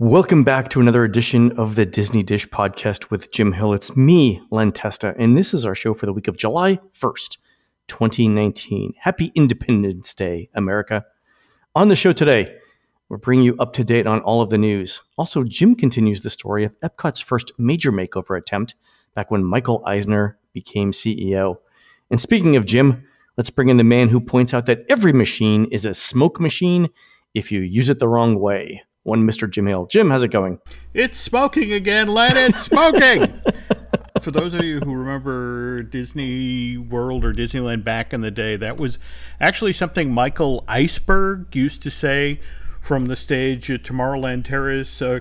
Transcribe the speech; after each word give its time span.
Welcome 0.00 0.44
back 0.44 0.70
to 0.70 0.80
another 0.80 1.04
edition 1.04 1.52
of 1.58 1.74
the 1.74 1.84
Disney 1.84 2.22
Dish 2.22 2.48
podcast 2.48 3.10
with 3.10 3.30
Jim 3.30 3.52
Hill. 3.52 3.74
It's 3.74 3.98
me, 3.98 4.40
Len 4.50 4.72
Testa, 4.72 5.14
and 5.18 5.36
this 5.36 5.52
is 5.52 5.66
our 5.66 5.74
show 5.74 5.92
for 5.92 6.06
the 6.06 6.12
week 6.14 6.26
of 6.26 6.38
July 6.38 6.80
1st, 6.98 7.36
2019. 7.86 8.94
Happy 9.00 9.30
Independence 9.34 10.14
Day, 10.14 10.48
America. 10.54 11.04
On 11.74 11.88
the 11.88 11.96
show 11.96 12.14
today, 12.14 12.56
we're 13.10 13.18
bringing 13.18 13.44
you 13.44 13.54
up 13.58 13.74
to 13.74 13.84
date 13.84 14.06
on 14.06 14.20
all 14.20 14.40
of 14.40 14.48
the 14.48 14.56
news. 14.56 15.02
Also, 15.18 15.44
Jim 15.44 15.74
continues 15.74 16.22
the 16.22 16.30
story 16.30 16.64
of 16.64 16.80
Epcot's 16.80 17.20
first 17.20 17.52
major 17.58 17.92
makeover 17.92 18.38
attempt 18.38 18.76
back 19.14 19.30
when 19.30 19.44
Michael 19.44 19.82
Eisner 19.84 20.38
became 20.54 20.92
CEO. 20.92 21.58
And 22.10 22.18
speaking 22.18 22.56
of 22.56 22.64
Jim, 22.64 23.06
let's 23.36 23.50
bring 23.50 23.68
in 23.68 23.76
the 23.76 23.84
man 23.84 24.08
who 24.08 24.20
points 24.22 24.54
out 24.54 24.64
that 24.64 24.86
every 24.88 25.12
machine 25.12 25.66
is 25.66 25.84
a 25.84 25.92
smoke 25.92 26.40
machine 26.40 26.88
if 27.34 27.52
you 27.52 27.60
use 27.60 27.90
it 27.90 27.98
the 27.98 28.08
wrong 28.08 28.40
way 28.40 28.82
one 29.02 29.26
Mr. 29.26 29.50
Jim 29.50 29.66
Hill. 29.66 29.86
Jim, 29.86 30.10
how's 30.10 30.24
it 30.24 30.30
going? 30.30 30.58
It's 30.94 31.18
smoking 31.18 31.72
again, 31.72 32.08
Len. 32.08 32.36
It's 32.36 32.62
smoking. 32.62 33.40
For 34.20 34.30
those 34.30 34.52
of 34.54 34.62
you 34.62 34.80
who 34.80 34.94
remember 34.94 35.82
Disney 35.82 36.76
World 36.76 37.24
or 37.24 37.32
Disneyland 37.32 37.84
back 37.84 38.12
in 38.12 38.20
the 38.20 38.30
day, 38.30 38.56
that 38.56 38.76
was 38.76 38.98
actually 39.40 39.72
something 39.72 40.12
Michael 40.12 40.64
Iceberg 40.68 41.54
used 41.54 41.82
to 41.82 41.90
say 41.90 42.40
from 42.80 43.06
the 43.06 43.16
stage 43.16 43.70
at 43.70 43.82
Tomorrowland 43.82 44.44
Terrace. 44.44 45.00
Uh, 45.00 45.20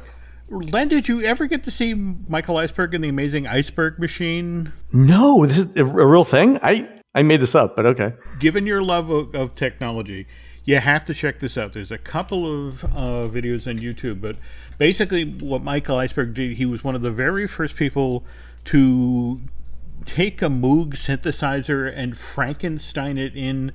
Len, 0.49 0.87
did 0.87 1.07
you 1.07 1.21
ever 1.21 1.45
get 1.45 1.63
to 1.63 1.71
see 1.71 1.93
Michael 1.93 2.57
Iceberg 2.57 2.93
in 2.93 3.01
the 3.01 3.09
Amazing 3.09 3.47
Iceberg 3.47 3.99
Machine? 3.99 4.73
No, 4.91 5.45
this 5.45 5.59
is 5.59 5.75
a, 5.77 5.85
a 5.85 6.05
real 6.05 6.23
thing. 6.23 6.59
I 6.61 6.89
I 7.15 7.23
made 7.23 7.41
this 7.41 7.55
up, 7.55 7.75
but 7.75 7.85
okay. 7.85 8.13
Given 8.39 8.65
your 8.65 8.81
love 8.81 9.09
of, 9.09 9.33
of 9.35 9.53
technology, 9.53 10.27
you 10.69 10.79
have 10.79 11.03
to 11.05 11.15
check 11.15 11.39
this 11.39 11.57
out. 11.57 11.73
There's 11.73 11.91
a 11.91 11.97
couple 11.97 12.67
of 12.67 12.83
uh, 12.83 13.27
videos 13.27 13.67
on 13.67 13.79
YouTube, 13.79 14.21
but 14.21 14.35
basically, 14.77 15.25
what 15.25 15.63
Michael 15.63 15.97
Iceberg 15.97 16.35
did, 16.35 16.57
he 16.57 16.65
was 16.67 16.83
one 16.83 16.93
of 16.93 17.01
the 17.01 17.09
very 17.09 17.47
first 17.47 17.75
people 17.75 18.23
to 18.65 19.41
take 20.05 20.43
a 20.43 20.45
Moog 20.45 20.91
synthesizer 20.93 21.91
and 21.93 22.15
Frankenstein 22.15 23.17
it 23.17 23.35
in 23.35 23.71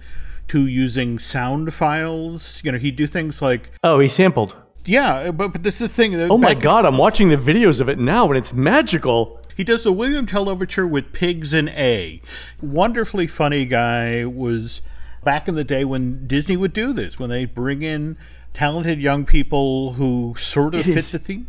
to 0.47 0.69
using 0.69 1.19
sound 1.19 1.75
files. 1.75 2.61
You 2.63 2.71
know, 2.71 2.79
he'd 2.79 2.95
do 2.95 3.09
things 3.09 3.43
like 3.43 3.71
oh, 3.83 3.99
he 3.99 4.07
sampled. 4.07 4.55
Yeah, 4.87 5.33
but, 5.33 5.49
but 5.49 5.65
this 5.65 5.81
is 5.81 5.89
the 5.89 5.95
thing. 5.95 6.15
Oh 6.15 6.39
my 6.39 6.55
god, 6.55 6.85
I'm 6.85 6.99
watching 6.99 7.29
the 7.29 7.37
videos 7.37 7.81
of 7.81 7.89
it 7.89 7.99
now, 7.99 8.29
and 8.29 8.37
it's 8.37 8.55
magical. 8.55 9.41
He 9.57 9.65
does 9.65 9.83
the 9.83 9.93
William 9.93 10.27
Tell 10.27 10.49
Overture 10.49 10.87
with 10.87 11.13
Pigs 11.13 11.53
in 11.53 11.71
A. 11.71 12.23
Wonderfully 12.61 13.27
funny 13.27 13.65
guy 13.65 14.25
was 14.25 14.81
back 15.25 15.49
in 15.49 15.55
the 15.55 15.65
day 15.65 15.85
when 15.85 16.27
Disney 16.27 16.57
would 16.57 16.73
do 16.73 16.93
this, 16.93 17.19
when 17.19 17.31
they 17.31 17.45
bring 17.45 17.83
in 17.83 18.17
talented 18.53 19.01
young 19.01 19.25
people 19.25 19.95
who 19.95 20.35
sort 20.39 20.75
of 20.75 20.81
It 20.81 20.85
fit 20.85 20.97
is- 20.97 21.13
the 21.13 21.19
theme. 21.19 21.47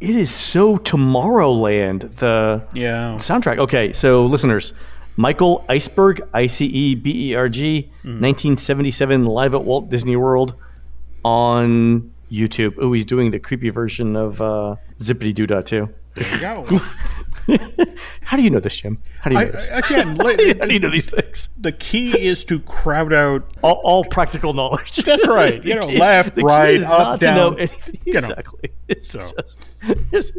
It 0.00 0.16
is 0.16 0.30
so 0.34 0.76
Tomorrowland. 0.78 2.16
The 2.18 2.64
Yeah. 2.74 3.16
soundtrack. 3.18 3.58
Okay, 3.58 3.92
so 3.92 4.26
listeners, 4.26 4.72
Michael 5.16 5.64
Iceberg, 5.68 6.22
I 6.34 6.48
C 6.48 6.66
E 6.66 6.94
B 6.96 7.30
E 7.30 7.34
R 7.36 7.48
G, 7.48 7.88
Mm-hmm. 8.04 8.20
1977, 8.20 9.24
live 9.24 9.54
at 9.54 9.62
Walt 9.64 9.88
Disney 9.90 10.16
World 10.16 10.54
on 11.24 12.10
YouTube. 12.30 12.74
Oh, 12.78 12.92
he's 12.92 13.04
doing 13.04 13.30
the 13.30 13.38
creepy 13.38 13.68
version 13.70 14.16
of 14.16 14.40
uh, 14.40 14.76
Zippity 14.98 15.34
Doo 15.34 15.46
Dah 15.46 15.60
too. 15.62 15.88
There 16.14 16.34
you 16.34 16.40
go. 16.40 16.66
How 18.22 18.36
do 18.36 18.42
you 18.42 18.50
know 18.50 18.60
this, 18.60 18.76
Jim? 18.80 18.98
How 19.20 19.30
do 19.30 19.34
you 19.36 19.40
I, 19.40 19.44
know 19.46 19.50
this? 19.52 19.68
Again, 19.72 20.16
How 20.20 20.36
do 20.36 20.42
you, 20.44 20.54
how 20.60 20.66
do 20.66 20.72
you 20.74 20.78
know 20.78 20.90
these 20.90 21.10
things? 21.10 21.48
the 21.58 21.72
key 21.72 22.12
is 22.26 22.44
to 22.46 22.60
crowd 22.60 23.12
out. 23.12 23.50
All, 23.62 23.80
all 23.82 24.04
practical 24.04 24.52
knowledge. 24.52 24.96
That's 24.98 25.26
right. 25.26 25.62
You 25.64 25.74
know, 25.76 25.88
key- 25.88 25.98
left, 25.98 26.40
right, 26.40 26.80
up, 26.82 26.88
not 26.88 27.20
to 27.20 27.34
know 27.34 27.50
down, 27.50 27.58
anything. 27.58 27.98
you 28.04 28.12
know. 28.12 28.18
Exactly. 28.18 28.70
It's 28.88 29.10
So. 29.10 29.20
just. 29.36 29.68
it's- 30.12 30.30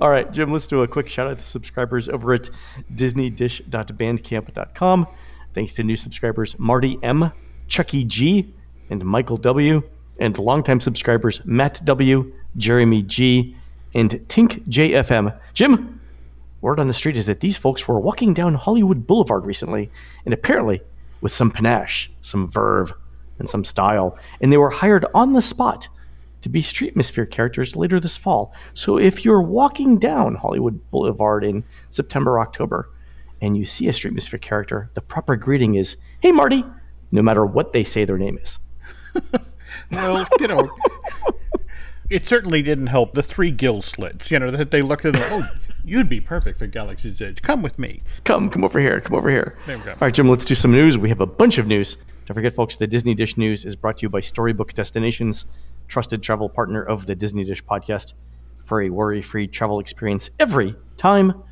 All 0.00 0.08
right, 0.10 0.32
Jim, 0.32 0.50
let's 0.50 0.66
do 0.66 0.80
a 0.82 0.88
quick 0.88 1.10
shout 1.10 1.26
out 1.30 1.38
to 1.38 1.44
subscribers 1.44 2.08
over 2.08 2.32
at 2.32 2.48
disneydish.bandcamp.com. 2.94 5.06
Thanks 5.54 5.74
to 5.74 5.82
new 5.82 5.96
subscribers 5.96 6.58
Marty 6.58 6.98
M, 7.02 7.32
Chucky 7.66 8.04
G, 8.04 8.54
and 8.88 9.04
Michael 9.04 9.36
W, 9.36 9.82
and 10.18 10.38
longtime 10.38 10.80
subscribers 10.80 11.44
Matt 11.44 11.82
W, 11.84 12.32
Jeremy 12.56 13.02
G, 13.02 13.56
and 13.94 14.10
Tink 14.10 14.64
JFM. 14.68 15.38
Jim, 15.54 16.00
word 16.60 16.80
on 16.80 16.88
the 16.88 16.94
street 16.94 17.16
is 17.16 17.26
that 17.26 17.40
these 17.40 17.56
folks 17.56 17.86
were 17.86 18.00
walking 18.00 18.34
down 18.34 18.54
Hollywood 18.54 19.06
Boulevard 19.06 19.44
recently, 19.44 19.90
and 20.24 20.34
apparently 20.34 20.80
with 21.20 21.34
some 21.34 21.50
panache, 21.50 22.10
some 22.22 22.50
verve, 22.50 22.92
and 23.38 23.48
some 23.48 23.64
style, 23.64 24.18
and 24.40 24.52
they 24.52 24.56
were 24.56 24.70
hired 24.70 25.04
on 25.14 25.32
the 25.32 25.42
spot 25.42 25.88
to 26.42 26.48
be 26.48 26.62
Streetmosphere 26.62 27.30
characters 27.30 27.76
later 27.76 27.98
this 27.98 28.16
fall. 28.16 28.52
So 28.74 28.98
if 28.98 29.24
you're 29.24 29.42
walking 29.42 29.98
down 29.98 30.36
Hollywood 30.36 30.88
Boulevard 30.90 31.44
in 31.44 31.64
September, 31.90 32.40
October, 32.40 32.90
and 33.40 33.56
you 33.56 33.64
see 33.64 33.88
a 33.88 33.92
Streetmosphere 33.92 34.40
character, 34.40 34.90
the 34.94 35.00
proper 35.00 35.36
greeting 35.36 35.74
is, 35.74 35.96
"Hey, 36.20 36.32
Marty," 36.32 36.64
no 37.10 37.22
matter 37.22 37.44
what 37.44 37.72
they 37.72 37.84
say 37.84 38.04
their 38.04 38.18
name 38.18 38.38
is. 38.38 38.58
Well, 39.90 40.26
you 40.40 40.48
know, 40.48 40.68
it 42.10 42.26
certainly 42.26 42.62
didn't 42.62 42.86
help 42.88 43.14
the 43.14 43.22
three 43.22 43.50
gill 43.50 43.82
slits. 43.82 44.30
You 44.30 44.38
know 44.38 44.50
that 44.50 44.70
they 44.70 44.82
looked 44.82 45.04
at 45.04 45.14
them. 45.14 45.22
Oh, 45.30 45.48
you'd 45.84 46.08
be 46.08 46.20
perfect 46.20 46.58
for 46.58 46.66
Galaxy's 46.66 47.20
Edge. 47.20 47.42
Come 47.42 47.62
with 47.62 47.78
me. 47.78 48.00
Come, 48.24 48.50
come 48.50 48.64
over 48.64 48.80
here. 48.80 49.00
Come 49.00 49.16
over 49.16 49.30
here. 49.30 49.56
There 49.66 49.78
we 49.78 49.84
go. 49.84 49.92
All 49.92 49.98
right, 50.00 50.14
Jim, 50.14 50.28
let's 50.28 50.44
do 50.44 50.54
some 50.54 50.72
news. 50.72 50.96
We 50.96 51.08
have 51.10 51.20
a 51.20 51.26
bunch 51.26 51.58
of 51.58 51.66
news. 51.66 51.96
Don't 52.26 52.34
forget, 52.34 52.54
folks, 52.54 52.76
the 52.76 52.86
Disney 52.86 53.14
Dish 53.14 53.36
News 53.36 53.64
is 53.64 53.74
brought 53.76 53.98
to 53.98 54.02
you 54.02 54.10
by 54.10 54.20
Storybook 54.20 54.74
Destinations, 54.74 55.46
trusted 55.86 56.22
travel 56.22 56.48
partner 56.48 56.82
of 56.82 57.06
the 57.06 57.14
Disney 57.14 57.44
Dish 57.44 57.64
podcast. 57.64 58.14
For 58.62 58.82
a 58.82 58.90
worry 58.90 59.22
free 59.22 59.46
travel 59.46 59.80
experience 59.80 60.30
every 60.38 60.76
time, 60.98 61.42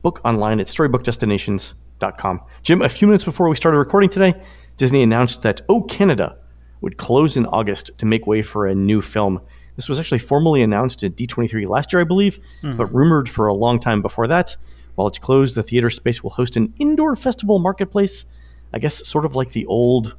book 0.00 0.22
online 0.24 0.58
at 0.58 0.68
storybookdestinations.com. 0.68 2.40
Jim, 2.62 2.80
a 2.80 2.88
few 2.88 3.06
minutes 3.06 3.24
before 3.24 3.48
we 3.50 3.56
started 3.56 3.76
recording 3.76 4.08
today, 4.08 4.34
Disney 4.78 5.02
announced 5.02 5.42
that 5.42 5.60
Oh 5.68 5.82
Canada 5.82 6.38
would 6.80 6.96
close 6.96 7.36
in 7.36 7.44
August 7.46 7.90
to 7.98 8.06
make 8.06 8.26
way 8.26 8.40
for 8.40 8.66
a 8.66 8.74
new 8.74 9.02
film. 9.02 9.40
This 9.76 9.88
was 9.88 9.98
actually 9.98 10.18
formally 10.18 10.62
announced 10.62 11.02
at 11.02 11.16
D23 11.16 11.66
last 11.66 11.92
year, 11.92 12.00
I 12.00 12.04
believe, 12.04 12.38
but 12.62 12.92
rumored 12.92 13.28
for 13.28 13.46
a 13.46 13.54
long 13.54 13.78
time 13.80 14.02
before 14.02 14.26
that. 14.26 14.56
While 14.94 15.06
it's 15.08 15.18
closed, 15.18 15.54
the 15.54 15.62
theater 15.62 15.88
space 15.90 16.22
will 16.22 16.30
host 16.30 16.56
an 16.56 16.74
indoor 16.78 17.16
festival 17.16 17.58
marketplace. 17.58 18.26
I 18.74 18.78
guess 18.78 19.06
sort 19.06 19.24
of 19.24 19.34
like 19.34 19.52
the 19.52 19.66
old 19.66 20.16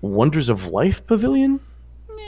Wonders 0.00 0.48
of 0.48 0.66
Life 0.66 1.06
pavilion. 1.06 1.60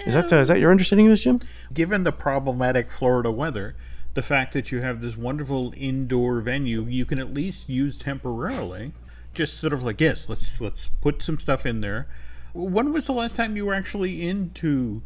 Is 0.07 0.15
that 0.15 0.33
uh, 0.33 0.37
is 0.37 0.49
that 0.49 0.59
your 0.59 0.71
understanding 0.71 1.07
of 1.07 1.13
this, 1.13 1.25
Jim? 1.25 1.41
Given 1.75 2.05
the 2.05 2.13
problematic 2.13 2.91
Florida 2.91 3.31
weather, 3.31 3.77
the 4.15 4.23
fact 4.23 4.53
that 4.55 4.73
you 4.73 4.81
have 4.81 5.01
this 5.01 5.17
wonderful 5.17 5.75
indoor 5.77 6.41
venue, 6.41 6.85
you 6.85 7.05
can 7.05 7.19
at 7.19 7.35
least 7.35 7.69
use 7.69 7.99
temporarily. 7.99 8.93
Just 9.35 9.59
sort 9.59 9.73
of 9.73 9.83
like 9.83 10.01
yes, 10.01 10.29
let's 10.29 10.61
let's 10.61 10.91
put 11.01 11.23
some 11.23 11.39
stuff 11.39 11.67
in 11.67 11.81
there. 11.81 12.09
When 12.53 12.93
was 12.93 13.07
the 13.07 13.13
last 13.13 13.37
time 13.37 13.57
you 13.57 13.67
were 13.67 13.75
actually 13.75 14.27
into 14.27 15.03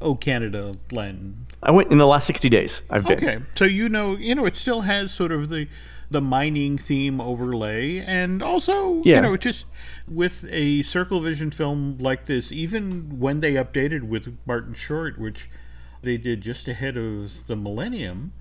Oh 0.00 0.14
Canada, 0.14 0.76
Len? 0.90 1.46
I 1.62 1.70
went 1.70 1.90
in 1.90 1.98
the 1.98 2.06
last 2.06 2.26
sixty 2.26 2.48
days. 2.48 2.82
I've 2.90 3.04
been. 3.06 3.16
Okay, 3.18 3.38
so 3.54 3.64
you 3.64 3.88
know, 3.88 4.16
you 4.16 4.34
know, 4.34 4.44
it 4.44 4.54
still 4.56 4.82
has 4.82 5.12
sort 5.12 5.32
of 5.32 5.48
the 5.48 5.68
the 6.10 6.20
mining 6.20 6.78
theme 6.78 7.20
overlay, 7.20 7.98
and 7.98 8.40
also, 8.42 9.02
Yeah. 9.04 9.16
you 9.16 9.22
know, 9.22 9.36
just 9.36 9.66
with 10.06 10.44
a 10.50 10.82
Circle 10.82 11.20
Vision 11.20 11.50
film 11.50 11.98
like 11.98 12.26
this, 12.26 12.52
even 12.52 13.18
when 13.18 13.40
they 13.40 13.54
updated 13.54 14.02
with 14.04 14.36
Martin 14.46 14.74
Short, 14.74 15.18
which 15.18 15.50
they 16.02 16.16
did 16.16 16.42
just 16.42 16.68
ahead 16.68 16.96
of 16.96 17.46
the 17.48 17.56
millennium, 17.56 18.32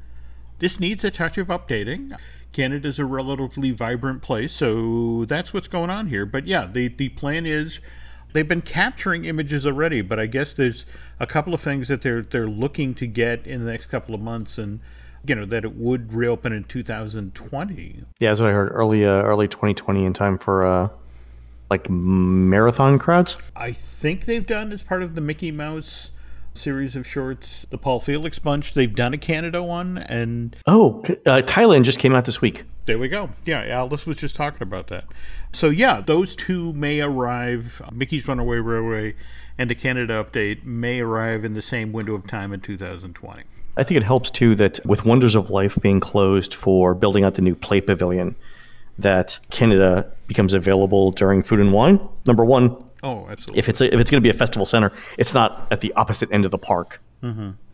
this 0.60 0.80
needs 0.80 1.04
a 1.04 1.10
touch 1.10 1.40
of 1.40 1.48
updating. 1.48 2.16
Canada's 2.52 3.00
a 3.00 3.06
relatively 3.06 3.72
vibrant 3.72 4.22
place, 4.22 4.54
so 4.54 5.26
that's 5.28 5.52
what's 5.54 5.68
going 5.68 5.90
on 5.90 6.08
here. 6.08 6.26
But 6.28 6.46
yeah, 6.48 6.68
the 6.72 6.88
the 6.90 7.10
plan 7.10 7.46
is 7.48 7.80
they've 8.36 8.48
been 8.48 8.62
capturing 8.62 9.26
images 9.26 9.66
already, 9.66 10.02
but 10.02 10.20
I 10.20 10.26
guess 10.26 10.54
there's 10.54 10.86
a 11.20 11.26
couple 11.26 11.54
of 11.54 11.62
things 11.62 11.88
that 11.88 12.02
they're 12.02 12.22
they're 12.22 12.48
looking 12.48 12.94
to 12.96 13.08
get 13.08 13.48
in 13.48 13.64
the 13.64 13.72
next 13.72 13.88
couple 13.88 14.14
of 14.14 14.22
months, 14.22 14.58
and 14.58 14.82
you 15.26 15.34
know 15.34 15.46
that 15.46 15.64
it 15.64 15.76
would 15.76 16.14
reopen 16.14 16.54
in 16.54 16.66
2020. 16.66 18.04
Yeah, 18.20 18.30
that's 18.30 18.42
what 18.42 18.50
I 18.50 18.54
heard. 18.54 18.70
Early, 18.72 19.06
uh, 19.06 19.24
early 19.24 19.48
2020, 19.48 20.06
in 20.06 20.14
time 20.14 20.38
for 20.38 20.66
uh, 20.66 20.90
like 21.72 21.90
marathon 21.90 23.00
crowds. 23.00 23.38
I 23.56 23.72
think 23.72 24.26
they've 24.26 24.46
done 24.46 24.72
as 24.72 24.84
part 24.84 25.02
of 25.02 25.16
the 25.16 25.22
Mickey 25.22 25.52
Mouse 25.52 26.12
series 26.58 26.96
of 26.96 27.06
shorts, 27.08 27.66
the 27.70 27.78
Paul 27.78 28.00
Felix 28.00 28.40
bunch. 28.40 28.74
They've 28.74 28.94
done 28.94 29.14
a 29.14 29.18
Canada 29.18 29.62
one, 29.64 29.98
and 29.98 30.56
Oh, 30.66 31.02
uh, 31.26 31.42
Thailand 31.42 31.84
just 31.84 32.00
came 32.00 32.16
out 32.16 32.26
this 32.26 32.42
week. 32.42 32.64
There 32.86 33.00
we 33.00 33.08
go. 33.08 33.30
Yeah, 33.46 33.66
Alice 33.66 34.06
was 34.06 34.18
just 34.18 34.36
talking 34.36 34.62
about 34.62 34.88
that. 34.88 35.06
So 35.52 35.70
yeah, 35.70 36.02
those 36.02 36.36
two 36.36 36.72
may 36.74 37.02
arrive. 37.02 37.82
Mickey's 37.92 38.28
Runaway 38.28 38.58
Railway 38.58 39.16
and 39.58 39.70
the 39.70 39.76
Canada 39.76 40.24
update 40.24 40.64
may 40.64 41.00
arrive 41.00 41.44
in 41.46 41.54
the 41.54 41.62
same 41.62 41.92
window 41.92 42.14
of 42.14 42.28
time 42.28 42.54
in 42.54 42.60
2020. 42.60 43.44
I 43.78 43.84
think 43.84 43.98
it 43.98 44.04
helps 44.04 44.30
too 44.32 44.56
that 44.56 44.80
with 44.86 45.04
Wonders 45.06 45.36
of 45.36 45.50
Life 45.50 45.78
being 45.82 46.00
closed 46.00 46.54
for 46.54 46.94
building 46.94 47.24
out 47.24 47.36
the 47.36 47.42
new 47.42 47.56
Play 47.56 47.82
Pavilion, 47.82 48.36
that 48.98 49.40
Canada 49.50 50.10
becomes 50.28 50.54
available 50.54 51.12
during 51.12 51.44
Food 51.44 51.60
and 51.60 51.74
Wine. 51.74 52.00
Number 52.26 52.46
one, 52.46 52.76
Oh, 53.06 53.28
absolutely. 53.30 53.60
If 53.60 53.70
it's 53.70 53.82
a, 53.82 53.94
if 53.94 54.00
it's 54.00 54.10
going 54.10 54.22
to 54.22 54.26
be 54.26 54.32
a 54.32 54.38
festival 54.38 54.66
center, 54.66 54.92
it's 55.18 55.34
not 55.34 55.68
at 55.72 55.82
the 55.82 55.94
opposite 55.94 56.30
end 56.32 56.44
of 56.44 56.52
the 56.52 56.58
park. 56.58 57.00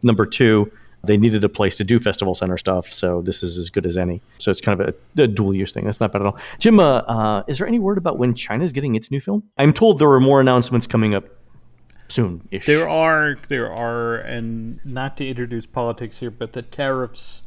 Number 0.04 0.26
two, 0.26 0.72
they 1.04 1.18
needed 1.18 1.44
a 1.44 1.50
place 1.50 1.78
to 1.78 1.84
do 1.84 2.00
festival 2.00 2.36
center 2.36 2.58
stuff, 2.58 2.94
so 2.94 3.22
this 3.22 3.44
is 3.44 3.58
as 3.58 3.70
good 3.70 3.86
as 3.86 3.98
any. 3.98 4.22
So 4.38 4.52
it's 4.52 4.62
kind 4.62 4.80
of 4.80 4.94
a, 5.18 5.22
a 5.24 5.28
dual 5.28 5.54
use 5.54 5.72
thing. 5.72 5.86
That's 5.86 6.00
not 6.00 6.12
bad 6.12 6.22
at 6.22 6.28
all. 6.28 6.38
Jim, 6.60 6.80
uh, 6.80 7.00
uh, 7.00 7.44
is 7.48 7.58
there 7.58 7.68
any 7.68 7.80
word 7.80 7.98
about 7.98 8.18
when 8.18 8.34
China 8.34 8.64
is 8.64 8.72
getting 8.72 8.96
its 8.96 9.12
new 9.12 9.20
film? 9.20 9.44
I'm 9.58 9.74
told 9.74 10.00
there 10.00 10.12
are 10.12 10.20
more 10.20 10.40
announcements 10.40 10.88
coming 10.88 11.14
up 11.16 11.26
soon. 12.08 12.48
There 12.66 12.88
are, 12.88 13.38
there 13.48 13.74
are, 13.74 14.18
and 14.18 14.80
not 14.86 15.18
to 15.18 15.28
introduce 15.28 15.66
politics 15.66 16.20
here, 16.20 16.32
but 16.32 16.54
the 16.54 16.62
tariffs 16.62 17.44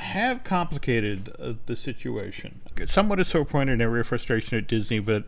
have 0.00 0.44
complicated 0.44 1.34
uh, 1.38 1.54
the 1.66 1.76
situation. 1.76 2.60
Somewhat 2.86 3.18
a 3.20 3.24
sore 3.24 3.44
point 3.44 3.70
and 3.70 3.82
area 3.82 4.00
of 4.00 4.06
frustration 4.06 4.58
at 4.58 4.66
Disney, 4.68 5.00
but 5.00 5.24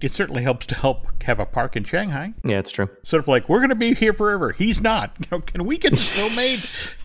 it 0.00 0.14
certainly 0.14 0.42
helps 0.42 0.66
to 0.66 0.74
help 0.74 1.22
have 1.22 1.40
a 1.40 1.46
park 1.46 1.76
in 1.76 1.84
Shanghai. 1.84 2.34
Yeah, 2.44 2.58
it's 2.58 2.70
true. 2.70 2.88
Sort 3.02 3.22
of 3.22 3.28
like 3.28 3.48
we're 3.48 3.58
going 3.58 3.70
to 3.70 3.74
be 3.74 3.94
here 3.94 4.12
forever. 4.12 4.52
He's 4.52 4.80
not. 4.80 5.16
You 5.20 5.26
know, 5.30 5.40
can 5.40 5.64
we 5.64 5.78
get 5.78 5.92
this 5.92 6.08
film 6.08 6.34
made? 6.36 6.60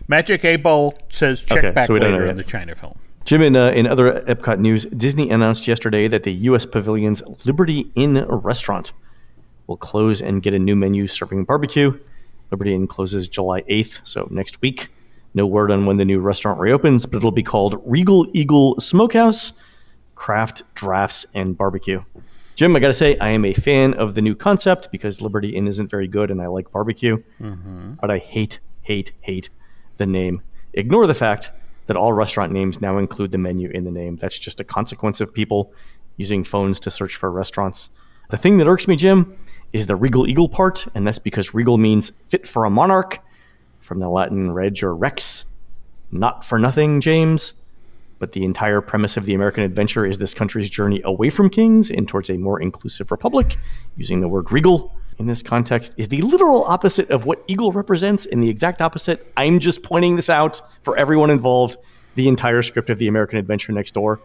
Magic 0.08 0.44
8 0.44 0.56
Ball 0.58 0.98
says 1.08 1.42
check 1.42 1.58
Okay, 1.58 1.70
back 1.72 1.86
so 1.86 1.94
later 1.94 2.28
on 2.28 2.36
the 2.36 2.44
China 2.44 2.74
film. 2.74 2.94
Jim, 3.24 3.40
in, 3.42 3.56
uh, 3.56 3.70
in 3.70 3.86
other 3.86 4.20
Epcot 4.22 4.58
news, 4.58 4.84
Disney 4.86 5.30
announced 5.30 5.66
yesterday 5.68 6.08
that 6.08 6.24
the 6.24 6.32
U.S. 6.32 6.66
Pavilion's 6.66 7.22
Liberty 7.44 7.90
Inn 7.94 8.24
restaurant 8.28 8.92
will 9.66 9.76
close 9.76 10.20
and 10.20 10.42
get 10.42 10.54
a 10.54 10.58
new 10.58 10.74
menu 10.76 11.06
serving 11.06 11.44
barbecue. 11.44 11.98
Liberty 12.50 12.74
Inn 12.74 12.86
closes 12.86 13.28
July 13.28 13.62
8th, 13.62 14.00
so 14.04 14.28
next 14.30 14.60
week. 14.60 14.88
No 15.34 15.46
word 15.46 15.70
on 15.70 15.86
when 15.86 15.96
the 15.96 16.04
new 16.04 16.20
restaurant 16.20 16.60
reopens, 16.60 17.06
but 17.06 17.18
it'll 17.18 17.30
be 17.30 17.42
called 17.42 17.80
Regal 17.86 18.26
Eagle 18.34 18.78
Smokehouse, 18.78 19.52
Craft, 20.14 20.62
Drafts, 20.74 21.24
and 21.34 21.56
Barbecue. 21.56 22.02
Jim, 22.54 22.76
I 22.76 22.80
got 22.80 22.88
to 22.88 22.92
say, 22.92 23.18
I 23.18 23.30
am 23.30 23.44
a 23.44 23.54
fan 23.54 23.94
of 23.94 24.14
the 24.14 24.22
new 24.22 24.34
concept 24.34 24.90
because 24.92 25.20
Liberty 25.20 25.56
Inn 25.56 25.66
isn't 25.66 25.90
very 25.90 26.06
good 26.06 26.30
and 26.30 26.40
I 26.40 26.48
like 26.48 26.70
barbecue, 26.70 27.22
mm-hmm. 27.40 27.94
but 27.94 28.10
I 28.10 28.18
hate, 28.18 28.60
hate, 28.82 29.12
hate 29.20 29.48
the 29.96 30.06
name. 30.06 30.42
Ignore 30.74 31.06
the 31.06 31.14
fact 31.14 31.50
that 31.86 31.96
all 31.96 32.12
restaurant 32.12 32.52
names 32.52 32.80
now 32.80 32.98
include 32.98 33.32
the 33.32 33.38
menu 33.38 33.70
in 33.70 33.84
the 33.84 33.90
name. 33.90 34.16
That's 34.16 34.38
just 34.38 34.60
a 34.60 34.64
consequence 34.64 35.20
of 35.20 35.32
people 35.32 35.72
using 36.16 36.44
phones 36.44 36.78
to 36.80 36.90
search 36.90 37.16
for 37.16 37.30
restaurants. 37.30 37.90
The 38.30 38.36
thing 38.36 38.58
that 38.58 38.68
irks 38.68 38.86
me, 38.86 38.96
Jim, 38.96 39.36
is 39.72 39.86
the 39.86 39.96
Regal 39.96 40.28
Eagle 40.28 40.48
part, 40.48 40.86
and 40.94 41.06
that's 41.06 41.18
because 41.18 41.54
Regal 41.54 41.78
means 41.78 42.10
fit 42.28 42.46
for 42.46 42.64
a 42.64 42.70
monarch, 42.70 43.18
from 43.80 43.98
the 43.98 44.08
Latin 44.08 44.52
reg 44.52 44.82
or 44.82 44.94
rex, 44.94 45.44
not 46.10 46.44
for 46.44 46.58
nothing, 46.58 47.00
James. 47.00 47.54
But 48.22 48.30
the 48.30 48.44
entire 48.44 48.80
premise 48.80 49.16
of 49.16 49.24
the 49.24 49.34
American 49.34 49.64
adventure 49.64 50.06
is 50.06 50.18
this 50.18 50.32
country's 50.32 50.70
journey 50.70 51.00
away 51.04 51.28
from 51.28 51.50
kings 51.50 51.90
and 51.90 52.06
towards 52.06 52.30
a 52.30 52.36
more 52.36 52.62
inclusive 52.62 53.10
republic. 53.10 53.58
Using 53.96 54.20
the 54.20 54.28
word 54.28 54.52
regal 54.52 54.94
in 55.18 55.26
this 55.26 55.42
context 55.42 55.92
is 55.96 56.06
the 56.06 56.22
literal 56.22 56.62
opposite 56.62 57.10
of 57.10 57.26
what 57.26 57.42
eagle 57.48 57.72
represents, 57.72 58.24
and 58.24 58.40
the 58.40 58.48
exact 58.48 58.80
opposite. 58.80 59.26
I'm 59.36 59.58
just 59.58 59.82
pointing 59.82 60.14
this 60.14 60.30
out 60.30 60.62
for 60.84 60.96
everyone 60.96 61.30
involved. 61.30 61.78
The 62.14 62.28
entire 62.28 62.62
script 62.62 62.90
of 62.90 62.98
the 63.00 63.08
American 63.08 63.38
Adventure 63.38 63.72
Next 63.72 63.92
Door 63.92 64.20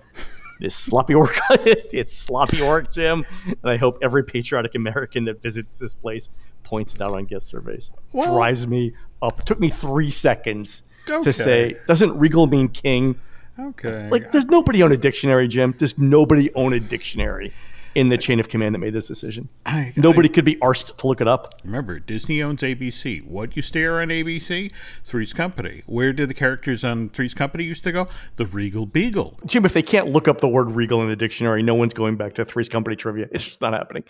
is 0.62 0.76
sloppy 0.76 1.16
work. 1.16 1.36
it's 1.50 2.14
sloppy 2.14 2.62
work, 2.62 2.92
Jim. 2.92 3.26
And 3.48 3.58
I 3.64 3.78
hope 3.78 3.98
every 4.04 4.24
patriotic 4.24 4.76
American 4.76 5.26
that 5.26 5.42
visits 5.42 5.74
this 5.80 5.96
place 5.96 6.30
points 6.62 6.94
it 6.94 7.02
out 7.02 7.16
on 7.16 7.24
guest 7.24 7.48
surveys. 7.48 7.92
Well- 8.12 8.32
Drives 8.36 8.68
me 8.68 8.94
up. 9.24 9.40
It 9.40 9.48
took 9.48 9.60
me 9.60 9.70
three 9.72 10.12
seconds 10.12 10.84
Okay. 11.10 11.22
to 11.22 11.34
say, 11.34 11.78
doesn't 11.88 12.16
regal 12.20 12.46
mean 12.46 12.68
king? 12.68 13.20
Okay. 13.60 14.10
Like, 14.10 14.32
does 14.32 14.46
nobody 14.48 14.84
own 14.84 14.92
a 14.92 14.98
dictionary, 14.98 15.48
Jim? 15.48 15.74
Does 15.78 15.98
nobody 15.98 16.54
own 16.54 16.74
a 16.74 16.80
dictionary 16.80 17.54
in 17.96 18.10
the 18.10 18.18
chain 18.18 18.40
of 18.40 18.48
command 18.50 18.76
that 18.76 18.80
made 18.80 18.94
this 18.94 19.08
decision? 19.08 19.50
I- 19.66 19.94
nobody 19.96 20.30
could 20.30 20.46
be 20.46 20.56
arsed 20.58 20.98
to 20.98 21.08
look 21.08 21.22
it 21.22 21.28
up. 21.28 21.56
Remember, 21.64 22.00
Disney 22.00 22.42
owns 22.44 22.62
ABC. 22.62 23.22
What 23.26 23.56
used 23.56 23.74
to 23.74 23.82
air 23.82 24.00
on 24.00 24.10
ABC? 24.10 24.72
Three's 25.04 25.34
Company. 25.34 25.82
Where 25.88 26.14
did 26.14 26.30
the 26.30 26.34
characters 26.36 26.84
on 26.84 27.10
Three's 27.10 27.34
Company 27.34 27.64
used 27.64 27.84
to 27.86 27.92
go? 27.92 28.08
The 28.36 28.46
Regal 28.46 28.86
Beagle. 28.86 29.40
Jim, 29.46 29.66
if 29.66 29.74
they 29.74 29.82
can't 29.82 30.10
look 30.12 30.28
up 30.28 30.40
the 30.40 30.48
word 30.48 30.72
regal 30.72 31.02
in 31.02 31.10
the 31.10 31.16
dictionary, 31.16 31.64
no 31.64 31.74
one's 31.74 31.94
going 31.96 32.16
back 32.18 32.36
to 32.36 32.46
Three's 32.46 32.70
Company 32.70 32.96
trivia. 32.96 33.28
It's 33.32 33.46
just 33.46 33.62
not 33.62 33.74
happening. 33.74 34.04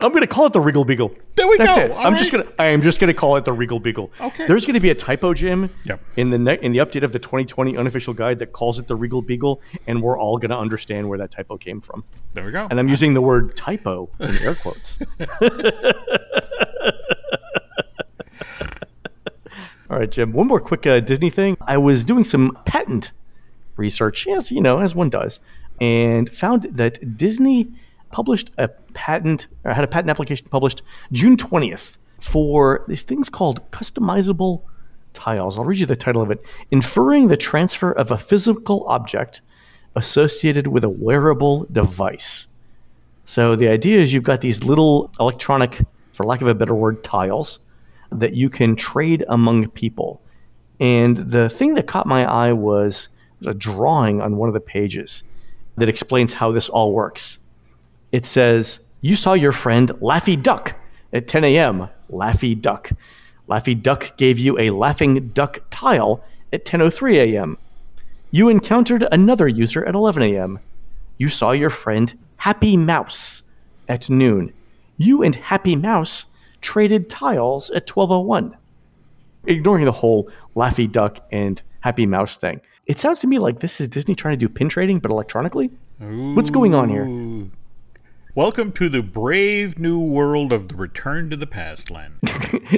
I'm 0.00 0.10
going 0.10 0.22
to 0.22 0.26
call 0.26 0.46
it 0.46 0.52
the 0.52 0.60
Regal 0.60 0.84
Beagle. 0.84 1.12
There 1.36 1.46
we 1.48 1.56
That's 1.56 1.76
go. 1.76 1.82
it. 1.82 1.90
All 1.92 2.06
I'm 2.06 2.16
just 2.16 2.30
going 2.32 2.44
to 2.44 2.52
I 2.60 2.66
am 2.70 2.82
just 2.82 3.00
going 3.00 3.08
to 3.08 3.14
call 3.18 3.36
it 3.36 3.44
the 3.44 3.52
Regal 3.52 3.78
Beagle. 3.80 4.10
Okay. 4.20 4.46
There's 4.46 4.66
going 4.66 4.74
to 4.74 4.80
be 4.80 4.90
a 4.90 4.94
typo, 4.94 5.32
Jim, 5.34 5.70
Yep. 5.84 6.00
in 6.16 6.30
the 6.30 6.38
ne- 6.38 6.58
in 6.60 6.72
the 6.72 6.78
update 6.78 7.04
of 7.04 7.12
the 7.12 7.18
2020 7.18 7.76
unofficial 7.76 8.12
guide 8.12 8.38
that 8.40 8.52
calls 8.52 8.78
it 8.78 8.88
the 8.88 8.96
Regal 8.96 9.22
Beagle, 9.22 9.60
and 9.86 10.02
we're 10.02 10.18
all 10.18 10.36
going 10.38 10.50
to 10.50 10.58
understand 10.58 11.08
where 11.08 11.16
that 11.18 11.30
typo 11.30 11.56
came 11.56 11.80
from. 11.80 12.04
There 12.34 12.44
we 12.44 12.50
go. 12.52 12.66
And 12.70 12.78
I'm 12.80 12.88
using 12.88 13.14
the 13.14 13.22
word 13.22 13.56
typo 13.56 14.10
in 14.20 14.36
air 14.38 14.54
quotes. 14.56 14.98
All 19.90 19.98
right, 20.00 20.10
Jim. 20.10 20.32
One 20.32 20.46
more 20.48 20.60
quick 20.60 20.86
uh, 20.86 21.00
Disney 21.00 21.30
thing. 21.30 21.56
I 21.60 21.76
was 21.76 22.04
doing 22.04 22.24
some 22.24 22.58
patent 22.64 23.12
research, 23.76 24.26
yes, 24.26 24.50
you 24.50 24.60
know, 24.60 24.80
as 24.80 24.94
one 24.94 25.10
does, 25.10 25.40
and 25.80 26.28
found 26.30 26.62
that 26.64 27.16
Disney 27.16 27.68
published 28.14 28.52
a 28.58 28.68
patent, 28.68 29.48
or 29.64 29.74
had 29.74 29.82
a 29.82 29.88
patent 29.88 30.08
application 30.08 30.46
published 30.48 30.82
June 31.10 31.36
20th 31.36 31.98
for 32.20 32.84
these 32.86 33.02
things 33.02 33.28
called 33.28 33.68
customizable 33.72 34.62
tiles. 35.14 35.58
I'll 35.58 35.64
read 35.64 35.80
you 35.80 35.86
the 35.86 35.96
title 35.96 36.22
of 36.22 36.30
it 36.30 36.40
Inferring 36.70 37.26
the 37.26 37.36
Transfer 37.36 37.90
of 37.90 38.12
a 38.12 38.16
Physical 38.16 38.84
Object 38.86 39.42
Associated 39.96 40.68
with 40.68 40.84
a 40.84 40.88
Wearable 40.88 41.66
Device. 41.72 42.46
So 43.24 43.56
the 43.56 43.66
idea 43.66 43.98
is 43.98 44.12
you've 44.12 44.22
got 44.22 44.42
these 44.42 44.62
little 44.62 45.10
electronic, 45.18 45.80
for 46.12 46.24
lack 46.24 46.40
of 46.40 46.46
a 46.46 46.54
better 46.54 46.74
word, 46.74 47.02
tiles 47.02 47.58
that 48.12 48.34
you 48.34 48.48
can 48.48 48.76
trade 48.76 49.24
among 49.28 49.70
people. 49.70 50.22
And 50.78 51.16
the 51.16 51.48
thing 51.48 51.74
that 51.74 51.88
caught 51.88 52.06
my 52.06 52.24
eye 52.24 52.52
was 52.52 53.08
a 53.44 53.54
drawing 53.54 54.20
on 54.20 54.36
one 54.36 54.48
of 54.48 54.54
the 54.54 54.60
pages 54.60 55.24
that 55.76 55.88
explains 55.88 56.34
how 56.34 56.52
this 56.52 56.68
all 56.68 56.92
works. 56.92 57.40
It 58.14 58.24
says, 58.24 58.78
You 59.00 59.16
saw 59.16 59.32
your 59.32 59.50
friend 59.50 59.88
Laffy 60.00 60.40
Duck 60.40 60.76
at 61.12 61.26
10 61.26 61.42
a.m. 61.42 61.88
Laffy 62.08 62.54
Duck. 62.54 62.92
Laffy 63.48 63.74
Duck 63.74 64.16
gave 64.16 64.38
you 64.38 64.56
a 64.56 64.70
laughing 64.70 65.30
duck 65.30 65.62
tile 65.68 66.22
at 66.52 66.64
10:03 66.64 67.16
a.m. 67.16 67.58
You 68.30 68.48
encountered 68.48 69.04
another 69.10 69.48
user 69.48 69.84
at 69.84 69.96
11 69.96 70.22
a.m. 70.22 70.60
You 71.18 71.28
saw 71.28 71.50
your 71.50 71.70
friend 71.70 72.16
Happy 72.36 72.76
Mouse 72.76 73.42
at 73.88 74.08
noon. 74.08 74.52
You 74.96 75.24
and 75.24 75.34
Happy 75.34 75.74
Mouse 75.74 76.26
traded 76.60 77.10
tiles 77.10 77.68
at 77.72 77.88
12:01. 77.88 78.54
Ignoring 79.44 79.86
the 79.86 79.98
whole 80.02 80.30
Laffy 80.54 80.86
Duck 80.86 81.18
and 81.32 81.60
Happy 81.80 82.06
Mouse 82.06 82.36
thing, 82.36 82.60
it 82.86 83.00
sounds 83.00 83.18
to 83.22 83.26
me 83.26 83.40
like 83.40 83.58
this 83.58 83.80
is 83.80 83.88
Disney 83.88 84.14
trying 84.14 84.38
to 84.38 84.46
do 84.46 84.48
pin 84.48 84.68
trading, 84.68 85.00
but 85.00 85.10
electronically. 85.10 85.72
What's 86.36 86.50
going 86.50 86.76
on 86.76 86.88
here? 86.90 87.06
Welcome 88.36 88.72
to 88.72 88.88
the 88.88 89.00
brave 89.00 89.78
new 89.78 90.00
world 90.00 90.52
of 90.52 90.66
the 90.66 90.74
Return 90.74 91.30
to 91.30 91.36
the 91.36 91.46
Past 91.46 91.88
land. 91.88 92.14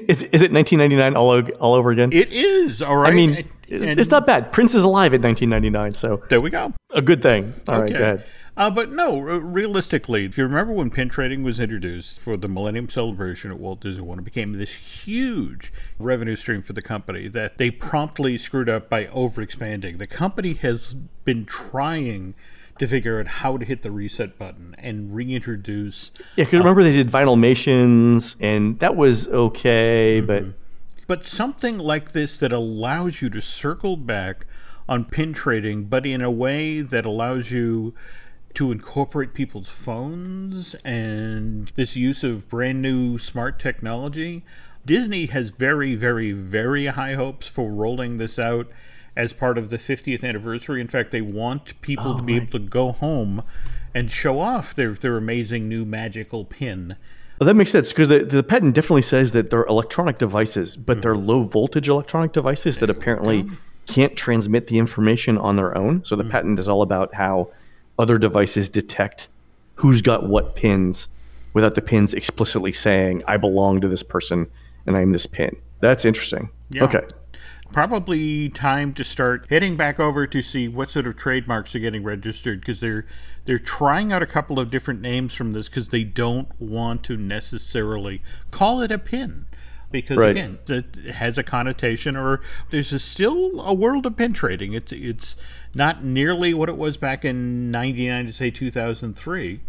is, 0.07 0.23
is 0.25 0.43
it 0.43 0.53
1999 0.53 1.17
all, 1.17 1.31
o- 1.31 1.49
all 1.59 1.73
over 1.75 1.91
again? 1.91 2.13
it 2.13 2.31
is, 2.31 2.83
all 2.83 2.97
right. 2.99 3.11
I 3.11 3.17
mean, 3.17 3.37
And- 3.71 3.99
it's 3.99 4.11
not 4.11 4.27
bad. 4.27 4.53
Prince 4.53 4.75
is 4.75 4.85
alive 4.85 5.15
in 5.15 5.23
1999, 5.23 5.93
so 5.95 6.23
There 6.29 6.43
we 6.43 6.51
go. 6.51 6.75
a 6.91 7.01
good 7.01 7.23
thing. 7.23 7.55
All 7.69 7.81
right, 7.81 7.89
Okay. 7.89 7.99
go 7.99 8.05
ahead. 8.05 8.25
Uh, 8.59 8.71
but 8.71 8.91
no, 8.93 9.19
realistically, 9.19 10.25
if 10.27 10.37
you 10.39 10.45
remember 10.45 10.73
when 10.75 10.91
pin 10.91 11.09
trading 11.11 11.43
was 11.43 11.59
introduced 11.61 12.19
for 12.21 12.37
the 12.39 12.49
Millennium 12.49 12.89
Celebration 12.89 13.51
at 13.51 13.59
Walt 13.59 13.81
Disney 13.81 14.03
World, 14.03 14.21
it 14.21 14.25
became 14.25 14.53
this 14.55 14.71
huge 14.73 15.73
revenue 15.99 16.37
stream 16.37 16.61
for 16.63 16.73
the 16.75 16.81
company 16.83 17.29
that 17.29 17.57
they 17.59 17.71
promptly 17.71 18.37
screwed 18.39 18.69
up 18.71 18.89
by 18.91 19.07
overexpanding. 19.07 19.99
The 19.99 20.07
company 20.07 20.53
has 20.55 20.95
been 21.25 21.45
trying 21.47 22.35
to 22.79 22.87
figure 22.87 23.21
out 23.21 23.27
how 23.27 23.57
to 23.57 23.65
hit 23.65 23.83
the 23.83 23.91
reset 23.91 24.39
button 24.39 24.75
and 24.79 25.15
reintroduce. 25.15 26.11
Yeah, 26.37 26.45
because 26.45 26.61
uh, 26.61 26.65
remember 26.65 26.83
they 26.83 26.93
did 26.93 27.09
Vinylmations, 27.09 28.37
and 28.41 28.79
that 28.81 28.97
was 28.97 29.29
okay, 29.29 30.21
mm-hmm. 30.21 30.27
but 30.27 30.45
But 31.07 31.25
something 31.25 31.79
like 31.79 32.13
this 32.13 32.37
that 32.39 32.53
allows 32.53 33.23
you 33.23 33.31
to 33.31 33.41
circle 33.41 33.97
back 33.97 34.47
on 34.89 35.05
pin 35.05 35.33
trading, 35.33 35.85
but 35.85 36.07
in 36.07 36.23
a 36.23 36.31
way 36.31 36.81
that 36.81 37.05
allows 37.05 37.51
you 37.51 37.95
to 38.57 38.73
incorporate 38.73 39.35
people's 39.35 39.69
phones 39.69 40.75
and 40.77 41.71
this 41.75 41.95
use 41.95 42.25
of 42.25 42.49
brand 42.49 42.81
new 42.81 43.19
smart 43.19 43.59
technology. 43.59 44.43
Disney 44.87 45.27
has 45.27 45.51
very, 45.51 45.95
very, 45.95 46.33
very 46.33 46.87
high 46.87 47.15
hopes 47.15 47.47
for 47.47 47.71
rolling 47.71 48.17
this 48.17 48.39
out 48.39 48.69
as 49.17 49.33
part 49.33 49.59
of 49.59 49.71
the 49.71 49.79
50th 49.79 50.23
anniversary. 50.23 50.81
In 50.81 50.89
fact, 50.89 51.11
they 51.11 51.23
want 51.23 51.81
people 51.81 52.15
to 52.17 52.21
oh 52.21 52.25
be 52.25 52.37
able 52.37 52.53
to 52.53 52.59
go 52.59 52.93
home 52.93 53.43
and 53.95 54.11
show 54.11 54.41
off 54.41 54.75
their, 54.75 54.93
their 54.93 55.17
amazing 55.17 55.69
new 55.69 55.85
magical 55.85 56.45
pin. 56.45 56.97
Well, 57.41 57.47
that 57.47 57.55
makes 57.55 57.71
sense 57.71 57.93
because 57.93 58.09
the, 58.09 58.21
the 58.21 58.43
patent 58.43 58.75
definitely 58.75 59.03
says 59.03 59.33
that 59.33 59.51
they're 59.51 59.65
electronic 59.65 60.19
devices, 60.19 60.77
but 60.77 61.03
they're 61.03 61.15
mm-hmm. 61.15 61.27
low 61.27 61.45
voltage 61.45 61.89
electronic 61.89 62.33
devices 62.33 62.79
that 62.79 62.91
apparently 62.91 63.49
can't 63.87 64.17
transmit 64.17 64.67
the 64.67 64.79
information 64.79 65.39
on 65.39 65.57
their 65.57 65.77
own. 65.77 66.05
So 66.05 66.17
the 66.17 66.23
mm-hmm. 66.23 66.33
patent 66.33 66.59
is 66.59 66.69
all 66.69 66.83
about 66.83 67.15
how 67.15 67.51
other 67.99 68.19
devices 68.19 68.69
detect 68.69 69.29
who's 69.77 70.03
got 70.03 70.27
what 70.29 70.57
pins 70.57 71.09
without 71.53 71.75
the 71.75 71.83
pins 71.83 72.13
explicitly 72.13 72.73
saying 72.73 73.23
I 73.27 73.37
belong 73.37 73.81
to 73.81 73.89
this 73.89 74.03
person 74.03 74.47
and 74.87 74.97
I'm 74.97 75.13
this 75.13 75.27
pin. 75.27 75.57
That's 75.81 76.05
interesting. 76.05 76.51
Yeah. 76.71 76.85
Okay. 76.85 77.01
Probably 77.73 78.49
time 78.49 78.95
to 78.95 79.05
start 79.05 79.47
heading 79.51 79.77
back 79.77 80.01
over 80.01 80.27
to 80.27 80.41
see 80.43 80.67
what 80.69 80.91
sort 80.91 81.07
of 81.07 81.17
trademarks 81.17 81.75
are 81.75 81.79
getting 81.79 82.03
registered 82.03 82.61
because 82.61 82.81
they're 82.81 83.07
they're 83.45 83.59
trying 83.59 84.13
out 84.13 84.23
a 84.23 84.27
couple 84.27 84.59
of 84.59 84.71
different 84.71 85.01
names 85.01 85.35
from 85.35 85.53
this 85.53 85.69
because 85.69 85.89
they 85.89 86.03
don't 86.05 86.49
want 86.61 87.03
to 87.05 87.17
necessarily 87.17 88.23
call 88.51 88.81
it 88.81 88.91
a 88.91 88.99
pin. 88.99 89.47
Because 89.91 90.17
Right. 90.17 90.31
again 90.31 90.59
it 90.69 90.95
has 91.13 91.39
a 91.39 91.43
connotation 91.43 92.17
or 92.17 92.41
there's 92.71 92.93
a, 92.93 92.99
still 92.99 93.61
a 93.61 93.75
world 93.75 94.07
of 94.07 94.17
pin 94.17 94.33
trading. 94.33 94.73
It's 94.73 94.93
it's 94.93 95.37
not 95.75 96.03
nearly 96.03 96.55
what 96.55 96.69
it 96.69 96.77
was 96.77 96.97
back 96.97 97.25
in 97.25 97.71
99 97.71 98.27
to 98.27 98.33
say 98.33 98.51
2003 98.51 99.61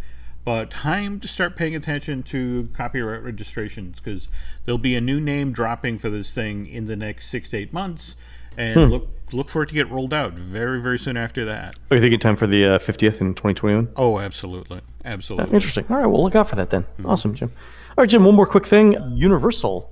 but 0.48 0.72
time 0.72 1.20
to 1.20 1.28
start 1.28 1.58
paying 1.58 1.76
attention 1.76 2.24
to 2.24 2.70
copyright 2.74 3.22
registrations 3.22 4.00
because 4.00 4.30
there'll 4.64 4.78
be 4.78 4.96
a 4.96 5.02
new 5.02 5.20
name 5.20 5.52
dropping 5.52 6.00
for 6.00 6.10
this 6.10 6.32
thing 6.32 6.66
in 6.68 6.88
the 6.88 6.96
next 6.96 7.28
six 7.28 7.50
to 7.50 7.58
eight 7.58 7.74
months 7.74 8.16
and 8.56 8.80
hmm. 8.80 8.90
look 8.90 9.10
look 9.34 9.50
for 9.50 9.64
it 9.64 9.68
to 9.68 9.76
get 9.76 9.92
rolled 9.92 10.14
out 10.14 10.36
very 10.36 10.82
very 10.82 10.98
soon 10.98 11.18
after 11.18 11.44
that 11.44 11.76
Are 11.92 11.98
you 11.98 12.02
thinking 12.02 12.18
time 12.18 12.38
for 12.38 12.48
the 12.48 12.66
uh, 12.66 12.80
50th 12.80 13.20
in 13.20 13.34
2021? 13.34 13.90
oh 13.98 14.20
absolutely 14.20 14.80
absolutely 15.04 15.52
ah, 15.52 15.54
Interesting. 15.54 15.84
All 15.90 15.98
right, 15.98 16.06
we'll 16.06 16.24
look 16.24 16.36
out 16.36 16.48
for 16.48 16.56
that 16.56 16.70
then. 16.70 16.84
Hmm. 16.84 17.08
Awesome, 17.08 17.36
Jim. 17.36 17.52
All 17.98 18.04
right, 18.04 18.10
Jim, 18.10 18.24
one 18.24 18.36
more 18.36 18.48
quick 18.48 18.66
thing. 18.66 18.96
Universal 19.18 19.92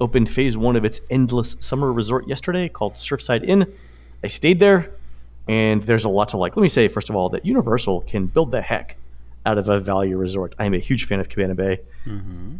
opened 0.00 0.28
phase 0.28 0.56
one 0.56 0.74
of 0.74 0.84
its 0.84 1.00
endless 1.10 1.54
summer 1.60 1.92
resort 1.92 2.26
yesterday 2.26 2.68
called 2.68 2.94
Surfside 2.94 3.44
Inn. 3.44 3.72
I 4.24 4.26
stayed 4.26 4.58
there, 4.58 4.90
and 5.46 5.84
there's 5.84 6.04
a 6.04 6.08
lot 6.08 6.30
to 6.30 6.38
like. 6.38 6.56
Let 6.56 6.62
me 6.62 6.68
say, 6.68 6.88
first 6.88 7.08
of 7.08 7.14
all, 7.14 7.28
that 7.28 7.46
Universal 7.46 8.00
can 8.00 8.26
build 8.26 8.50
the 8.50 8.62
heck 8.62 8.96
out 9.44 9.58
of 9.58 9.68
a 9.68 9.80
value 9.80 10.16
resort. 10.16 10.54
I 10.58 10.66
am 10.66 10.74
a 10.74 10.78
huge 10.78 11.06
fan 11.06 11.20
of 11.20 11.28
Cabana 11.28 11.54
Bay. 11.54 11.80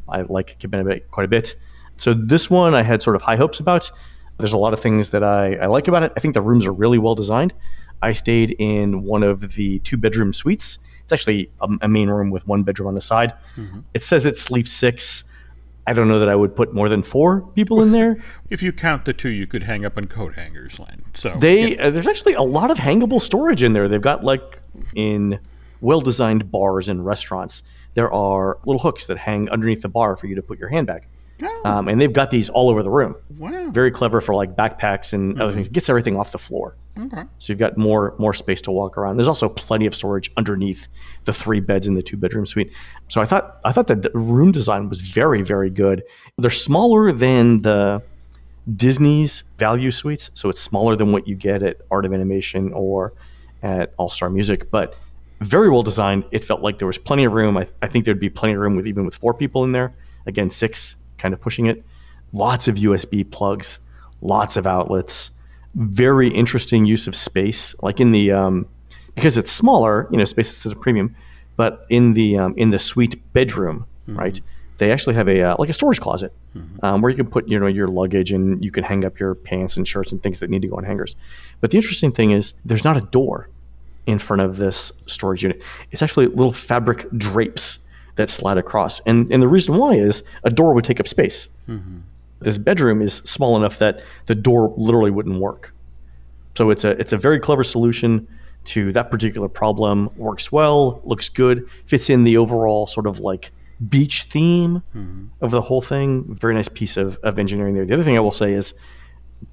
I 0.09 0.23
like 0.23 0.59
Cabana 0.59 0.85
Bay 0.85 1.01
quite 1.11 1.25
a 1.25 1.29
bit. 1.29 1.55
So 1.97 2.15
this 2.15 2.51
one 2.51 2.75
I 2.75 2.83
had 2.83 3.03
sort 3.03 3.17
of 3.17 3.23
high 3.23 3.37
hopes 3.37 3.61
about. 3.61 3.91
There's 4.39 4.53
a 4.53 4.59
lot 4.59 4.73
of 4.73 4.81
things 4.81 5.11
that 5.11 5.23
I, 5.23 5.55
I 5.57 5.67
like 5.67 5.89
about 5.89 6.03
it. 6.03 6.13
I 6.17 6.21
think 6.21 6.35
the 6.35 6.43
rooms 6.43 6.67
are 6.67 6.73
really 6.73 6.99
well 6.99 7.15
designed. 7.15 7.55
I 8.01 8.13
stayed 8.13 8.57
in 8.59 9.03
one 9.05 9.23
of 9.23 9.53
the 9.55 9.79
two 9.81 9.97
bedroom 9.97 10.33
suites. 10.33 10.79
It's 11.05 11.13
actually 11.13 11.51
a, 11.61 11.69
a 11.83 11.89
main 11.89 12.09
room 12.09 12.31
with 12.31 12.47
one 12.49 12.63
bedroom 12.65 12.89
on 12.89 12.95
the 12.95 13.01
side. 13.01 13.35
It 13.95 14.03
says 14.03 14.27
it 14.27 14.37
sleeps 14.37 14.73
six. 14.73 15.25
I 15.87 15.93
don't 15.93 16.09
know 16.09 16.19
that 16.21 16.29
I 16.29 16.37
would 16.37 16.55
put 16.57 16.73
more 16.73 16.89
than 16.89 17.03
four 17.03 17.43
people 17.55 17.83
in 17.83 17.93
there. 17.93 18.23
if 18.51 18.63
you 18.63 18.73
count 18.73 19.05
the 19.05 19.13
two 19.13 19.29
you 19.29 19.47
could 19.47 19.65
hang 19.65 19.85
up 19.85 19.97
on 19.97 20.07
coat 20.07 20.35
hangers 20.35 20.79
len 20.79 21.03
so 21.13 21.35
They 21.37 21.77
uh, 21.77 21.91
there's 21.91 22.07
actually 22.07 22.35
a 22.35 22.43
lot 22.43 22.71
of 22.71 22.79
hangable 22.79 23.21
storage 23.21 23.63
in 23.65 23.73
there. 23.73 23.89
They've 23.89 24.01
got 24.01 24.23
like 24.25 24.61
in 24.95 25.41
well-designed 25.83 26.51
bars 26.51 26.89
and 26.89 27.05
restaurants. 27.05 27.63
There 27.95 28.11
are 28.11 28.59
little 28.65 28.81
hooks 28.81 29.07
that 29.09 29.19
hang 29.19 29.51
underneath 29.51 29.83
the 29.83 29.89
bar 29.89 30.17
for 30.17 30.27
you 30.27 30.37
to 30.37 30.43
put 30.43 30.59
your 30.59 30.71
handbag. 30.71 31.07
Oh. 31.43 31.63
Um, 31.65 31.89
and 31.89 32.01
they've 32.01 32.13
got 32.13 32.31
these 32.31 32.51
all 32.51 32.71
over 32.71 32.83
the 32.83 32.91
room. 32.91 33.17
wow 33.37 33.69
Very 33.71 33.91
clever 33.91 34.21
for 34.21 34.35
like 34.35 34.55
backpacks 34.55 35.13
and 35.13 35.41
other 35.41 35.53
things. 35.53 35.69
Gets 35.69 35.89
everything 35.89 36.17
off 36.17 36.31
the 36.31 36.39
floor. 36.39 36.77
okay 36.97 37.25
So 37.39 37.53
you've 37.53 37.59
got 37.59 37.77
more 37.77 38.15
more 38.19 38.33
space 38.33 38.63
to 38.63 38.71
walk 38.71 38.97
around. 38.97 39.17
There's 39.17 39.29
also 39.29 39.49
plenty 39.49 39.87
of 39.87 39.95
storage 39.95 40.31
underneath 40.37 40.87
the 41.25 41.33
three 41.33 41.61
beds 41.61 41.89
in 41.89 41.95
the 41.95 42.03
two 42.03 42.17
bedroom 42.17 42.47
suite. 42.47 42.71
So 43.09 43.21
I 43.21 43.25
thought 43.25 43.59
I 43.65 43.73
thought 43.73 43.89
that 43.89 44.03
the 44.03 44.11
room 44.15 44.53
design 44.53 44.89
was 44.89 45.01
very 45.01 45.43
very 45.43 45.71
good. 45.71 46.05
They're 46.39 46.51
smaller 46.51 47.11
than 47.13 47.63
the 47.63 48.03
Disney's 48.73 49.43
value 49.59 49.91
suites, 49.91 50.31
so 50.35 50.49
it's 50.49 50.61
smaller 50.61 50.95
than 50.95 51.11
what 51.11 51.27
you 51.27 51.35
get 51.35 51.63
at 51.65 51.81
Art 51.91 52.05
of 52.05 52.13
Animation 52.13 52.73
or 52.73 53.13
at 53.63 53.93
All 53.97 54.11
Star 54.11 54.31
Music, 54.31 54.71
but 54.71 54.95
very 55.43 55.71
well 55.71 55.83
designed. 55.83 56.25
It 56.31 56.45
felt 56.45 56.61
like 56.61 56.79
there 56.79 56.87
was 56.87 56.99
plenty 56.99 57.25
of 57.25 57.33
room. 57.33 57.57
I, 57.57 57.69
I 57.81 57.89
think 57.89 58.05
there'd 58.05 58.21
be 58.21 58.31
plenty 58.31 58.55
of 58.55 58.61
room 58.61 58.77
with 58.77 58.87
even 58.87 59.05
with 59.05 59.15
four 59.15 59.35
people 59.35 59.65
in 59.65 59.73
there. 59.73 59.95
Again, 60.27 60.51
six 60.51 60.97
kind 61.19 61.35
of 61.35 61.41
pushing 61.41 61.67
it. 61.67 61.85
Lots 62.33 62.69
of 62.69 62.77
USB 62.77 63.29
plugs, 63.31 63.79
lots 64.21 64.57
of 64.57 64.67
outlets. 64.67 65.31
Very 65.75 66.29
interesting 66.29 66.85
use 66.85 67.07
of 67.07 67.17
space, 67.17 67.75
like 67.83 68.01
in 68.01 68.13
the 68.13 68.31
um, 68.33 68.67
because 69.15 69.39
it's 69.39 69.51
smaller. 69.51 70.09
You 70.11 70.19
know, 70.19 70.25
space 70.25 70.65
is 70.65 70.73
a 70.73 70.77
premium, 70.77 71.15
but 71.57 71.87
in 71.89 72.15
the 72.15 72.39
um, 72.39 72.55
in 72.57 72.71
the 72.71 72.79
suite 72.79 73.21
bedroom, 73.33 73.87
right? 74.07 74.41
They 74.79 74.91
actually 74.91 75.15
have 75.15 75.29
a 75.29 75.43
uh, 75.43 75.57
like 75.59 75.69
a 75.69 75.73
storage 75.73 76.01
closet 76.01 76.33
um, 76.83 77.03
where 77.03 77.11
you 77.11 77.17
can 77.17 77.27
put 77.27 77.49
you 77.49 77.59
know 77.59 77.67
your 77.69 77.89
luggage 77.89 78.33
and 78.33 78.63
you 78.65 78.71
can 78.71 78.85
hang 78.85 79.05
up 79.05 79.19
your 79.19 79.35
pants 79.35 79.77
and 79.77 79.87
shirts 79.87 80.13
and 80.13 80.23
things 80.23 80.41
that 80.41 80.51
need 80.51 80.63
to 80.63 80.69
go 80.69 80.77
on 80.77 80.85
hangers. 80.85 81.15
But 81.61 81.71
the 81.71 81.79
interesting 81.79 82.13
thing 82.13 82.33
is 82.33 82.55
there's 82.65 82.85
not 82.85 82.97
a 82.97 83.01
door 83.01 83.49
in 84.07 84.19
front 84.19 84.43
of 84.43 84.57
this 84.57 84.93
storage 85.07 85.43
unit. 85.43 85.63
It's 85.91 86.03
actually 86.03 86.27
little 86.27 86.53
fabric 86.53 87.11
drapes 87.17 87.81
that 88.17 88.29
slide 88.29 88.59
across. 88.59 89.01
And, 89.01 89.31
and 89.31 89.43
the 89.43 89.49
reason 89.49 89.77
why 89.77 89.95
is 89.95 90.23
a 90.45 90.51
door 90.51 90.75
would 90.75 90.85
take 90.85 91.01
up 91.01 91.09
space. 91.09 91.49
Mm-hmm. 91.69 92.01
This 92.41 92.59
bedroom 92.59 93.01
is 93.01 93.15
small 93.19 93.57
enough 93.57 93.79
that 93.79 94.03
the 94.27 94.35
door 94.35 94.75
literally 94.77 95.11
wouldn't 95.11 95.39
work. 95.39 95.73
So 96.57 96.71
it's 96.71 96.85
a 96.85 96.91
it's 97.01 97.13
a 97.13 97.17
very 97.17 97.39
clever 97.39 97.63
solution 97.63 98.29
to 98.65 98.93
that 98.93 99.11
particular 99.11 99.49
problem. 99.49 100.11
Works 100.17 100.53
well, 100.53 101.01
looks 101.05 101.29
good, 101.29 101.69
fits 101.87 102.11
in 102.11 102.25
the 102.25 102.37
overall 102.37 102.87
sort 102.87 103.07
of 103.07 103.21
like 103.21 103.53
beach 103.89 104.25
theme 104.25 104.83
mm-hmm. 104.95 105.27
of 105.41 105.51
the 105.51 105.63
whole 105.63 105.81
thing. 105.81 106.35
Very 106.35 106.55
nice 106.55 106.69
piece 106.69 106.97
of, 106.97 107.17
of 107.23 107.39
engineering 107.39 107.75
there. 107.75 107.87
The 107.87 107.95
other 107.95 108.05
thing 108.05 108.17
I 108.17 108.21
will 108.21 108.33
say 108.33 108.53
is 108.53 108.75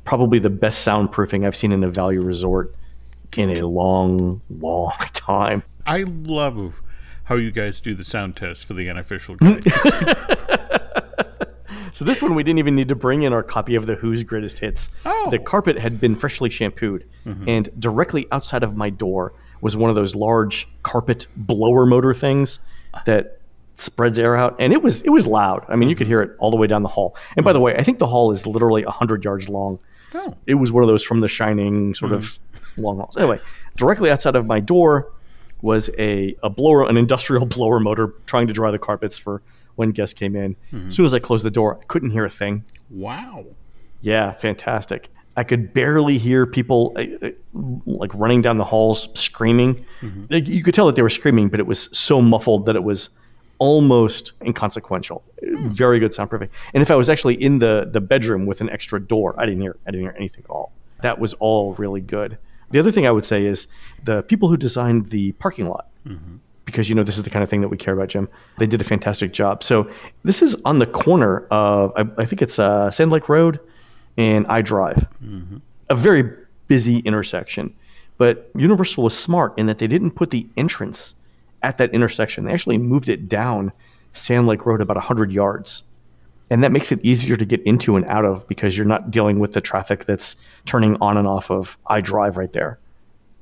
probably 0.04 0.40
the 0.40 0.50
best 0.50 0.86
soundproofing 0.86 1.46
I've 1.46 1.56
seen 1.56 1.72
in 1.72 1.84
a 1.84 1.90
value 1.90 2.22
resort 2.22 2.76
in 3.38 3.50
a 3.50 3.68
long, 3.68 4.42
long 4.50 4.94
time. 5.14 5.64
i 5.86 6.04
love 6.04 6.82
how 7.26 7.36
you 7.36 7.52
guys 7.52 7.80
do 7.80 7.94
the 7.94 8.04
sound 8.04 8.36
test 8.36 8.66
for 8.66 8.74
the 8.74 8.90
unofficial 8.90 9.36
guide 9.36 9.64
So 11.92 12.06
this 12.06 12.22
one 12.22 12.36
we 12.36 12.44
didn't 12.44 12.60
even 12.60 12.76
need 12.76 12.90
to 12.90 12.96
bring 12.96 13.24
in 13.24 13.34
our 13.34 13.44
copy 13.44 13.76
of 13.76 13.86
the 13.86 13.96
Who's 13.96 14.24
Greatest 14.24 14.60
Hits. 14.60 14.90
Oh. 15.06 15.30
The 15.32 15.40
carpet 15.40 15.78
had 15.78 16.00
been 16.00 16.16
freshly 16.16 16.50
shampooed, 16.50 17.06
mm-hmm. 17.26 17.48
and 17.48 17.70
directly 17.80 18.28
outside 18.32 18.64
of 18.64 18.76
my 18.76 18.90
door 18.90 19.34
was 19.62 19.76
one 19.76 19.90
of 19.90 19.96
those 19.96 20.16
large 20.16 20.68
carpet 20.84 21.28
blower 21.36 21.86
motor 21.86 22.14
things 22.14 22.60
that 23.06 23.40
spreads 23.76 24.20
air 24.20 24.36
out, 24.36 24.56
and 24.60 24.74
it 24.74 24.84
was 24.84 25.02
it 25.02 25.10
was 25.10 25.26
loud. 25.26 25.66
I 25.68 25.76
mean, 25.76 25.90
you 25.90 25.96
could 25.96 26.06
mm-hmm. 26.06 26.12
hear 26.12 26.22
it 26.22 26.36
all 26.40 26.52
the 26.52 26.58
way 26.58 26.68
down 26.68 26.84
the 26.84 26.90
hall. 26.90 27.16
And 27.36 27.44
by 27.44 27.54
the 27.54 27.58
mm-hmm. 27.60 27.66
way, 27.66 27.76
I 27.76 27.84
think 27.84 28.00
the 28.00 28.08
hall 28.08 28.32
is 28.32 28.46
literally 28.46 28.84
hundred 28.84 29.24
yards 29.26 29.50
long. 29.50 29.80
Oh. 30.14 30.36
It 30.48 30.56
was 30.56 30.72
one 30.72 30.84
of 30.84 30.88
those 30.88 31.04
from 31.04 31.20
The 31.22 31.28
Shining 31.28 31.94
sort 31.94 32.14
of 32.14 32.40
long 32.80 32.98
halls. 32.98 33.18
Anyway, 33.18 33.40
directly 33.76 34.10
outside 34.12 34.36
of 34.36 34.46
my 34.46 34.60
door 34.60 35.12
was 35.62 35.90
a, 35.98 36.36
a 36.42 36.50
blower, 36.50 36.88
an 36.88 36.98
industrial 36.98 37.46
blower 37.58 37.80
motor 37.80 38.14
trying 38.26 38.48
to 38.48 38.54
dry 38.54 38.72
the 38.72 38.80
carpets 38.80 39.18
for 39.18 39.42
when 39.76 39.92
guests 39.92 40.14
came 40.14 40.36
in. 40.36 40.56
As 40.88 40.96
soon 40.96 41.06
as 41.06 41.14
I 41.14 41.20
closed 41.20 41.46
the 41.46 41.52
door, 41.52 41.80
I 41.82 41.86
couldn't 41.86 42.12
hear 42.12 42.26
a 42.26 42.30
thing. 42.30 42.64
wow 42.90 43.46
Yeah, 44.02 44.32
fantastic. 44.34 45.10
I 45.38 45.44
could 45.44 45.74
barely 45.74 46.18
hear 46.18 46.46
people 46.46 46.94
uh, 46.98 47.28
uh, 47.28 47.32
like 47.86 48.14
running 48.14 48.42
down 48.42 48.58
the 48.58 48.66
halls 48.66 49.08
screaming. 49.18 49.86
Like, 50.30 50.48
you 50.50 50.64
could 50.64 50.74
tell 50.74 50.86
that 50.88 50.98
they 50.98 51.02
were 51.02 51.10
screaming, 51.10 51.48
but 51.48 51.62
it 51.62 51.66
was 51.68 51.90
so 51.98 52.22
muffled 52.22 52.66
that 52.66 52.76
it 52.76 52.84
was 52.84 53.10
almost 53.58 54.34
inconsequential. 54.42 55.24
Very 55.42 56.00
good 56.00 56.12
soundproofing. 56.12 56.50
And 56.74 56.82
if 56.82 56.92
I 56.92 56.96
was 56.96 57.10
actually 57.10 57.36
in 57.36 57.60
the 57.60 57.88
the 57.90 58.02
bedroom 58.02 58.46
with 58.46 58.60
an 58.62 58.70
extra 58.70 59.00
door, 59.00 59.36
I 59.38 59.46
didn't 59.46 59.62
hear 59.62 59.78
I 59.88 59.92
didn't 59.92 60.06
hear 60.06 60.16
anything 60.18 60.44
at 60.46 60.50
all. 60.50 60.72
That 61.02 61.20
was 61.20 61.34
all 61.36 61.74
really 61.76 62.02
good. 62.02 62.38
The 62.72 62.80
other 62.80 62.92
thing 62.92 63.08
I 63.08 63.12
would 63.12 63.26
say 63.26 63.46
is 63.46 63.68
the 64.04 64.22
people 64.24 64.50
who 64.50 64.58
designed 64.58 65.08
the 65.08 65.32
parking 65.34 65.68
lot 65.68 65.88
because 66.66 66.88
you 66.88 66.94
know 66.96 67.04
this 67.04 67.18
is 67.18 67.24
the 67.24 67.30
kind 67.32 67.44
of 67.44 67.50
thing 67.50 67.62
that 67.62 67.68
we 67.70 67.78
care 67.78 67.94
about, 67.96 68.10
Jim. 68.10 68.30
They 68.60 68.68
did 68.68 68.80
a 68.80 68.84
fantastic 68.84 69.34
job. 69.34 69.64
So 69.64 69.90
this 70.24 70.42
is 70.44 70.56
on 70.66 70.80
the 70.80 70.86
corner 70.86 71.48
of 71.50 71.92
I, 71.96 72.06
I 72.22 72.26
think 72.26 72.42
it's 72.42 72.60
uh, 72.60 72.92
Sand 72.92 73.10
Lake 73.12 73.28
Road 73.28 73.60
and 74.18 74.46
I 74.48 74.62
Drive, 74.62 75.08
a 75.90 75.96
very 75.96 76.32
busy 76.68 77.00
intersection. 77.00 77.74
But 78.18 78.52
Universal 78.56 79.04
was 79.04 79.18
smart 79.18 79.58
in 79.58 79.66
that 79.68 79.78
they 79.78 79.88
didn't 79.88 80.12
put 80.12 80.30
the 80.30 80.48
entrance 80.58 81.16
at 81.64 81.78
that 81.78 81.92
intersection. 81.94 82.46
They 82.46 82.54
actually 82.54 82.78
moved 82.78 83.10
it 83.10 83.28
down 83.30 83.72
Sand 84.14 84.46
Lake 84.48 84.66
Road 84.66 84.82
about 84.82 84.98
100 84.98 85.32
yards. 85.32 85.84
And 86.50 86.64
that 86.64 86.72
makes 86.72 86.92
it 86.92 87.00
easier 87.04 87.38
to 87.38 87.46
get 87.46 87.62
into 87.64 87.96
and 87.96 88.06
out 88.06 88.26
of 88.26 88.48
because 88.48 88.76
you're 88.76 88.88
not 88.88 89.12
dealing 89.12 89.40
with 89.40 89.54
the 89.54 89.62
traffic 89.62 90.06
that's 90.06 90.36
turning 90.66 90.98
on 91.00 91.18
and 91.18 91.28
off 91.28 91.52
of 91.52 91.78
I 91.86 92.02
Drive 92.02 92.38
right 92.38 92.52
there 92.52 92.80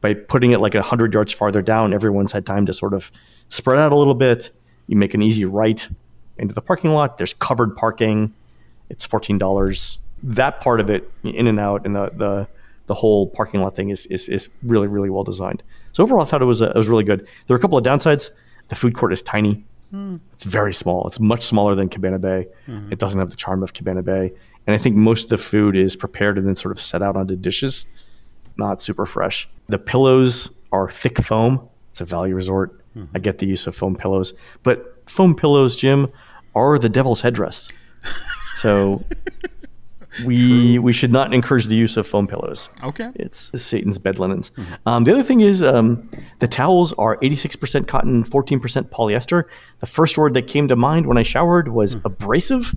by 0.02 0.14
putting 0.14 0.52
it 0.52 0.60
like 0.60 0.74
100 0.74 1.14
yards 1.14 1.34
farther 1.34 1.62
down, 1.62 1.94
everyone's 1.94 2.32
had 2.32 2.46
time 2.46 2.66
to 2.66 2.74
sort 2.74 2.94
of 2.94 3.12
spread 3.50 3.80
out 3.80 3.92
a 3.92 3.96
little 3.96 4.16
bit. 4.16 4.52
You 4.88 4.96
make 4.96 5.14
an 5.14 5.22
easy 5.22 5.46
right 5.46 5.88
into 6.38 6.54
the 6.54 6.62
parking 6.62 6.92
lot. 6.92 7.18
There's 7.18 7.34
covered 7.34 7.76
parking. 7.76 8.34
It's 8.90 9.08
$14. 9.08 9.98
That 10.24 10.62
part 10.62 10.80
of 10.80 10.90
it, 10.90 11.12
in 11.24 11.48
and 11.48 11.60
out, 11.60 11.86
and 11.86 11.96
the, 11.96 12.12
the, 12.16 12.48
the 12.88 12.94
whole 12.94 13.28
parking 13.28 13.62
lot 13.62 13.76
thing 13.76 13.90
is, 13.90 14.06
is, 14.08 14.30
is 14.30 14.50
really, 14.64 14.88
really 14.88 15.10
well 15.10 15.24
designed. 15.24 15.64
So 15.92 16.04
overall, 16.04 16.22
I 16.22 16.26
thought 16.26 16.42
it 16.42 16.46
was, 16.46 16.62
uh, 16.62 16.70
it 16.70 16.78
was 16.78 16.90
really 16.90 17.04
good. 17.04 17.28
There 17.48 17.56
are 17.56 17.58
a 17.58 17.62
couple 17.62 17.78
of 17.78 17.84
downsides. 17.84 18.30
The 18.70 18.76
food 18.76 18.96
court 18.96 19.14
is 19.14 19.22
tiny. 19.22 19.66
It's 20.34 20.44
very 20.44 20.74
small. 20.74 21.08
It's 21.08 21.20
much 21.20 21.44
smaller 21.44 21.76
than 21.76 21.90
Cabana 21.90 22.20
Bay. 22.20 22.48
Mm-hmm. 22.68 22.92
It 22.92 23.00
doesn't 23.00 23.20
have 23.20 23.30
the 23.30 23.36
charm 23.36 23.64
of 23.64 23.74
Cabana 23.74 24.04
Bay. 24.04 24.34
And 24.66 24.76
I 24.76 24.78
think 24.78 24.96
most 24.96 25.26
of 25.26 25.30
the 25.30 25.38
food 25.38 25.78
is 25.78 25.96
prepared 25.96 26.38
and 26.38 26.46
then 26.48 26.56
sort 26.56 26.74
of 26.74 26.82
set 26.82 27.02
out 27.02 27.16
onto 27.16 27.36
dishes 27.36 27.86
not 28.58 28.82
super 28.82 29.06
fresh. 29.06 29.48
The 29.68 29.78
pillows 29.78 30.52
are 30.72 30.90
thick 30.90 31.22
foam. 31.22 31.70
It's 31.90 32.02
a 32.02 32.06
value 32.06 32.36
resort. 32.36 32.82
Mm-hmm. 32.96 33.16
I 33.16 33.20
get 33.20 33.38
the 33.38 33.46
use 33.46 33.68
of 33.68 33.76
foam 33.76 33.96
pillows, 33.96 34.34
but 34.64 35.10
foam 35.10 35.36
pillows, 35.36 35.76
Jim, 35.76 36.08
are 36.56 36.80
the 36.80 36.90
devil's 36.90 37.22
headdress. 37.22 37.70
So 38.56 39.06
we 40.26 40.80
we 40.80 40.94
should 40.94 41.12
not 41.12 41.34
encourage 41.34 41.66
the 41.66 41.76
use 41.76 41.98
of 41.98 42.08
foam 42.08 42.28
pillows. 42.28 42.70
Okay. 42.84 43.12
It's 43.16 43.62
Satan's 43.62 43.98
bed 43.98 44.20
linens. 44.20 44.52
Um, 44.86 45.04
the 45.04 45.14
other 45.14 45.24
thing 45.24 45.42
is 45.42 45.62
um, 45.64 46.10
the 46.40 46.48
towels 46.48 46.94
are 46.94 47.18
86% 47.18 47.88
cotton, 47.88 48.24
14% 48.24 48.60
polyester. 48.90 49.44
The 49.80 49.86
first 49.86 50.18
word 50.18 50.34
that 50.34 50.48
came 50.48 50.68
to 50.68 50.76
mind 50.76 51.06
when 51.08 51.18
I 51.18 51.24
showered 51.24 51.70
was 51.70 51.96
abrasive. 52.06 52.76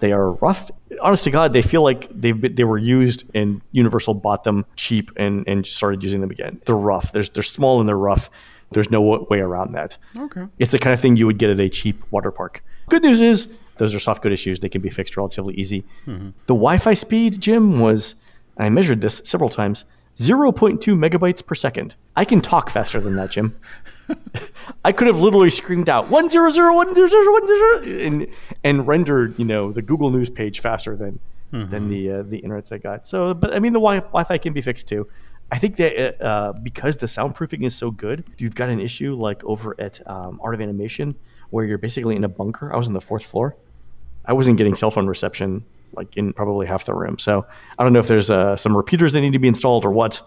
They 0.00 0.12
are 0.12 0.32
rough. 0.32 0.70
Honest 1.00 1.24
to 1.24 1.30
God, 1.30 1.52
they 1.52 1.62
feel 1.62 1.82
like 1.82 2.08
they've 2.10 2.38
been, 2.40 2.56
they 2.56 2.64
were 2.64 2.78
used 2.78 3.24
and 3.34 3.60
Universal 3.70 4.14
bought 4.14 4.42
them 4.42 4.64
cheap 4.74 5.12
and, 5.16 5.46
and 5.46 5.64
started 5.64 6.02
using 6.02 6.20
them 6.20 6.30
again. 6.30 6.60
They're 6.66 6.74
rough. 6.76 7.12
There's, 7.12 7.30
they're 7.30 7.44
small 7.44 7.78
and 7.78 7.88
they're 7.88 7.96
rough. 7.96 8.28
There's 8.72 8.90
no 8.90 9.00
way 9.00 9.38
around 9.38 9.74
that. 9.74 9.98
Okay. 10.16 10.46
It's 10.58 10.72
the 10.72 10.78
kind 10.78 10.92
of 10.92 11.00
thing 11.00 11.16
you 11.16 11.26
would 11.26 11.38
get 11.38 11.50
at 11.50 11.60
a 11.60 11.68
cheap 11.68 12.02
water 12.10 12.30
park. 12.30 12.64
Good 12.88 13.02
news 13.02 13.20
is 13.20 13.48
those 13.76 13.94
are 13.94 14.00
soft 14.00 14.22
good 14.22 14.32
issues. 14.32 14.60
They 14.60 14.68
can 14.68 14.80
be 14.82 14.90
fixed 14.90 15.16
relatively 15.16 15.54
easy. 15.54 15.84
The 16.06 16.54
Wi-Fi 16.54 16.94
speed, 16.94 17.40
Jim, 17.40 17.80
was 17.80 18.14
I 18.58 18.68
measured 18.68 19.00
this 19.00 19.22
several 19.24 19.50
times. 19.50 19.84
0.2 20.16 20.78
megabytes 20.96 21.44
per 21.44 21.54
second. 21.54 21.94
I 22.14 22.26
can 22.26 22.42
talk 22.42 22.68
faster 22.68 23.00
than 23.00 23.16
that, 23.16 23.30
Jim. 23.30 23.56
I 24.84 24.92
could 24.92 25.06
have 25.06 25.18
literally 25.20 25.48
screamed 25.48 25.88
out 25.88 26.10
one 26.10 26.28
zero 26.28 26.50
zero 26.50 26.74
one 26.74 26.94
zero 26.94 27.06
zero 27.06 27.32
one 27.32 27.46
zero 27.46 27.82
and 28.06 28.26
and 28.62 28.86
rendered 28.86 29.38
you 29.38 29.44
know 29.46 29.72
the 29.72 29.80
Google 29.80 30.10
News 30.10 30.28
page 30.28 30.60
faster 30.60 30.96
than 30.96 31.18
than 31.50 31.88
the 31.88 32.10
uh, 32.10 32.22
the 32.22 32.38
internet 32.38 32.70
I 32.72 32.78
got. 32.78 33.06
So, 33.06 33.32
but 33.34 33.54
I 33.54 33.58
mean 33.58 33.72
the 33.72 33.78
wi- 33.80 34.00
Wi-Fi 34.00 34.38
can 34.38 34.52
be 34.52 34.60
fixed 34.60 34.86
too. 34.88 35.08
I 35.50 35.58
think 35.58 35.76
that 35.76 36.22
uh, 36.22 36.52
because 36.62 36.96
the 36.98 37.06
soundproofing 37.06 37.64
is 37.64 37.74
so 37.74 37.90
good, 37.90 38.24
you've 38.38 38.54
got 38.54 38.68
an 38.70 38.80
issue 38.80 39.14
like 39.14 39.42
over 39.44 39.74
at 39.78 40.06
um, 40.08 40.40
Art 40.42 40.54
of 40.54 40.60
Animation 40.60 41.14
where 41.52 41.66
you're 41.66 41.78
basically 41.78 42.16
in 42.16 42.24
a 42.24 42.28
bunker. 42.28 42.72
I 42.72 42.76
was 42.78 42.88
on 42.88 42.94
the 42.94 43.00
fourth 43.00 43.24
floor. 43.24 43.56
I 44.24 44.32
wasn't 44.32 44.56
getting 44.56 44.74
cell 44.74 44.90
phone 44.90 45.06
reception 45.06 45.64
like 45.92 46.16
in 46.16 46.32
probably 46.32 46.66
half 46.66 46.86
the 46.86 46.94
room. 46.94 47.18
So 47.18 47.46
I 47.78 47.82
don't 47.82 47.92
know 47.92 48.00
if 48.00 48.06
there's 48.06 48.30
uh, 48.30 48.56
some 48.56 48.74
repeaters 48.74 49.12
that 49.12 49.20
need 49.20 49.34
to 49.34 49.38
be 49.38 49.48
installed 49.48 49.84
or 49.84 49.90
what, 49.90 50.22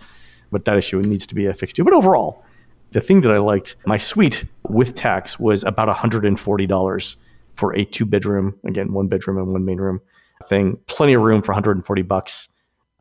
but 0.52 0.66
that 0.66 0.78
issue 0.78 1.02
needs 1.02 1.26
to 1.28 1.36
be 1.36 1.52
fixed 1.54 1.76
too. 1.76 1.84
But 1.84 1.94
overall, 1.94 2.46
the 2.92 3.02
thing 3.02 3.22
that 3.22 3.32
I 3.32 3.40
liked, 3.40 3.76
my 3.88 3.98
suite 3.98 4.46
with 4.70 4.94
tax 4.94 5.40
was 5.40 5.64
about 5.64 5.90
$140 5.90 7.16
for 7.56 7.76
a 7.76 7.86
two 7.86 8.06
bedroom, 8.06 8.60
again, 8.64 8.94
one 8.94 9.08
bedroom 9.08 9.40
and 9.40 9.48
one 9.48 9.66
main 9.66 9.78
room 9.78 10.02
thing. 10.44 10.78
Plenty 10.86 11.14
of 11.14 11.24
room 11.24 11.42
for 11.42 11.54
140 11.54 12.02
bucks. 12.04 12.50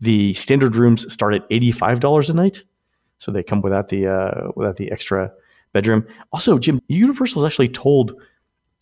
The 0.00 0.32
standard 0.32 0.76
rooms 0.76 1.12
start 1.12 1.34
at 1.34 1.48
$85 1.50 2.30
a 2.30 2.32
night. 2.32 2.62
So 3.18 3.30
they 3.30 3.42
come 3.42 3.60
without 3.60 3.88
the 3.88 4.06
uh, 4.06 4.50
without 4.56 4.76
the 4.76 4.90
extra 4.90 5.32
bedroom. 5.74 6.06
Also, 6.32 6.58
Jim, 6.58 6.80
Universal's 6.88 7.44
actually 7.44 7.68
told 7.68 8.14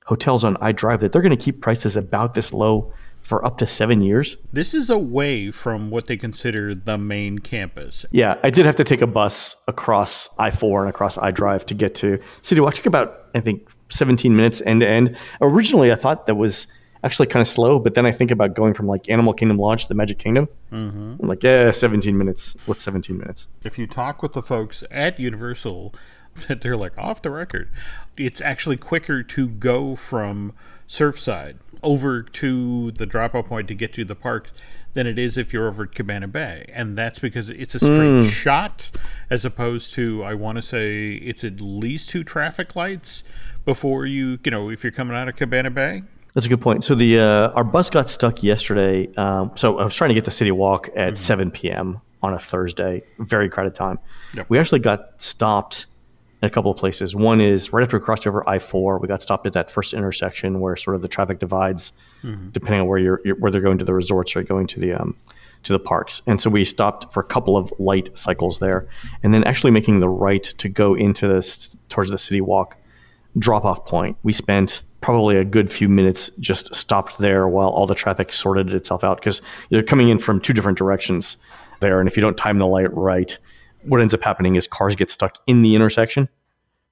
hotels 0.07 0.45
on 0.45 0.57
iDrive 0.57 1.01
that 1.01 1.11
they're 1.11 1.23
going 1.23 1.37
to 1.37 1.45
keep 1.45 1.61
prices 1.61 1.97
about 1.97 2.35
this 2.35 2.53
low 2.53 2.93
for 3.23 3.45
up 3.45 3.59
to 3.59 3.67
seven 3.67 4.03
years. 4.03 4.37
This 4.53 4.75
is 4.75 4.91
away 4.91 5.51
from 5.51 5.91
what 5.91 6.07
they 6.07 6.17
consider 6.17 6.75
the 6.75 6.99
main 6.99 7.39
campus. 7.39 8.05
Yeah, 8.11 8.37
I 8.43 8.51
did 8.51 8.67
have 8.67 8.77
to 8.77 8.85
take 8.85 9.01
a 9.01 9.07
bus 9.07 9.57
across 9.69 10.29
I 10.39 10.51
4 10.51 10.83
and 10.83 10.91
across 10.91 11.17
iDrive 11.17 11.65
to 11.67 11.75
get 11.75 11.95
to 11.97 12.21
City 12.43 12.61
Walk. 12.61 12.75
It 12.75 12.77
took 12.79 12.87
about, 12.87 13.27
I 13.35 13.41
think, 13.41 13.69
17 13.91 14.35
minutes 14.35 14.61
end 14.67 14.81
to 14.81 14.89
end. 14.89 15.17
Originally, 15.41 15.93
I 15.93 15.95
thought 15.95 16.27
that 16.27 16.35
was 16.35 16.67
actually 17.05 17.27
kind 17.27 17.41
of 17.41 17.47
slow, 17.47 17.79
but 17.79 17.95
then 17.95 18.07
I 18.07 18.13
think 18.13 18.31
about 18.31 18.55
going 18.55 18.75
from 18.75 18.87
like 18.87 19.09
Animal 19.09 19.35
Kingdom 19.35 19.59
Lodge 19.59 19.83
to 19.83 19.89
the 19.89 19.95
Magic 19.95 20.19
Kingdom. 20.19 20.49
Mm-hmm. 20.73 21.17
I'm 21.21 21.29
like, 21.29 21.43
yeah, 21.43 21.71
17 21.71 22.17
minutes. 22.17 22.57
What's 22.67 22.83
17 22.83 23.17
minutes? 23.17 23.49
If 23.65 23.79
you 23.79 23.87
talk 23.87 24.23
with 24.23 24.33
the 24.33 24.43
folks 24.43 24.83
at 24.91 25.19
Universal, 25.19 25.95
that 26.49 26.61
they're 26.61 26.77
like 26.77 26.97
off 26.99 27.23
the 27.23 27.31
record, 27.31 27.69
it's 28.17 28.41
actually 28.41 28.77
quicker 28.77 29.23
to 29.23 29.49
go 29.49 29.97
from 29.97 30.53
Surfside 30.89 31.57
over 31.83 32.23
to 32.23 32.91
the 32.93 33.07
drop 33.07 33.35
off 33.35 33.47
point 33.47 33.69
to 33.69 33.75
get 33.75 33.93
to 33.95 34.05
the 34.05 34.15
park 34.15 34.51
than 34.95 35.07
it 35.07 35.19
is 35.19 35.39
if 35.39 35.53
you're 35.53 35.69
over 35.69 35.85
at 35.85 35.95
Cabana 35.95 36.29
Bay. 36.29 36.71
And 36.73 36.97
that's 36.97 37.19
because 37.19 37.49
it's 37.49 37.75
a 37.75 37.81
straight 37.81 38.31
shot 38.31 38.91
as 39.31 39.45
opposed 39.45 39.95
to, 39.95 40.23
I 40.23 40.35
want 40.35 40.57
to 40.57 40.63
say, 40.63 41.15
it's 41.15 41.45
at 41.45 41.61
least 41.61 42.11
two 42.11 42.25
traffic 42.25 42.77
lights 42.77 43.25
before 43.65 44.07
you, 44.07 44.39
you 44.45 44.51
know, 44.51 44.69
if 44.69 44.85
you're 44.85 44.93
coming 44.93 45.17
out 45.17 45.29
of 45.29 45.37
Cabana 45.37 45.71
Bay. 45.71 46.03
That's 46.35 46.47
a 46.47 46.49
good 46.49 46.61
point. 46.61 46.85
So 46.85 46.95
the 46.95 47.21
uh, 47.21 47.51
our 47.51 47.65
bus 47.65 47.91
got 47.91 48.09
stuck 48.09 48.43
yesterday. 48.43 49.13
Um, 49.15 49.53
so 49.55 49.79
I 49.79 49.85
was 49.85 49.97
trying 49.97 50.09
to 50.09 50.15
get 50.15 50.25
to 50.27 50.31
City 50.31 50.51
Walk 50.51 50.89
at 50.97 51.19
7 51.19 51.51
p.m. 51.51 52.01
on 52.23 52.33
a 52.33 52.39
Thursday, 52.39 53.03
very 53.19 53.51
crowded 53.51 53.75
time. 53.75 53.99
Yep. 54.35 54.47
We 54.49 54.59
actually 54.59 54.81
got 54.81 55.21
stopped 55.21 55.87
in 56.43 56.49
a 56.49 56.51
couple 56.51 56.71
of 56.71 56.77
places. 56.77 57.15
One 57.15 57.41
is 57.41 57.73
right 57.73 57.83
after 57.83 57.97
we 57.99 58.05
crossed 58.05 58.27
over 58.27 58.47
I-4. 58.49 59.01
We 59.01 59.07
got 59.07 59.23
stopped 59.23 59.47
at 59.47 59.53
that 59.53 59.71
first 59.71 59.95
intersection 59.95 60.61
where 60.61 60.77
sort 60.77 60.97
of 60.97 61.03
the 61.03 61.09
traffic 61.09 61.39
divides, 61.39 61.93
depending 62.51 62.81
on 62.81 62.87
where 62.89 62.99
you're, 62.99 63.21
you're 63.25 63.37
where 63.37 63.51
they're 63.53 63.61
going 63.61 63.79
to 63.79 63.85
the 63.85 63.95
resorts 63.95 64.35
or 64.35 64.43
going 64.43 64.67
to 64.67 64.81
the 64.81 64.93
um, 64.93 65.17
to 65.63 65.73
the 65.73 65.79
parks. 65.79 66.21
And 66.27 66.41
so 66.41 66.51
we 66.51 66.65
stopped 66.65 67.13
for 67.13 67.21
a 67.21 67.25
couple 67.25 67.57
of 67.57 67.73
light 67.79 68.17
cycles 68.19 68.59
there, 68.59 68.89
and 69.23 69.33
then 69.33 69.45
actually 69.45 69.71
making 69.71 70.01
the 70.01 70.09
right 70.09 70.43
to 70.43 70.69
go 70.69 70.95
into 70.95 71.29
this 71.29 71.79
towards 71.89 72.11
the 72.11 72.19
City 72.19 72.41
Walk 72.41 72.77
drop 73.39 73.65
off 73.65 73.87
point. 73.87 74.17
We 74.25 74.33
spent 74.33 74.83
probably 75.01 75.37
a 75.37 75.45
good 75.45 75.73
few 75.73 75.89
minutes 75.89 76.31
just 76.41 76.75
stopped 76.75 77.19
there 77.19 77.49
while 77.49 77.69
all 77.69 77.87
the 77.87 77.95
traffic 77.95 78.33
sorted 78.33 78.73
itself 78.73 79.03
out 79.05 79.19
because 79.19 79.43
you're 79.71 79.83
coming 79.83 80.09
in 80.09 80.19
from 80.19 80.41
two 80.41 80.53
different 80.53 80.79
directions 80.79 81.37
there. 81.81 82.01
And 82.01 82.09
if 82.09 82.17
you 82.17 82.21
don't 82.21 82.37
time 82.37 82.59
the 82.59 82.67
light 82.67 82.93
right, 82.95 83.39
what 83.85 84.01
ends 84.01 84.15
up 84.15 84.23
happening 84.23 84.57
is 84.57 84.67
cars 84.67 84.97
get 84.97 85.11
stuck 85.11 85.37
in 85.47 85.63
the 85.63 85.75
intersection 85.75 86.29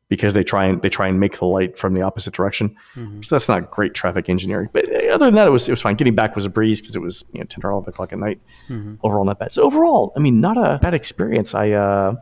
because 0.09 0.35
they 0.35 0.43
try 0.43 0.65
and 0.67 0.83
they 0.83 0.89
try 0.89 1.07
and 1.07 1.21
make 1.21 1.39
the 1.39 1.45
light 1.47 1.79
from 1.79 1.95
the 1.95 2.03
opposite 2.03 2.35
direction. 2.35 2.75
So 3.23 3.35
that's 3.35 3.49
not 3.49 3.71
great 3.71 3.95
traffic 3.95 4.29
engineering. 4.29 4.69
But 4.73 4.89
uh, 4.93 5.15
other 5.15 5.27
than 5.27 5.35
that, 5.37 5.47
it 5.47 5.51
was 5.51 5.69
it 5.69 5.73
was 5.73 5.81
fine. 5.81 5.95
Getting 5.97 6.15
back 6.15 6.35
was 6.35 6.45
a 6.45 6.51
breeze 6.51 6.81
because 6.81 6.97
it 6.97 7.01
was 7.01 7.25
you 7.33 7.39
know 7.41 7.47
ten 7.47 7.61
or 7.65 7.71
eleven 7.71 7.89
o'clock 7.91 8.13
at 8.13 8.19
night. 8.19 8.41
Overall, 9.03 9.25
not 9.25 9.39
bad. 9.39 9.53
So 9.53 9.63
overall, 9.63 10.13
I 10.17 10.19
mean, 10.21 10.41
not 10.41 10.57
a 10.59 10.79
bad 10.79 10.95
experience. 10.95 11.55
I 11.55 11.71
uh, 11.71 12.15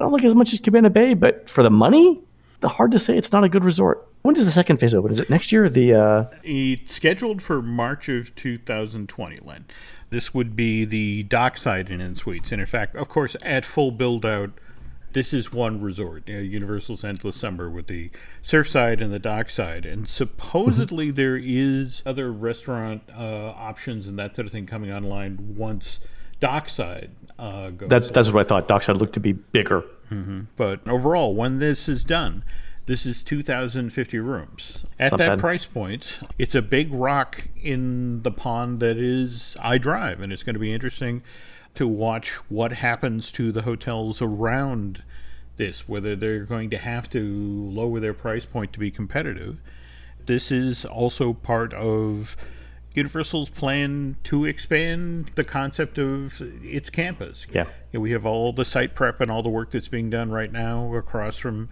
I 0.00 0.04
don't 0.04 0.12
like 0.12 0.24
as 0.24 0.34
much 0.34 0.52
as 0.52 0.60
Cabana 0.60 0.90
Bay, 0.90 1.14
but 1.14 1.50
for 1.50 1.62
the 1.62 1.70
money, 1.70 2.22
the 2.60 2.68
hard 2.68 2.92
to 2.92 2.98
say 2.98 3.18
it's 3.18 3.32
not 3.32 3.44
a 3.44 3.48
good 3.48 3.64
resort. 3.64 4.08
When 4.22 4.34
does 4.34 4.44
the 4.44 4.52
second 4.52 4.78
phase 4.78 4.94
open? 4.94 5.10
Is 5.10 5.18
it 5.20 5.28
next 5.28 5.50
year? 5.52 5.64
or 5.64 5.68
The 5.68 5.94
uh, 5.94 6.24
It's 6.44 6.94
scheduled 6.94 7.42
for 7.42 7.60
March 7.60 8.08
of 8.08 8.34
2020, 8.36 9.40
Len. 9.42 9.64
This 10.10 10.32
would 10.32 10.54
be 10.54 10.84
the 10.84 11.24
dockside 11.24 11.90
Inn 11.90 12.00
and 12.00 12.16
Suites. 12.16 12.52
And 12.52 12.60
in 12.60 12.66
fact, 12.66 12.94
of 12.94 13.08
course, 13.08 13.34
at 13.42 13.64
full 13.64 13.90
build 13.90 14.24
out, 14.24 14.50
this 15.12 15.34
is 15.34 15.52
one 15.52 15.80
resort, 15.80 16.24
uh, 16.28 16.34
Universal's 16.34 17.04
Endless 17.04 17.36
Summer, 17.36 17.68
with 17.68 17.86
the 17.86 18.10
Surfside 18.42 19.00
and 19.02 19.12
the 19.12 19.18
dockside. 19.18 19.84
And 19.84 20.08
supposedly 20.08 21.10
there 21.10 21.36
is 21.36 22.02
other 22.06 22.32
restaurant 22.32 23.02
uh, 23.14 23.48
options 23.56 24.06
and 24.06 24.18
that 24.18 24.36
sort 24.36 24.46
of 24.46 24.52
thing 24.52 24.66
coming 24.66 24.92
online 24.92 25.56
once 25.56 25.98
dockside 26.40 27.10
uh, 27.38 27.70
goes. 27.70 27.88
that, 27.88 28.14
that's 28.14 28.30
what 28.32 28.44
I 28.44 28.48
thought. 28.48 28.68
Dockside 28.68 28.96
looked 28.96 29.14
to 29.14 29.20
be 29.20 29.32
bigger. 29.32 29.84
But 30.56 30.86
overall, 30.86 31.34
when 31.34 31.58
this 31.58 31.88
is 31.88 32.04
done, 32.04 32.44
this 32.86 33.06
is 33.06 33.22
2,050 33.22 34.18
rooms. 34.18 34.84
At 34.98 35.16
that 35.18 35.38
price 35.38 35.66
point, 35.66 36.20
it's 36.38 36.54
a 36.54 36.62
big 36.62 36.92
rock 36.92 37.48
in 37.60 38.22
the 38.22 38.30
pond 38.30 38.80
that 38.80 38.96
is 38.96 39.56
iDrive, 39.60 40.20
and 40.20 40.32
it's 40.32 40.42
going 40.42 40.54
to 40.54 40.60
be 40.60 40.72
interesting 40.72 41.22
to 41.74 41.86
watch 41.86 42.30
what 42.50 42.72
happens 42.72 43.32
to 43.32 43.52
the 43.52 43.62
hotels 43.62 44.20
around 44.20 45.02
this, 45.56 45.88
whether 45.88 46.16
they're 46.16 46.44
going 46.44 46.70
to 46.70 46.78
have 46.78 47.08
to 47.10 47.20
lower 47.20 48.00
their 48.00 48.14
price 48.14 48.46
point 48.46 48.72
to 48.72 48.78
be 48.78 48.90
competitive. 48.90 49.58
This 50.26 50.50
is 50.50 50.84
also 50.84 51.32
part 51.32 51.72
of 51.74 52.36
Universal's 52.94 53.48
plan 53.48 54.16
to 54.24 54.44
expand 54.44 55.30
the 55.34 55.44
concept 55.44 55.98
of 55.98 56.40
its 56.62 56.90
campus. 56.90 57.46
Yeah. 57.50 57.64
You 57.92 57.98
know, 57.98 58.00
we 58.00 58.10
have 58.12 58.26
all 58.26 58.52
the 58.52 58.64
site 58.64 58.94
prep 58.94 59.20
and 59.20 59.30
all 59.30 59.42
the 59.42 59.48
work 59.48 59.70
that's 59.70 59.88
being 59.88 60.10
done 60.10 60.30
right 60.30 60.52
now 60.52 60.94
across 60.94 61.38
from 61.38 61.68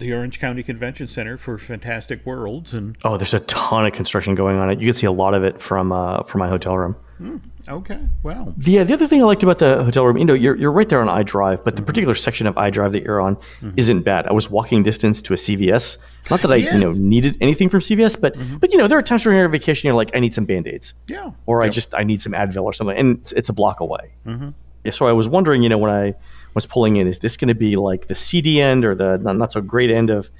the 0.00 0.12
Orange 0.12 0.40
County 0.40 0.62
Convention 0.62 1.06
Center 1.06 1.36
for 1.36 1.58
Fantastic 1.58 2.26
Worlds. 2.26 2.74
And 2.74 2.96
Oh, 3.04 3.16
there's 3.16 3.34
a 3.34 3.40
ton 3.40 3.86
of 3.86 3.92
construction 3.92 4.34
going 4.34 4.58
on. 4.58 4.70
It 4.70 4.80
you 4.80 4.86
can 4.86 4.94
see 4.94 5.06
a 5.06 5.12
lot 5.12 5.34
of 5.34 5.44
it 5.44 5.60
from 5.62 5.92
uh, 5.92 6.24
from 6.24 6.40
my 6.40 6.48
hotel 6.48 6.76
room. 6.76 6.96
Hmm, 7.18 7.36
okay, 7.68 8.00
well, 8.22 8.54
The, 8.56 8.78
uh, 8.78 8.84
the 8.84 8.94
other 8.94 9.06
thing 9.06 9.20
I 9.20 9.26
liked 9.26 9.42
about 9.42 9.58
the 9.58 9.84
hotel 9.84 10.06
room, 10.06 10.16
you 10.16 10.24
know, 10.24 10.32
you're, 10.32 10.56
you're 10.56 10.72
right 10.72 10.88
there 10.88 11.02
on 11.02 11.06
iDrive, 11.06 11.62
but 11.62 11.76
the 11.76 11.82
mm-hmm. 11.82 11.84
particular 11.84 12.14
section 12.14 12.46
of 12.46 12.54
iDrive 12.54 12.92
that 12.92 13.02
you're 13.02 13.20
on 13.20 13.36
mm-hmm. 13.36 13.72
isn't 13.76 14.04
bad. 14.04 14.26
I 14.26 14.32
was 14.32 14.48
walking 14.48 14.82
distance 14.82 15.20
to 15.22 15.34
a 15.34 15.36
CVS. 15.36 15.98
Not 16.30 16.40
that 16.40 16.50
I, 16.50 16.56
Yeah. 16.56 16.72
you 16.72 16.80
know, 16.80 16.92
needed 16.92 17.36
anything 17.42 17.68
from 17.68 17.80
CVS, 17.80 18.18
but 18.18 18.34
mm-hmm. 18.38 18.56
but 18.56 18.72
you 18.72 18.78
know, 18.78 18.88
there 18.88 18.96
are 18.98 19.02
times 19.02 19.26
when 19.26 19.36
you're 19.36 19.44
on 19.44 19.52
vacation, 19.52 19.86
you're 19.86 19.96
like, 19.96 20.10
I 20.14 20.18
need 20.18 20.32
some 20.32 20.46
band 20.46 20.66
aids, 20.66 20.94
yeah. 21.08 21.32
or 21.44 21.62
I 21.62 21.68
just 21.68 21.94
I 21.94 22.04
need 22.04 22.22
some 22.22 22.32
Advil 22.32 22.64
or 22.64 22.72
something, 22.72 22.96
and 22.96 23.18
it's, 23.18 23.32
it's 23.32 23.50
a 23.50 23.52
block 23.52 23.80
away. 23.80 24.12
Yeah, 24.84 24.92
so 24.92 25.06
I 25.06 25.12
was 25.12 25.28
wondering, 25.28 25.62
you 25.62 25.68
know, 25.68 25.76
when 25.76 25.90
I 25.90 26.14
was 26.54 26.66
pulling 26.66 26.96
in, 26.96 27.06
is 27.06 27.18
this 27.20 27.36
going 27.36 27.48
to 27.48 27.54
be 27.54 27.76
like 27.76 28.08
the 28.08 28.14
seedy 28.14 28.60
end 28.60 28.84
or 28.84 28.94
the 28.94 29.18
not, 29.18 29.36
not 29.36 29.52
so 29.52 29.60
great 29.60 29.90
end 29.90 30.10
of 30.10 30.30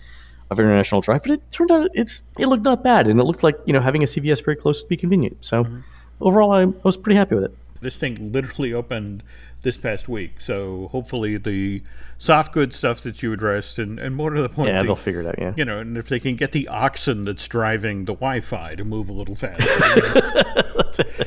of 0.51 0.59
International 0.59 1.01
Drive? 1.01 1.23
But 1.23 1.33
it 1.33 1.51
turned 1.51 1.71
out 1.71 1.91
it's 1.95 2.23
it 2.39 2.47
looked 2.47 2.65
not 2.65 2.83
bad, 2.83 3.09
and 3.09 3.21
it 3.21 3.25
looked 3.25 3.43
like 3.43 3.59
you 3.67 3.73
know 3.73 3.81
having 3.81 4.03
a 4.03 4.07
CVS 4.07 4.45
very 4.45 4.57
close 4.57 4.83
would 4.83 4.89
be 4.89 4.97
convenient. 4.97 5.45
So 5.45 5.65
mm-hmm. 5.65 5.81
overall, 6.21 6.53
I, 6.53 6.63
I 6.63 6.73
was 6.83 6.97
pretty 6.97 7.17
happy 7.17 7.35
with 7.35 7.45
it. 7.45 7.57
This 7.81 7.97
thing 7.97 8.33
literally 8.33 8.75
opened 8.75 9.23
this 9.63 9.77
past 9.77 10.09
week. 10.09 10.41
So 10.41 10.89
hopefully 10.89 11.37
the 11.37 11.83
soft 12.19 12.53
good 12.53 12.73
stuff 12.73 13.01
that 13.03 13.23
you 13.23 13.33
addressed 13.33 13.79
and, 13.79 13.99
and 13.99 14.15
more 14.15 14.31
to 14.31 14.43
the 14.43 14.49
point. 14.49 14.71
Yeah, 14.71 14.83
the, 14.83 14.89
they'll 14.89 14.97
figure 14.97 15.21
it 15.21 15.27
out. 15.27 15.39
Yeah. 15.39 15.55
You 15.57 15.65
know, 15.65 15.79
and 15.79 15.97
if 15.97 16.09
they 16.09 16.21
can 16.21 16.37
get 16.37 16.53
the 16.53 16.69
oxen 16.69 17.23
that's 17.23 17.47
driving 17.49 18.05
the 18.05 18.15
Wi-Fi 18.15 18.75
to 18.77 18.85
move 18.85 19.09
a 19.09 19.13
little 19.13 19.35
faster. 19.35 19.65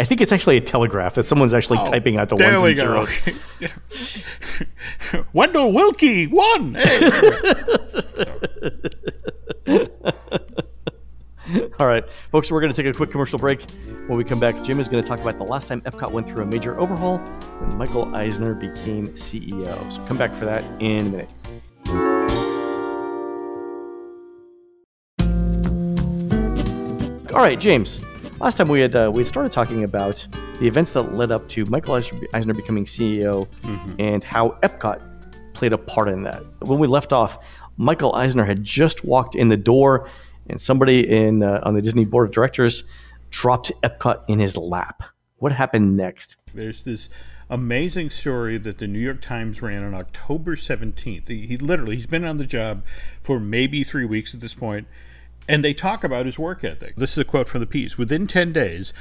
I 0.00 0.04
think 0.04 0.22
it's 0.22 0.32
actually 0.32 0.56
a 0.56 0.62
telegraph 0.62 1.16
that 1.16 1.24
someone's 1.24 1.52
actually 1.52 1.76
Oh, 1.78 1.84
typing 1.84 2.16
out 2.16 2.30
the 2.30 2.36
there 2.36 2.52
ones 2.58 2.62
we 2.62 2.70
and 2.70 2.78
go. 2.80 3.04
zeros. 3.04 4.24
Wendell 5.34 5.74
Willkie 5.74 6.26
won. 6.26 6.72
Hey. 6.74 7.10
All 11.78 11.86
right, 11.86 12.08
folks, 12.32 12.50
we're 12.50 12.62
going 12.62 12.72
to 12.72 12.82
take 12.82 12.90
a 12.90 12.96
quick 12.96 13.10
commercial 13.10 13.38
break. 13.38 13.60
When 14.06 14.16
we 14.16 14.24
come 14.24 14.40
back, 14.40 14.54
Jim 14.64 14.80
is 14.80 14.88
going 14.88 15.02
to 15.02 15.08
talk 15.08 15.20
about 15.20 15.36
the 15.36 15.44
last 15.44 15.68
time 15.68 15.82
Epcot 15.82 16.12
went 16.12 16.26
through 16.26 16.44
a 16.44 16.46
major 16.46 16.80
overhaul 16.80 17.18
when 17.18 17.76
Michael 17.76 18.14
Eisner 18.14 18.54
became 18.54 19.08
CEO. 19.10 19.92
So 19.92 20.02
come 20.06 20.16
back 20.16 20.32
for 20.32 20.46
that 20.46 20.64
in 20.80 21.08
a 21.08 21.10
minute. 21.10 21.28
All 27.34 27.46
right, 27.46 27.60
James. 27.60 28.00
Last 28.40 28.56
time 28.56 28.68
we 28.68 28.80
had 28.80 28.96
uh, 28.96 29.10
we 29.12 29.20
had 29.20 29.26
started 29.26 29.52
talking 29.52 29.84
about 29.84 30.26
the 30.60 30.66
events 30.66 30.92
that 30.92 31.14
led 31.14 31.30
up 31.30 31.46
to 31.50 31.66
Michael 31.66 31.94
Eisner 32.32 32.54
becoming 32.54 32.86
CEO 32.86 33.46
and 33.98 34.24
how 34.24 34.56
Epcot 34.62 35.02
played 35.52 35.74
a 35.74 35.78
part 35.78 36.08
in 36.08 36.22
that. 36.22 36.42
When 36.62 36.78
we 36.78 36.86
left 36.86 37.12
off, 37.12 37.44
Michael 37.76 38.14
Eisner 38.14 38.46
had 38.46 38.64
just 38.64 39.04
walked 39.04 39.34
in 39.34 39.48
the 39.48 39.58
door, 39.58 40.08
and 40.48 40.58
somebody 40.58 41.06
in 41.06 41.42
uh, 41.42 41.60
on 41.64 41.74
the 41.74 41.82
Disney 41.82 42.06
board 42.06 42.28
of 42.28 42.32
directors 42.34 42.82
dropped 43.28 43.72
Epcot 43.82 44.22
in 44.26 44.38
his 44.38 44.56
lap. 44.56 45.02
What 45.36 45.52
happened 45.52 45.98
next? 45.98 46.36
There's 46.54 46.82
this 46.82 47.10
amazing 47.50 48.08
story 48.08 48.56
that 48.56 48.78
the 48.78 48.86
New 48.86 49.00
York 49.00 49.20
Times 49.20 49.60
ran 49.60 49.84
on 49.84 49.94
October 49.94 50.56
17th. 50.56 51.28
He, 51.28 51.46
he 51.46 51.56
literally 51.58 51.96
he's 51.96 52.06
been 52.06 52.24
on 52.24 52.38
the 52.38 52.46
job 52.46 52.84
for 53.20 53.38
maybe 53.38 53.84
3 53.84 54.06
weeks 54.06 54.32
at 54.32 54.40
this 54.40 54.54
point 54.54 54.86
and 55.48 55.64
they 55.64 55.74
talk 55.74 56.04
about 56.04 56.26
his 56.26 56.38
work 56.38 56.64
ethic. 56.64 56.96
This 56.96 57.12
is 57.12 57.18
a 57.18 57.24
quote 57.24 57.48
from 57.48 57.60
the 57.60 57.66
piece. 57.66 57.98
Within 57.98 58.26
10 58.26 58.52
days, 58.52 58.92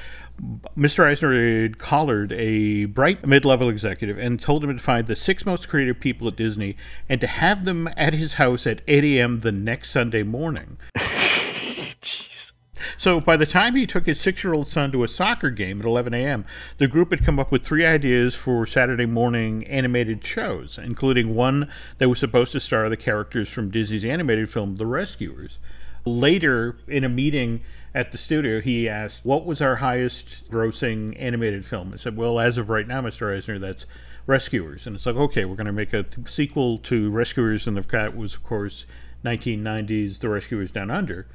Mr. 0.78 1.06
Eisner 1.06 1.62
had 1.62 1.78
collared 1.78 2.32
a 2.34 2.86
bright 2.86 3.26
mid 3.28 3.46
level 3.46 3.70
executive 3.70 4.18
and 4.18 4.40
told 4.40 4.64
him 4.64 4.76
to 4.76 4.84
find 4.84 5.08
the 5.08 5.16
six 5.16 5.46
most 5.46 5.68
creative 5.68 6.00
people 6.00 6.28
at 6.28 6.36
Disney 6.36 6.78
and 7.08 7.20
to 7.22 7.28
have 7.28 7.66
them 7.66 7.90
at 7.98 8.14
his 8.14 8.34
house 8.34 8.66
at 8.66 8.82
8 8.88 9.04
a.m. 9.04 9.40
the 9.40 9.52
next 9.52 9.92
Sunday 9.92 10.24
morning. 10.24 10.78
Jeez. 10.98 12.54
So 12.98 13.20
by 13.20 13.38
the 13.38 13.46
time 13.46 13.76
he 13.76 13.86
took 13.86 14.06
his 14.06 14.20
six 14.20 14.44
year 14.44 14.54
old 14.54 14.68
son 14.68 14.92
to 14.92 15.04
a 15.04 15.08
soccer 15.08 15.50
game 15.50 15.80
at 15.80 15.86
11 15.86 16.14
a.m., 16.14 16.46
the 16.78 16.88
group 16.88 17.12
had 17.12 17.26
come 17.26 17.40
up 17.40 17.52
with 17.52 17.64
three 17.64 17.86
ideas 17.86 18.36
for 18.36 18.66
Saturday 18.66 19.06
morning 19.06 19.66
animated 19.68 20.24
shows, 20.26 20.78
including 20.78 21.36
one 21.36 21.70
that 21.98 22.10
was 22.10 22.20
supposed 22.20 22.52
to 22.54 22.60
star 22.60 22.90
the 22.90 22.98
characters 22.98 23.50
from 23.50 23.70
Disney's 23.70 24.06
animated 24.06 24.50
film, 24.50 24.78
The 24.78 24.86
Rescuers. 24.86 25.60
Later, 26.06 26.78
in 26.88 27.04
a 27.04 27.10
meeting 27.10 27.62
at 27.94 28.12
the 28.12 28.18
studio, 28.18 28.62
he 28.62 28.88
asked, 28.88 29.26
What 29.26 29.46
was 29.46 29.62
our 29.62 29.78
highest 29.78 30.50
grossing 30.50 31.16
animated 31.20 31.66
film? 31.66 31.92
I 31.94 31.98
said, 31.98 32.18
Well, 32.18 32.40
as 32.40 32.58
of 32.58 32.70
right 32.70 32.88
now, 32.88 33.02
Mr. 33.02 33.36
Eisner, 33.36 33.60
that's 33.60 33.86
Rescuers. 34.30 34.86
And 34.86 34.96
it's 34.96 35.08
like, 35.08 35.16
okay, 35.16 35.44
we're 35.44 35.56
going 35.56 35.66
to 35.66 35.74
make 35.74 35.92
a 35.92 36.06
sequel 36.28 36.78
to 36.80 37.10
Rescuers, 37.10 37.66
and 37.66 37.76
the 37.76 37.82
cat 37.82 38.16
was, 38.16 38.36
of 38.36 38.44
course, 38.44 38.86
1990s 39.26 40.20
The 40.20 40.30
Rescuers 40.30 40.72
Down 40.72 40.92
Under. 40.92 41.26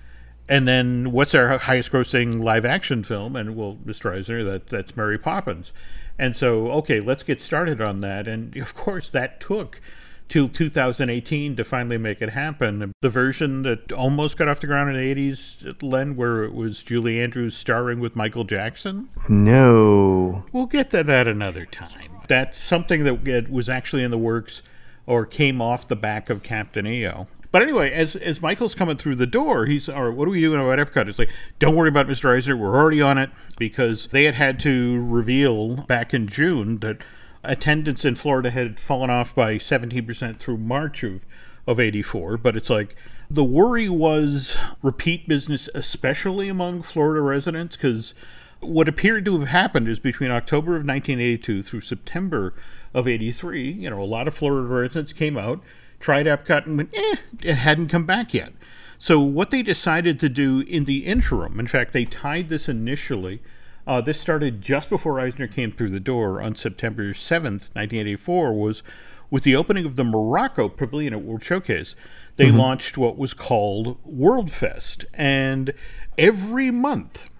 And 0.48 0.68
then 0.68 1.11
what's 1.11 1.35
our 1.35 1.59
highest 1.59 1.90
grossing 1.90 2.40
live 2.40 2.64
action 2.64 3.03
film? 3.03 3.35
And 3.35 3.57
well, 3.57 3.79
Mr. 3.85 4.16
Eisner, 4.16 4.44
that 4.44 4.68
that's 4.68 4.96
Mary 4.96 5.18
Poppins. 5.18 5.72
And 6.18 6.37
so, 6.37 6.70
okay, 6.70 7.00
let's 7.00 7.24
get 7.24 7.40
started 7.40 7.81
on 7.81 7.98
that. 7.98 8.29
And 8.29 8.57
of 8.57 8.74
course, 8.74 9.11
that 9.11 9.40
took 9.40 9.81
till 10.29 10.49
2018 10.49 11.57
to 11.57 11.65
finally 11.65 11.99
make 11.99 12.23
it 12.23 12.31
happen. 12.31 12.93
The 13.01 13.09
version 13.09 13.63
that 13.63 13.93
almost 13.93 14.37
got 14.37 14.49
off 14.49 14.61
the 14.61 14.67
ground 14.67 14.91
in 14.91 14.97
the 14.97 15.15
80s, 15.31 15.83
Len, 15.83 16.17
where 16.17 16.45
it 16.45 16.55
was 16.55 16.83
Julie 16.83 17.21
Andrews 17.21 17.57
starring 17.57 18.01
with 18.01 18.17
Michael 18.17 18.45
Jackson. 18.45 19.09
No. 19.29 20.45
We'll 20.53 20.67
get 20.67 20.91
to 20.91 21.05
that 21.05 21.29
another 21.29 21.67
time. 21.67 22.19
That's 22.29 22.59
something 22.59 23.05
that 23.05 23.51
was 23.51 23.69
actually 23.69 24.03
in 24.03 24.11
the 24.11 24.19
works 24.19 24.63
or 25.07 25.27
came 25.27 25.61
off 25.61 25.89
the 25.89 25.97
back 25.97 26.31
of 26.31 26.43
Captain 26.43 26.87
EO. 26.87 27.29
But 27.55 27.63
anyway, 27.63 27.93
as 27.93 28.17
as 28.17 28.43
Michael's 28.43 28.75
coming 28.75 28.97
through 28.97 29.15
the 29.15 29.29
door, 29.29 29.67
he's, 29.67 29.89
or 29.89 30.11
what 30.11 30.27
are 30.27 30.33
we 30.33 30.41
doing 30.41 30.61
about 30.61 30.81
Epcot? 30.81 31.09
It's 31.09 31.21
like, 31.21 31.31
don't 31.61 31.77
worry 31.77 31.89
about 31.89 32.09
Mr. 32.09 32.35
Eisner. 32.35 32.57
We're 32.57 32.77
already 32.77 33.01
on 33.01 33.17
it 33.17 33.31
because 33.59 34.09
they 34.09 34.25
had 34.25 34.35
had 34.35 34.59
to 34.61 35.01
reveal 35.07 35.77
back 35.87 36.13
in 36.13 36.27
June 36.27 36.79
that 36.81 37.05
attendance 37.44 38.04
in 38.04 38.14
Florida 38.14 38.50
had 38.50 38.80
fallen 38.80 39.11
off 39.11 39.35
by 39.35 39.57
17% 39.57 40.38
through 40.38 40.59
March 40.59 41.02
of, 41.02 41.20
of 41.66 41.80
84. 41.80 42.38
But 42.38 42.57
it's 42.57 42.70
like, 42.70 42.96
the 43.30 43.44
worry 43.44 43.88
was 43.88 44.57
repeat 44.83 45.28
business, 45.28 45.68
especially 45.74 46.48
among 46.48 46.83
Florida 46.83 47.20
residents, 47.20 47.76
because 47.76 48.14
what 48.61 48.88
appeared 48.88 49.24
to 49.24 49.38
have 49.38 49.48
happened 49.48 49.88
is 49.88 49.98
between 49.98 50.30
October 50.30 50.72
of 50.72 50.87
1982 50.87 51.62
through 51.62 51.80
September 51.80 52.54
of 52.92 53.09
83, 53.09 53.70
you 53.72 53.90
know, 53.90 54.00
a 54.00 54.04
lot 54.04 54.28
of 54.28 54.35
Florida 54.35 54.66
residents 54.68 55.12
came 55.12 55.37
out, 55.37 55.61
tried 56.00 56.26
Epcot, 56.26 56.66
and 56.66 56.76
went, 56.76 56.96
eh, 56.96 57.16
it 57.42 57.54
hadn't 57.57 57.88
come 57.88 58.07
back 58.07 58.33
yet. 58.33 58.52
So, 58.98 59.20
what 59.20 59.50
they 59.50 59.62
decided 59.62 60.20
to 60.20 60.28
do 60.28 60.61
in 60.61 60.85
the 60.85 61.04
interim, 61.04 61.59
in 61.59 61.66
fact, 61.66 61.92
they 61.92 62.04
tied 62.04 62.48
this 62.48 62.68
initially. 62.68 63.42
Uh, 63.87 64.01
this 64.01 64.20
started 64.20 64.62
just 64.62 64.88
before 64.88 65.20
Eisner 65.20 65.47
came 65.47 65.70
through 65.73 65.90
the 65.90 66.01
door 66.01 66.40
on 66.40 66.55
September 66.55 67.12
7th, 67.12 67.68
1984, 67.75 68.53
was 68.55 68.83
with 69.31 69.42
the 69.42 69.57
opening 69.57 69.85
of 69.85 69.97
the 69.97 70.05
Morocco 70.05 70.68
Pavilion 70.68 71.12
at 71.12 71.23
World 71.23 71.42
Showcase. 71.42 71.94
They 72.37 72.51
launched 72.51 72.97
what 72.97 73.18
was 73.18 73.35
called 73.35 73.99
World 74.05 74.51
Fest. 74.51 75.05
And 75.12 75.73
every 76.16 76.70
month, 76.70 77.31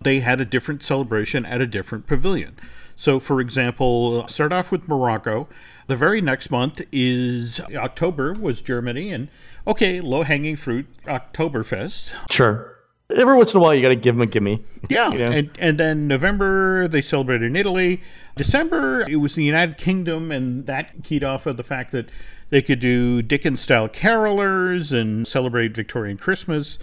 they 0.00 0.20
had 0.20 0.40
a 0.40 0.44
different 0.44 0.82
celebration 0.82 1.44
at 1.44 1.60
a 1.60 1.66
different 1.66 2.06
pavilion. 2.06 2.56
So, 2.96 3.20
for 3.20 3.40
example, 3.40 4.26
start 4.28 4.52
off 4.52 4.72
with 4.72 4.88
Morocco. 4.88 5.48
The 5.86 5.96
very 5.96 6.20
next 6.20 6.50
month 6.50 6.80
is 6.90 7.60
October 7.74 8.32
was 8.32 8.62
Germany, 8.62 9.12
and 9.12 9.28
okay, 9.66 10.00
low 10.00 10.22
hanging 10.22 10.56
fruit, 10.56 10.86
Oktoberfest. 11.04 12.14
Sure. 12.30 12.75
Every 13.14 13.36
once 13.36 13.54
in 13.54 13.58
a 13.58 13.62
while, 13.62 13.74
you 13.74 13.82
got 13.82 13.88
to 13.88 13.96
give 13.96 14.16
them 14.16 14.22
a 14.22 14.26
gimme. 14.26 14.62
Yeah, 14.88 15.12
You 15.12 15.18
know? 15.18 15.30
and 15.30 15.50
and 15.58 15.78
then 15.78 16.08
November 16.08 16.88
they 16.88 17.02
celebrated 17.02 17.46
in 17.46 17.56
Italy. 17.56 18.02
December 18.36 19.06
it 19.08 19.16
was 19.16 19.34
the 19.34 19.44
United 19.44 19.78
Kingdom, 19.78 20.32
and 20.32 20.66
that 20.66 21.04
keyed 21.04 21.22
off 21.22 21.46
of 21.46 21.56
the 21.56 21.62
fact 21.62 21.92
that 21.92 22.10
they 22.50 22.62
could 22.62 22.80
do 22.80 23.22
Dickens 23.22 23.60
style 23.60 23.88
carolers 23.88 24.92
and 24.92 25.26
celebrate 25.26 25.74
Victorian 25.74 26.16
Christmas. 26.16 26.78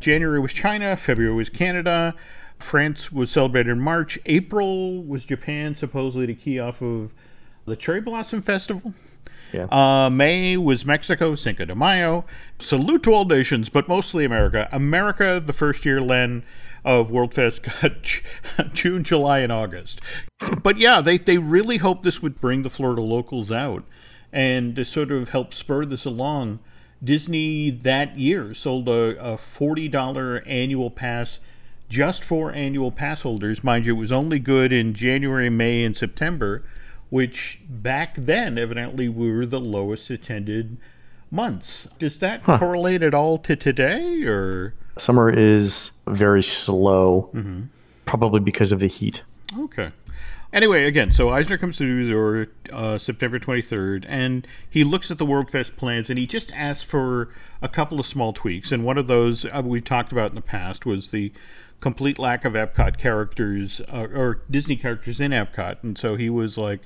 January 0.00 0.40
was 0.40 0.52
China, 0.52 0.96
February 0.96 1.34
was 1.34 1.48
Canada, 1.48 2.14
France 2.58 3.10
was 3.12 3.30
celebrated 3.30 3.70
in 3.70 3.80
March. 3.80 4.18
April 4.26 5.02
was 5.02 5.24
Japan, 5.24 5.74
supposedly 5.74 6.26
to 6.26 6.34
key 6.34 6.58
off 6.58 6.82
of 6.82 7.12
the 7.66 7.76
Cherry 7.76 8.00
Blossom 8.00 8.42
Festival. 8.42 8.94
Yeah. 9.52 9.66
Uh, 9.70 10.10
May 10.10 10.56
was 10.56 10.84
Mexico, 10.84 11.34
Cinco 11.34 11.64
de 11.64 11.74
Mayo. 11.74 12.24
Salute 12.58 13.02
to 13.04 13.12
all 13.12 13.24
nations, 13.24 13.68
but 13.68 13.88
mostly 13.88 14.24
America. 14.24 14.68
America, 14.72 15.42
the 15.44 15.52
first 15.52 15.84
year, 15.84 16.00
Len, 16.00 16.42
of 16.84 17.10
World 17.10 17.34
Fest 17.34 17.62
got 17.62 17.92
June, 18.72 19.04
July, 19.04 19.40
and 19.40 19.52
August. 19.52 20.00
But 20.62 20.78
yeah, 20.78 21.00
they, 21.00 21.18
they 21.18 21.38
really 21.38 21.78
hoped 21.78 22.02
this 22.04 22.22
would 22.22 22.40
bring 22.40 22.62
the 22.62 22.70
Florida 22.70 23.02
locals 23.02 23.50
out 23.50 23.84
and 24.32 24.76
to 24.76 24.84
sort 24.84 25.10
of 25.10 25.30
help 25.30 25.54
spur 25.54 25.84
this 25.84 26.04
along. 26.04 26.60
Disney 27.02 27.70
that 27.70 28.18
year 28.18 28.54
sold 28.54 28.88
a, 28.88 29.16
a 29.22 29.36
$40 29.36 30.42
annual 30.46 30.90
pass 30.90 31.38
just 31.88 32.24
for 32.24 32.52
annual 32.52 32.90
pass 32.90 33.22
holders. 33.22 33.64
Mind 33.64 33.86
you, 33.86 33.94
it 33.94 33.98
was 33.98 34.12
only 34.12 34.38
good 34.38 34.72
in 34.72 34.94
January, 34.94 35.48
May, 35.48 35.84
and 35.84 35.96
September, 35.96 36.62
which 37.10 37.60
back 37.68 38.14
then 38.16 38.58
evidently 38.58 39.08
were 39.08 39.46
the 39.46 39.60
lowest 39.60 40.10
attended 40.10 40.76
months. 41.30 41.86
Does 41.98 42.18
that 42.20 42.42
correlate 42.42 43.02
at 43.02 43.14
all 43.14 43.38
to 43.38 43.56
today, 43.56 44.22
or 44.24 44.74
Summer 44.96 45.30
is 45.30 45.90
very 46.06 46.42
slow, 46.42 47.30
Mm-hmm. 47.34 47.62
probably 48.06 48.40
because 48.40 48.72
of 48.72 48.80
the 48.80 48.86
heat. 48.88 49.22
okay? 49.58 49.92
Anyway, 50.50 50.84
again, 50.86 51.10
so 51.10 51.28
Eisner 51.28 51.58
comes 51.58 51.76
through 51.76 52.06
the 52.06 52.48
uh, 52.74 52.96
September 52.96 53.38
23rd, 53.38 54.06
and 54.08 54.46
he 54.68 54.82
looks 54.82 55.10
at 55.10 55.18
the 55.18 55.26
World 55.26 55.50
Fest 55.50 55.76
plans, 55.76 56.08
and 56.08 56.18
he 56.18 56.26
just 56.26 56.50
asks 56.52 56.82
for 56.82 57.28
a 57.60 57.68
couple 57.68 58.00
of 58.00 58.06
small 58.06 58.32
tweaks. 58.32 58.72
And 58.72 58.82
one 58.82 58.96
of 58.96 59.08
those 59.08 59.44
uh, 59.44 59.60
we 59.62 59.82
talked 59.82 60.10
about 60.10 60.30
in 60.30 60.34
the 60.34 60.40
past 60.40 60.86
was 60.86 61.08
the 61.10 61.32
complete 61.80 62.18
lack 62.18 62.44
of 62.44 62.54
Epcot 62.54 62.98
characters 62.98 63.80
uh, 63.92 64.06
or 64.14 64.42
Disney 64.50 64.76
characters 64.76 65.20
in 65.20 65.32
Epcot, 65.32 65.82
and 65.82 65.96
so 65.96 66.16
he 66.16 66.28
was 66.30 66.58
like, 66.58 66.80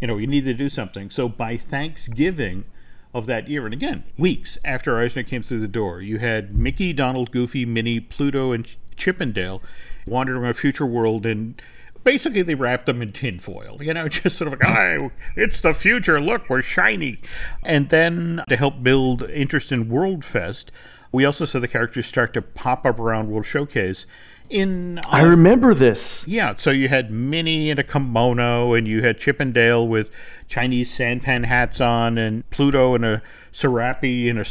you 0.00 0.06
know, 0.06 0.16
you 0.16 0.26
need 0.26 0.44
to 0.44 0.54
do 0.54 0.68
something. 0.68 1.10
So 1.10 1.28
by 1.28 1.56
Thanksgiving 1.56 2.64
of 3.12 3.26
that 3.26 3.48
year, 3.48 3.64
and 3.64 3.74
again, 3.74 4.04
weeks 4.16 4.58
after 4.64 4.98
Eisner 4.98 5.22
came 5.22 5.42
through 5.42 5.60
the 5.60 5.68
door, 5.68 6.00
you 6.00 6.18
had 6.18 6.54
Mickey, 6.54 6.92
Donald, 6.92 7.30
Goofy, 7.30 7.64
Minnie, 7.64 8.00
Pluto, 8.00 8.52
and 8.52 8.64
Ch- 8.64 8.78
Chip 8.96 9.20
'n' 9.20 9.32
Dale 9.32 9.62
wandering 10.06 10.42
around 10.42 10.54
future 10.54 10.86
world 10.86 11.26
and 11.26 11.60
basically 12.04 12.42
they 12.42 12.54
wrapped 12.54 12.86
them 12.86 13.02
in 13.02 13.12
tinfoil, 13.12 13.78
you 13.82 13.92
know, 13.92 14.08
just 14.08 14.38
sort 14.38 14.52
of 14.52 14.58
like, 14.58 14.68
oh, 14.68 15.10
it's 15.36 15.60
the 15.60 15.74
future. 15.74 16.20
Look, 16.20 16.48
we're 16.48 16.62
shiny. 16.62 17.20
And 17.62 17.90
then 17.90 18.42
to 18.48 18.56
help 18.56 18.82
build 18.82 19.28
interest 19.28 19.72
in 19.72 19.88
World 19.88 20.24
Fest, 20.24 20.72
we 21.12 21.24
also 21.24 21.44
saw 21.44 21.58
the 21.58 21.68
characters 21.68 22.06
start 22.06 22.34
to 22.34 22.42
pop 22.42 22.86
up 22.86 22.98
around 22.98 23.28
World 23.28 23.46
Showcase. 23.46 24.06
In 24.50 24.98
I 25.06 25.22
remember 25.22 25.74
this. 25.74 26.26
yeah, 26.26 26.54
so 26.54 26.70
you 26.70 26.88
had 26.88 27.10
Minnie 27.10 27.68
in 27.68 27.78
a 27.78 27.82
kimono, 27.82 28.72
and 28.72 28.88
you 28.88 29.02
had 29.02 29.18
Chip 29.18 29.40
and 29.40 29.52
Dale 29.52 29.86
with 29.86 30.10
Chinese 30.46 30.90
sampan 30.90 31.44
hats 31.44 31.80
on, 31.80 32.16
and 32.16 32.48
Pluto 32.50 32.94
in 32.94 33.04
a 33.04 33.22
serape 33.52 34.30
and 34.30 34.38
a 34.38 34.44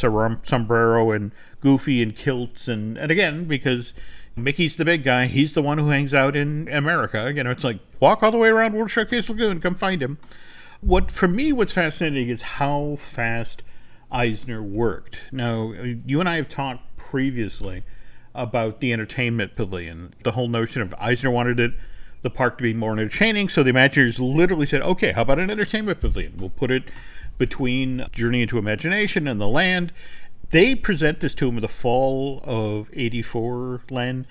sombrero, 0.43 1.11
and 1.11 1.31
Goofy 1.61 2.01
in 2.01 2.11
kilts, 2.11 2.67
and 2.67 2.97
and 2.97 3.11
again 3.11 3.45
because 3.45 3.93
Mickey's 4.35 4.75
the 4.75 4.85
big 4.85 5.03
guy, 5.03 5.25
he's 5.25 5.53
the 5.53 5.63
one 5.63 5.79
who 5.79 5.89
hangs 5.89 6.13
out 6.13 6.35
in 6.35 6.69
America. 6.71 7.33
You 7.35 7.43
know, 7.43 7.49
it's 7.51 7.63
like 7.63 7.79
walk 7.99 8.21
all 8.21 8.31
the 8.31 8.37
way 8.37 8.49
around 8.49 8.73
World 8.73 8.91
Showcase 8.91 9.29
Lagoon, 9.29 9.59
come 9.59 9.73
find 9.73 10.01
him. 10.01 10.19
What 10.81 11.09
for 11.09 11.27
me, 11.27 11.51
what's 11.51 11.71
fascinating 11.71 12.29
is 12.29 12.43
how 12.43 12.97
fast 12.99 13.63
Eisner 14.11 14.61
worked. 14.61 15.23
Now, 15.31 15.73
you 16.05 16.19
and 16.19 16.29
I 16.29 16.35
have 16.35 16.49
talked 16.49 16.97
previously 16.97 17.83
about 18.37 18.79
the 18.79 18.93
entertainment 18.93 19.55
pavilion. 19.55 20.13
The 20.23 20.31
whole 20.31 20.47
notion 20.47 20.81
of 20.81 20.95
Eisner 20.97 21.31
wanted 21.31 21.59
it 21.59 21.73
the 22.21 22.29
park 22.29 22.57
to 22.57 22.63
be 22.63 22.73
more 22.73 22.93
entertaining, 22.93 23.49
so 23.49 23.63
the 23.63 23.71
Imagineers 23.71 24.19
literally 24.19 24.65
said, 24.65 24.81
"Okay, 24.81 25.11
how 25.11 25.23
about 25.23 25.39
an 25.39 25.51
entertainment 25.51 25.99
pavilion? 25.99 26.33
We'll 26.37 26.49
put 26.49 26.71
it 26.71 26.83
between 27.37 28.05
Journey 28.11 28.43
into 28.43 28.57
Imagination 28.57 29.27
and 29.27 29.41
the 29.41 29.47
Land." 29.47 29.91
They 30.51 30.75
present 30.75 31.19
this 31.19 31.35
to 31.35 31.49
him 31.49 31.55
in 31.55 31.61
the 31.61 31.67
fall 31.67 32.41
of 32.45 32.89
'84, 32.93 33.81
Len. 33.89 34.25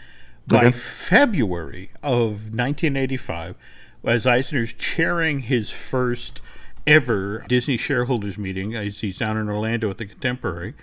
By 0.46 0.66
Okay. 0.66 0.78
February 0.78 1.90
of 2.02 2.54
1985, 2.54 3.56
as 4.04 4.26
Eisner's 4.26 4.72
chairing 4.72 5.40
his 5.40 5.70
first 5.70 6.40
ever 6.86 7.44
Disney 7.48 7.76
shareholders 7.76 8.38
meeting, 8.38 8.74
as 8.74 9.00
he's 9.00 9.18
down 9.18 9.36
in 9.36 9.48
Orlando 9.48 9.90
at 9.90 9.98
the 9.98 10.06
Contemporary, 10.06 10.74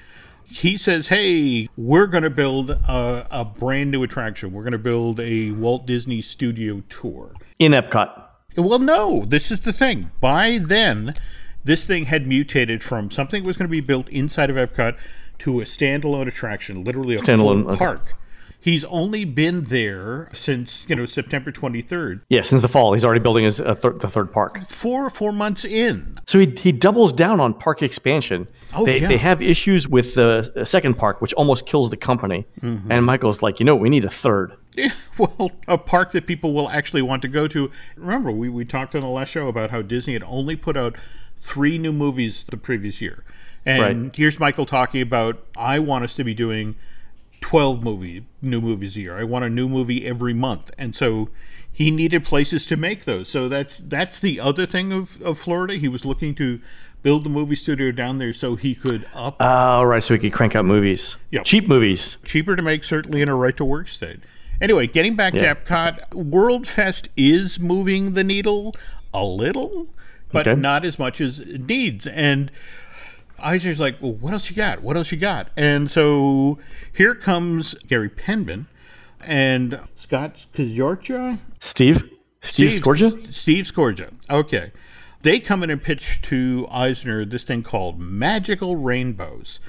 he 0.46 0.78
says, 0.78 1.08
"Hey, 1.08 1.70
we're 1.76 2.08
going 2.08 2.24
to 2.24 2.30
build 2.30 2.72
a, 2.72 3.28
a 3.32 3.46
brand 3.46 3.92
new 3.92 4.04
attraction. 4.04 4.52
We're 4.52 4.64
going 4.64 4.74
to 4.74 4.78
build 4.78 5.20
a 5.20 5.52
Walt 5.52 5.86
Disney 5.86 6.22
Studio 6.22 6.84
tour." 6.90 7.34
In 7.60 7.72
Epcot. 7.72 8.24
Well, 8.58 8.80
no, 8.80 9.26
this 9.26 9.52
is 9.52 9.62
the 9.62 9.74
thing. 9.74 10.12
By 10.20 10.60
then, 10.60 11.16
this 11.64 11.86
thing 11.86 12.06
had 12.06 12.28
mutated 12.28 12.84
from 12.84 13.10
something 13.10 13.44
that 13.44 13.48
was 13.48 13.58
going 13.58 13.68
to 13.68 13.72
be 13.72 13.82
built 13.82 14.10
inside 14.10 14.50
of 14.50 14.56
Epcot 14.56 14.98
to 15.40 15.60
a 15.60 15.64
standalone 15.64 16.28
attraction, 16.28 16.84
literally 16.84 17.16
a 17.16 17.20
Standalone, 17.20 17.78
full 17.78 17.88
okay. 17.88 18.12
He's 18.64 18.86
only 18.86 19.26
been 19.26 19.66
there 19.66 20.30
since 20.32 20.86
you 20.88 20.96
know 20.96 21.06
September 21.06 21.52
23rd, 21.52 22.22
Yeah, 22.30 22.44
since 22.44 22.62
the 22.62 22.70
fall, 22.70 22.94
he's 22.94 23.04
already 23.04 23.20
building 23.20 23.44
his 23.44 23.60
uh, 23.60 23.74
thir- 23.76 23.92
the 23.98 24.08
third 24.08 24.32
park. 24.32 24.66
four 24.70 25.10
four 25.10 25.34
months 25.34 25.66
in. 25.66 26.18
So 26.28 26.40
he, 26.40 26.46
he 26.58 26.72
doubles 26.72 27.12
down 27.12 27.42
on 27.42 27.54
park 27.56 27.82
expansion. 27.82 28.48
Oh, 28.74 28.86
they, 28.86 29.02
yeah. 29.02 29.08
they 29.10 29.18
have 29.18 29.42
issues 29.42 29.90
with 29.90 30.16
the 30.16 30.64
second 30.66 30.94
park, 30.98 31.20
which 31.22 31.34
almost 31.34 31.66
kills 31.66 31.90
the 31.90 31.98
company. 31.98 32.46
Mm-hmm. 32.62 32.90
And 32.92 33.06
Michael's 33.06 33.42
like, 33.42 33.60
you 33.60 33.66
know, 33.66 33.76
we 33.76 33.90
need 33.90 34.06
a 34.06 34.10
third. 34.10 34.54
Yeah, 34.76 34.92
well, 35.18 35.52
a 35.68 35.78
park 35.78 36.14
that 36.14 36.26
people 36.26 36.54
will 36.54 36.70
actually 36.70 37.02
want 37.02 37.22
to 37.24 37.28
go 37.28 37.50
to. 37.50 37.70
Remember, 37.98 38.32
we, 38.32 38.48
we 38.48 38.64
talked 38.64 38.96
on 38.96 39.02
the 39.02 39.08
last 39.08 39.30
show 39.32 39.50
about 39.50 39.72
how 39.72 39.82
Disney 39.82 40.14
had 40.14 40.24
only 40.24 40.56
put 40.56 40.78
out 40.78 40.96
three 41.36 41.78
new 41.78 41.92
movies 41.92 42.46
the 42.46 42.56
previous 42.58 43.02
year. 43.02 43.26
And 43.66 44.04
Right. 44.06 44.16
here's 44.16 44.40
Michael 44.40 44.66
talking 44.66 45.02
about 45.02 45.46
I 45.58 45.80
want 45.80 46.06
us 46.06 46.16
to 46.16 46.24
be 46.24 46.34
doing 46.34 46.76
12 47.44 47.84
movie 47.84 48.26
new 48.42 48.62
movies 48.62 48.96
a 48.96 49.02
year. 49.02 49.18
I 49.20 49.24
want 49.26 49.44
a 49.46 49.50
new 49.50 49.68
movie 49.68 50.06
every 50.06 50.34
month. 50.34 50.72
And 50.78 50.96
so 50.96 51.30
he 51.72 51.92
needed 51.92 52.24
places 52.24 52.66
to 52.68 52.78
make 52.78 53.04
those. 53.06 53.28
So 53.30 53.50
that's 53.50 53.78
that's 53.78 54.18
the 54.20 54.40
other 54.40 54.66
thing 54.66 54.94
of, 54.94 55.22
of 55.22 55.38
Florida. 55.38 55.76
He 55.76 55.88
was 55.90 56.06
looking 56.06 56.34
to 56.36 56.62
build 57.02 57.26
the 57.26 57.30
movie 57.30 57.56
studio 57.56 57.92
down 57.92 58.18
there 58.18 58.32
so 58.32 58.56
he 58.56 58.74
could 58.74 59.06
up 59.14 59.36
Oh, 59.42 59.84
right. 59.84 60.02
So 60.02 60.14
he 60.14 60.20
could 60.20 60.32
crank 60.34 60.56
out 60.56 60.64
movies. 60.64 61.18
Yep. 61.32 61.44
Cheap 61.44 61.68
movies. 61.68 62.18
cheaper 62.24 62.56
to 62.56 62.62
make, 62.64 62.84
certainly 62.86 63.22
in 63.22 63.28
a 63.28 63.36
right 63.36 63.56
to 63.58 63.66
work 63.66 63.90
state. 63.90 64.22
Anyway, 64.62 64.88
getting 64.88 65.16
back 65.18 65.34
Yeah. 65.34 65.54
to 65.54 65.60
Epcot, 65.62 66.14
World 66.14 66.66
Fest 66.66 67.10
is 67.18 67.60
moving 67.60 68.14
the 68.14 68.24
needle 68.24 68.74
a 69.14 69.26
little, 69.26 69.88
but 70.32 70.48
Okay. 70.48 70.60
not 70.60 70.86
as 70.86 70.98
much 70.98 71.20
as 71.20 71.40
it 71.40 71.68
needs. 71.68 72.08
And 72.08 72.50
Eisner's 73.44 73.80
like, 73.80 74.02
well, 74.02 74.14
what 74.14 74.34
else 74.34 74.50
you 74.50 74.56
got? 74.56 74.82
What 74.82 74.98
else 74.98 75.12
you 75.12 75.18
got? 75.18 75.50
And 75.58 75.92
so 75.92 76.60
here 76.92 77.14
comes 77.14 77.74
Gary 77.88 78.10
Penman 78.10 78.68
and 79.22 79.80
Scott 79.96 80.46
Kazorcha. 80.54 81.40
Steve? 81.60 82.10
Steve, 82.42 82.72
Scorgia? 82.72 83.34
Steve 83.34 83.66
Scorgia. 83.66 84.12
Okay. 84.30 84.72
They 85.22 85.40
come 85.40 85.64
in 85.64 85.70
and 85.70 85.82
pitch 85.82 86.22
to 86.24 86.68
Eisner 86.70 87.24
this 87.24 87.44
thing 87.44 87.64
called 87.64 88.00
Magical 88.00 88.76
Rainbows, 88.76 89.60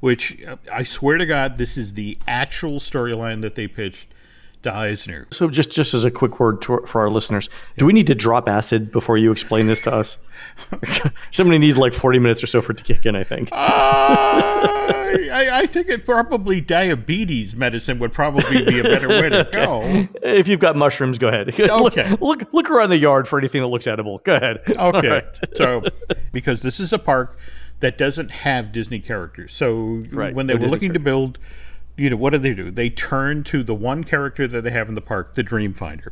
which 0.00 0.44
uh, 0.44 0.56
I 0.72 0.82
swear 0.82 1.18
to 1.18 1.26
God, 1.26 1.56
this 1.56 1.76
is 1.76 1.94
the 1.94 2.18
actual 2.26 2.80
storyline 2.80 3.40
that 3.42 3.54
they 3.54 3.68
pitched 3.68 4.08
to 4.64 4.74
Eisner. 4.74 5.26
So 5.30 5.48
just 5.48 5.70
just 5.70 5.94
as 5.94 6.04
a 6.04 6.10
quick 6.10 6.38
word 6.40 6.60
to, 6.62 6.80
for 6.86 7.00
our 7.00 7.10
listeners, 7.10 7.48
do 7.78 7.86
we 7.86 7.92
need 7.92 8.06
to 8.08 8.14
drop 8.14 8.48
acid 8.48 8.92
before 8.92 9.16
you 9.16 9.32
explain 9.32 9.66
this 9.66 9.80
to 9.82 9.94
us? 9.94 10.18
Somebody 11.32 11.58
needs 11.58 11.78
like 11.78 11.94
40 11.94 12.18
minutes 12.18 12.42
or 12.42 12.46
so 12.46 12.60
for 12.60 12.72
it 12.72 12.78
to 12.78 12.84
kick 12.84 13.06
in, 13.06 13.16
I 13.16 13.24
think. 13.24 13.48
I, 13.52 15.60
I 15.60 15.66
think 15.66 15.88
it 15.88 16.04
probably 16.04 16.60
diabetes 16.60 17.54
medicine 17.54 17.98
would 17.98 18.12
probably 18.12 18.64
be 18.64 18.80
a 18.80 18.82
better 18.82 19.08
way 19.08 19.28
to 19.30 19.44
go. 19.52 20.08
If 20.22 20.48
you've 20.48 20.60
got 20.60 20.76
mushrooms, 20.76 21.18
go 21.18 21.28
ahead. 21.28 21.54
Okay. 21.74 22.10
look, 22.10 22.20
look 22.20 22.52
look 22.52 22.70
around 22.70 22.90
the 22.90 22.98
yard 22.98 23.26
for 23.26 23.38
anything 23.38 23.60
that 23.62 23.68
looks 23.68 23.86
edible. 23.86 24.18
Go 24.18 24.36
ahead. 24.36 24.60
Okay. 24.70 25.08
right. 25.08 25.38
so, 25.54 25.82
because 26.32 26.60
this 26.60 26.78
is 26.80 26.92
a 26.92 26.98
park 26.98 27.38
that 27.80 27.98
doesn't 27.98 28.30
have 28.30 28.72
Disney 28.72 29.00
characters. 29.00 29.52
So, 29.52 30.04
Right, 30.10 30.34
when 30.34 30.46
they 30.46 30.54
no 30.54 30.58
were 30.58 30.62
Disney 30.62 30.74
looking 30.74 30.92
to 30.94 31.00
build, 31.00 31.38
you 31.96 32.10
know, 32.10 32.16
what 32.16 32.30
do 32.30 32.38
they 32.38 32.54
do? 32.54 32.70
They 32.70 32.90
turn 32.90 33.44
to 33.44 33.62
the 33.62 33.74
one 33.74 34.04
character 34.04 34.46
that 34.48 34.62
they 34.62 34.70
have 34.70 34.88
in 34.88 34.94
the 34.94 35.00
park, 35.00 35.34
the 35.34 35.44
Dreamfinder. 35.44 36.08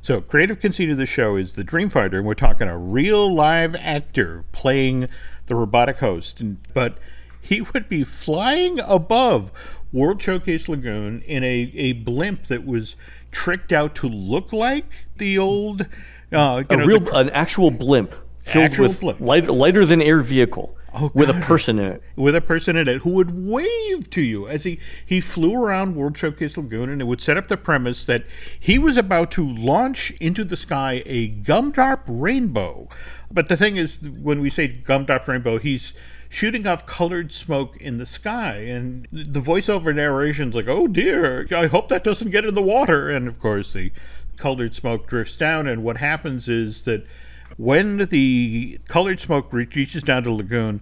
So, 0.00 0.20
creative 0.20 0.60
conceit 0.60 0.90
of 0.90 0.96
the 0.96 1.06
show 1.06 1.36
is 1.36 1.54
the 1.54 1.64
Dreamfinder, 1.64 2.14
and 2.18 2.24
we're 2.26 2.34
talking 2.34 2.68
a 2.68 2.78
real 2.78 3.32
live 3.34 3.74
actor 3.76 4.44
playing 4.52 5.08
the 5.46 5.54
robotic 5.54 5.98
host. 5.98 6.40
And, 6.40 6.58
but 6.72 6.98
he 7.40 7.60
would 7.60 7.88
be 7.88 8.04
flying 8.04 8.78
above 8.80 9.50
World 9.92 10.22
Showcase 10.22 10.68
Lagoon 10.68 11.22
in 11.22 11.42
a, 11.42 11.72
a 11.74 11.92
blimp 11.94 12.44
that 12.44 12.64
was 12.64 12.94
tricked 13.32 13.72
out 13.72 13.94
to 13.96 14.08
look 14.08 14.52
like 14.52 15.06
the 15.16 15.36
old. 15.36 15.88
Uh, 16.30 16.62
you 16.70 16.76
A 16.76 16.78
know, 16.78 16.84
real, 16.84 17.00
the- 17.00 17.14
an 17.16 17.30
actual 17.30 17.70
blimp 17.70 18.14
filled 18.40 18.64
Actual 18.66 18.88
with 18.88 19.00
blimp. 19.00 19.20
light, 19.20 19.48
lighter 19.48 19.84
than 19.84 20.00
air 20.00 20.22
vehicle 20.22 20.76
Oh, 20.94 21.10
with 21.12 21.28
a 21.28 21.34
person 21.34 21.78
in 21.78 21.92
it. 21.92 22.02
with 22.16 22.34
a 22.34 22.40
person 22.40 22.76
in 22.76 22.88
it 22.88 23.02
who 23.02 23.10
would 23.10 23.46
wave 23.46 24.08
to 24.10 24.22
you 24.22 24.48
as 24.48 24.64
he, 24.64 24.80
he 25.04 25.20
flew 25.20 25.54
around 25.54 25.96
World 25.96 26.16
Showcase 26.16 26.56
Lagoon 26.56 26.88
and 26.88 27.02
it 27.02 27.04
would 27.04 27.20
set 27.20 27.36
up 27.36 27.48
the 27.48 27.58
premise 27.58 28.04
that 28.06 28.24
he 28.58 28.78
was 28.78 28.96
about 28.96 29.30
to 29.32 29.46
launch 29.46 30.12
into 30.12 30.44
the 30.44 30.56
sky 30.56 31.02
a 31.04 31.28
gumdrop 31.28 32.04
rainbow. 32.06 32.88
But 33.30 33.48
the 33.48 33.56
thing 33.56 33.76
is, 33.76 34.00
when 34.00 34.40
we 34.40 34.48
say 34.48 34.68
gumdrop 34.68 35.28
rainbow, 35.28 35.58
he's 35.58 35.92
shooting 36.30 36.66
off 36.66 36.86
colored 36.86 37.32
smoke 37.32 37.76
in 37.80 37.98
the 37.98 38.06
sky. 38.06 38.56
And 38.56 39.06
the 39.12 39.40
voiceover 39.40 39.94
narration's 39.94 40.54
like, 40.54 40.68
oh 40.68 40.86
dear, 40.86 41.46
I 41.50 41.66
hope 41.66 41.88
that 41.88 42.04
doesn't 42.04 42.30
get 42.30 42.44
in 42.44 42.54
the 42.54 42.62
water. 42.62 43.10
And 43.10 43.28
of 43.28 43.38
course, 43.40 43.72
the 43.72 43.92
colored 44.36 44.74
smoke 44.74 45.06
drifts 45.06 45.36
down. 45.36 45.66
And 45.66 45.84
what 45.84 45.98
happens 45.98 46.48
is 46.48 46.84
that 46.84 47.06
when 47.58 47.98
the 47.98 48.80
colored 48.88 49.20
smoke 49.20 49.52
reaches 49.52 50.02
down 50.02 50.22
to 50.22 50.32
lagoon, 50.32 50.80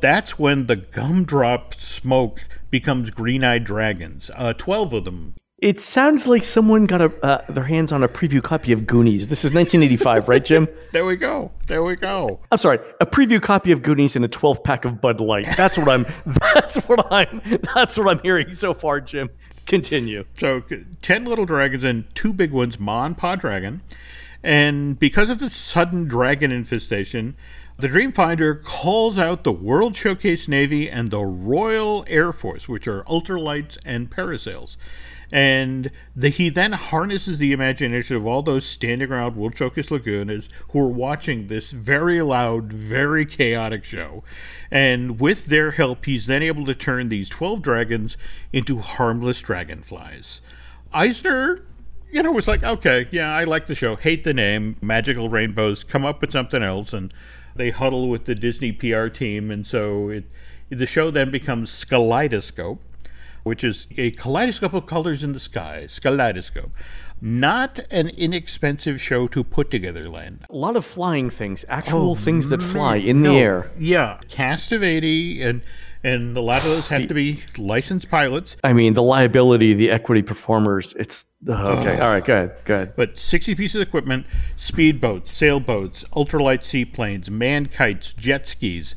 that's 0.00 0.38
when 0.38 0.66
the 0.66 0.76
gumdrop 0.76 1.74
smoke 1.74 2.44
becomes 2.70 3.10
green-eyed 3.10 3.62
dragons. 3.64 4.30
Uh, 4.34 4.52
Twelve 4.54 4.92
of 4.92 5.04
them. 5.04 5.34
It 5.58 5.80
sounds 5.80 6.26
like 6.26 6.44
someone 6.44 6.84
got 6.84 7.00
a, 7.00 7.24
uh, 7.24 7.44
their 7.50 7.64
hands 7.64 7.90
on 7.92 8.02
a 8.02 8.08
preview 8.08 8.42
copy 8.42 8.72
of 8.72 8.86
Goonies. 8.86 9.28
This 9.28 9.44
is 9.46 9.52
1985, 9.54 10.28
right, 10.28 10.44
Jim? 10.44 10.68
There 10.92 11.04
we 11.06 11.16
go. 11.16 11.52
There 11.66 11.82
we 11.82 11.96
go. 11.96 12.40
I'm 12.52 12.58
sorry, 12.58 12.78
a 13.00 13.06
preview 13.06 13.40
copy 13.40 13.72
of 13.72 13.82
Goonies 13.82 14.14
and 14.14 14.24
a 14.24 14.28
12 14.28 14.62
pack 14.62 14.84
of 14.84 15.00
Bud 15.00 15.20
Light. 15.20 15.48
That's 15.56 15.78
what 15.78 15.88
I'm. 15.88 16.06
That's 16.54 16.76
what 16.88 17.10
I'm. 17.12 17.40
That's 17.74 17.96
what 17.96 18.08
I'm 18.08 18.18
hearing 18.20 18.52
so 18.52 18.74
far, 18.74 19.00
Jim. 19.00 19.30
Continue. 19.66 20.24
So 20.34 20.62
ten 21.00 21.24
little 21.24 21.46
dragons 21.46 21.82
and 21.84 22.04
two 22.14 22.32
big 22.32 22.52
ones, 22.52 22.78
Ma 22.78 23.06
and 23.06 23.16
Pa 23.16 23.36
Dragon. 23.36 23.80
And 24.44 24.98
because 24.98 25.30
of 25.30 25.38
the 25.38 25.48
sudden 25.48 26.04
dragon 26.04 26.52
infestation, 26.52 27.34
the 27.78 27.88
Dreamfinder 27.88 28.62
calls 28.62 29.18
out 29.18 29.42
the 29.42 29.50
World 29.50 29.96
Showcase 29.96 30.48
Navy 30.48 30.88
and 30.88 31.10
the 31.10 31.24
Royal 31.24 32.04
Air 32.08 32.30
Force, 32.30 32.68
which 32.68 32.86
are 32.86 33.04
ultralights 33.04 33.78
and 33.86 34.10
parasails. 34.10 34.76
And 35.32 35.90
the, 36.14 36.28
he 36.28 36.50
then 36.50 36.72
harnesses 36.72 37.38
the 37.38 37.52
imagination 37.52 38.16
of 38.16 38.26
all 38.26 38.42
those 38.42 38.66
standing 38.66 39.10
around 39.10 39.34
World 39.34 39.56
Showcase 39.56 39.90
Lagoon 39.90 40.28
as, 40.28 40.50
who 40.72 40.80
are 40.80 40.88
watching 40.88 41.46
this 41.46 41.70
very 41.70 42.20
loud, 42.20 42.70
very 42.70 43.24
chaotic 43.24 43.82
show. 43.82 44.22
And 44.70 45.18
with 45.18 45.46
their 45.46 45.70
help, 45.70 46.04
he's 46.04 46.26
then 46.26 46.42
able 46.42 46.66
to 46.66 46.74
turn 46.74 47.08
these 47.08 47.30
12 47.30 47.62
dragons 47.62 48.18
into 48.52 48.78
harmless 48.78 49.40
dragonflies. 49.40 50.42
Eisner 50.92 51.62
you 52.14 52.22
know, 52.22 52.30
it 52.30 52.34
was 52.34 52.46
like, 52.46 52.62
okay, 52.62 53.08
yeah, 53.10 53.34
I 53.34 53.42
like 53.42 53.66
the 53.66 53.74
show. 53.74 53.96
Hate 53.96 54.22
the 54.22 54.32
name, 54.32 54.76
Magical 54.80 55.28
Rainbows. 55.28 55.82
Come 55.82 56.04
up 56.04 56.20
with 56.20 56.30
something 56.30 56.62
else, 56.62 56.92
and 56.92 57.12
they 57.56 57.70
huddle 57.70 58.08
with 58.08 58.26
the 58.26 58.36
Disney 58.36 58.70
PR 58.70 59.08
team, 59.08 59.50
and 59.50 59.66
so 59.66 60.10
it, 60.10 60.24
the 60.68 60.86
show 60.86 61.10
then 61.10 61.32
becomes 61.32 61.72
Skyleidoscope, 61.72 62.78
which 63.42 63.64
is 63.64 63.88
a 63.96 64.12
kaleidoscope 64.12 64.74
of 64.74 64.86
colors 64.86 65.24
in 65.24 65.32
the 65.32 65.40
sky. 65.40 65.86
Skyleidoscope. 65.88 66.70
Not 67.20 67.80
an 67.90 68.10
inexpensive 68.10 69.00
show 69.00 69.26
to 69.28 69.42
put 69.42 69.72
together, 69.72 70.08
Len. 70.08 70.44
A 70.48 70.54
lot 70.54 70.76
of 70.76 70.84
flying 70.84 71.30
things, 71.30 71.64
actual 71.68 72.12
oh, 72.12 72.14
things 72.14 72.48
that 72.50 72.62
fly 72.62 72.96
in 72.96 73.22
the 73.22 73.30
air. 73.30 73.72
Yeah, 73.76 74.20
cast 74.28 74.70
of 74.70 74.84
eighty, 74.84 75.42
and 75.42 75.62
and 76.04 76.36
a 76.36 76.40
lot 76.40 76.58
of 76.58 76.68
those 76.68 76.88
have 76.88 77.08
to 77.08 77.14
be 77.14 77.42
licensed 77.56 78.10
pilots. 78.10 78.56
I 78.62 78.74
mean, 78.74 78.92
the 78.92 79.02
liability, 79.02 79.72
the 79.72 79.90
equity 79.90 80.22
performers. 80.22 80.92
It's 80.98 81.24
okay. 81.48 82.00
All 82.00 82.10
right, 82.10 82.24
good, 82.24 82.52
good. 82.64 82.94
But 82.96 83.18
60 83.18 83.54
pieces 83.54 83.80
of 83.80 83.88
equipment 83.88 84.26
speedboats, 84.56 85.28
sailboats, 85.28 86.04
ultralight 86.12 86.62
seaplanes, 86.62 87.30
man 87.30 87.66
kites, 87.66 88.12
jet 88.12 88.46
skis. 88.46 88.94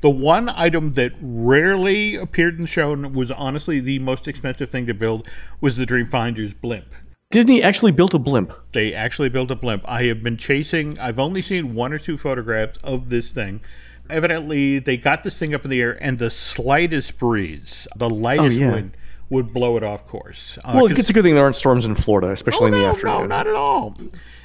The 0.00 0.10
one 0.10 0.48
item 0.48 0.94
that 0.94 1.12
rarely 1.20 2.16
appeared 2.16 2.54
in 2.54 2.62
the 2.62 2.66
show 2.66 2.92
and 2.92 3.14
was 3.14 3.30
honestly 3.30 3.80
the 3.80 3.98
most 3.98 4.26
expensive 4.26 4.70
thing 4.70 4.86
to 4.86 4.94
build 4.94 5.28
was 5.60 5.76
the 5.76 5.84
Dreamfinder's 5.84 6.54
blimp. 6.54 6.86
Disney 7.30 7.62
actually 7.62 7.92
built 7.92 8.14
a 8.14 8.18
blimp. 8.18 8.52
They 8.72 8.94
actually 8.94 9.28
built 9.28 9.50
a 9.50 9.56
blimp. 9.56 9.84
I 9.86 10.04
have 10.04 10.22
been 10.22 10.36
chasing, 10.36 10.98
I've 10.98 11.18
only 11.18 11.42
seen 11.42 11.74
one 11.74 11.92
or 11.92 11.98
two 11.98 12.16
photographs 12.16 12.78
of 12.82 13.10
this 13.10 13.30
thing. 13.30 13.60
Evidently, 14.08 14.80
they 14.80 14.96
got 14.96 15.22
this 15.22 15.38
thing 15.38 15.54
up 15.54 15.64
in 15.64 15.70
the 15.70 15.80
air, 15.80 15.96
and 16.02 16.18
the 16.18 16.30
slightest 16.30 17.18
breeze, 17.18 17.86
the 17.94 18.06
oh, 18.06 18.08
lightest 18.08 18.56
yeah. 18.56 18.72
wind, 18.72 18.96
would 19.30 19.52
blow 19.54 19.76
it 19.76 19.82
off 19.82 20.06
course. 20.06 20.58
Uh, 20.64 20.72
Well, 20.74 20.86
it's 20.86 21.08
a 21.08 21.12
good 21.12 21.22
thing 21.22 21.34
there 21.34 21.44
aren't 21.44 21.56
storms 21.56 21.86
in 21.86 21.94
Florida, 21.94 22.30
especially 22.32 22.66
in 22.66 22.72
the 22.74 22.80
Oh, 22.80 22.82
no, 22.82 22.88
afternoon. 22.90 23.18
No, 23.20 23.26
not 23.26 23.46
at 23.46 23.54
all. 23.54 23.96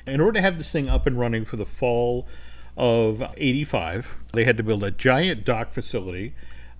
In 0.07 0.21
order 0.21 0.33
to 0.33 0.41
have 0.41 0.57
this 0.57 0.71
thing 0.71 0.87
up 0.87 1.07
and 1.07 1.19
running 1.19 1.43
for 1.43 1.57
the 1.57 1.65
fall 1.65 2.27
of 2.77 3.23
85, 3.37 4.15
they 4.33 4.43
had 4.43 4.57
to 4.57 4.63
build 4.63 4.83
a 4.83 4.91
giant 4.91 5.43
dock 5.43 5.73
facility. 5.73 6.33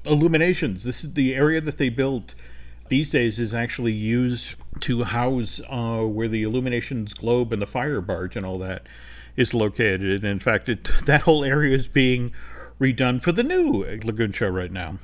Illuminations. 0.06 0.84
This 0.84 1.04
is 1.04 1.14
the 1.14 1.34
area 1.34 1.60
that 1.62 1.78
they 1.80 1.90
built 1.90 2.36
these 2.90 3.10
days 3.10 3.40
is 3.40 3.54
actually 3.56 3.94
used 3.94 4.54
to 4.82 5.04
house 5.06 5.60
uh, 5.68 6.02
where 6.04 6.28
the 6.28 6.44
Illuminations 6.44 7.16
globe 7.16 7.52
and 7.52 7.60
the 7.62 7.66
fire 7.66 8.02
barge 8.02 8.36
and 8.36 8.46
all 8.46 8.60
that 8.60 8.84
is 9.36 9.56
located. 9.56 10.24
And 10.24 10.26
in 10.26 10.40
fact, 10.40 10.70
it, 10.70 10.84
that 11.06 11.22
whole 11.24 11.44
area 11.44 11.76
is 11.76 11.88
being 11.88 12.32
redone 12.80 13.22
for 13.24 13.32
the 13.32 13.44
new 13.44 13.84
Lagoon 14.04 14.32
show 14.32 14.50
right 14.50 14.72
now. 14.72 15.00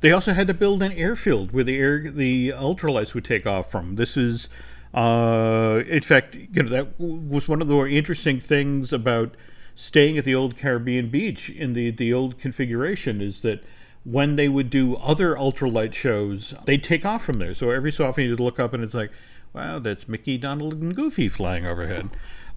They 0.00 0.12
also 0.12 0.32
had 0.32 0.46
to 0.46 0.54
build 0.54 0.82
an 0.82 0.92
airfield 0.92 1.52
where 1.52 1.64
the 1.64 1.76
air 1.76 2.10
the 2.10 2.50
ultralights 2.50 3.14
would 3.14 3.24
take 3.24 3.46
off 3.46 3.70
from. 3.70 3.96
This 3.96 4.16
is, 4.16 4.48
uh, 4.94 5.82
in 5.86 6.02
fact, 6.02 6.34
you 6.34 6.62
know 6.62 6.70
that 6.70 6.98
was 6.98 7.48
one 7.48 7.60
of 7.60 7.68
the 7.68 7.74
more 7.74 7.88
interesting 7.88 8.40
things 8.40 8.92
about 8.92 9.36
staying 9.74 10.18
at 10.18 10.24
the 10.24 10.34
old 10.34 10.56
Caribbean 10.56 11.10
beach 11.10 11.50
in 11.50 11.74
the 11.74 11.90
the 11.90 12.12
old 12.12 12.38
configuration 12.38 13.20
is 13.20 13.40
that 13.40 13.62
when 14.04 14.36
they 14.36 14.48
would 14.48 14.70
do 14.70 14.96
other 14.96 15.34
ultralight 15.34 15.92
shows, 15.92 16.54
they'd 16.64 16.82
take 16.82 17.04
off 17.04 17.22
from 17.22 17.38
there. 17.38 17.54
So 17.54 17.70
every 17.70 17.92
so 17.92 18.06
often 18.06 18.24
you'd 18.24 18.40
look 18.40 18.58
up 18.58 18.72
and 18.72 18.82
it's 18.82 18.94
like, 18.94 19.10
wow, 19.52 19.78
that's 19.78 20.08
Mickey, 20.08 20.38
Donald, 20.38 20.80
and 20.80 20.96
Goofy 20.96 21.28
flying 21.28 21.66
overhead. 21.66 22.08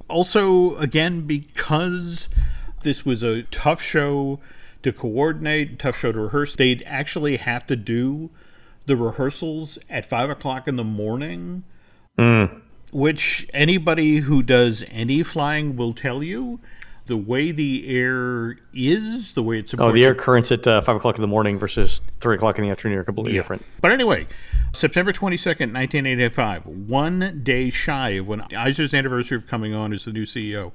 Also, 0.07 0.75
again, 0.77 1.21
because 1.21 2.29
this 2.83 3.05
was 3.05 3.23
a 3.23 3.43
tough 3.43 3.81
show 3.81 4.39
to 4.83 4.91
coordinate, 4.93 5.79
tough 5.79 5.97
show 5.97 6.11
to 6.11 6.19
rehearse, 6.19 6.55
they'd 6.55 6.83
actually 6.85 7.37
have 7.37 7.65
to 7.67 7.75
do 7.75 8.29
the 8.85 8.95
rehearsals 8.95 9.79
at 9.89 10.05
five 10.05 10.29
o'clock 10.29 10.67
in 10.67 10.75
the 10.75 10.83
morning, 10.83 11.63
which 12.91 13.47
anybody 13.53 14.17
who 14.17 14.43
does 14.43 14.83
any 14.89 15.23
flying 15.23 15.75
will 15.75 15.93
tell 15.93 16.21
you. 16.21 16.59
The 17.05 17.17
way 17.17 17.51
the 17.51 17.85
air 17.89 18.57
is, 18.73 19.33
the 19.33 19.43
way 19.43 19.59
it's 19.59 19.73
Oh, 19.77 19.91
the 19.91 20.05
air 20.05 20.15
currents 20.15 20.53
at 20.53 20.65
uh, 20.65 20.79
five 20.79 20.95
o'clock 20.95 21.15
in 21.15 21.21
the 21.21 21.27
morning 21.27 21.59
versus 21.59 22.01
three 22.21 22.35
o'clock 22.35 22.57
in 22.57 22.63
the 22.63 22.69
afternoon 22.71 22.97
are 22.97 23.03
completely 23.03 23.33
different. 23.33 23.61
But 23.81 23.91
anyway, 23.91 24.25
September 24.71 25.11
22nd, 25.11 25.73
1985, 25.73 26.65
one 26.65 27.41
day 27.43 27.69
shy 27.69 28.11
of 28.11 28.29
when 28.29 28.41
Eisner's 28.55 28.93
anniversary 28.93 29.37
of 29.37 29.47
coming 29.47 29.73
on 29.73 29.91
as 29.91 30.05
the 30.05 30.13
new 30.13 30.23
CEO, 30.25 30.71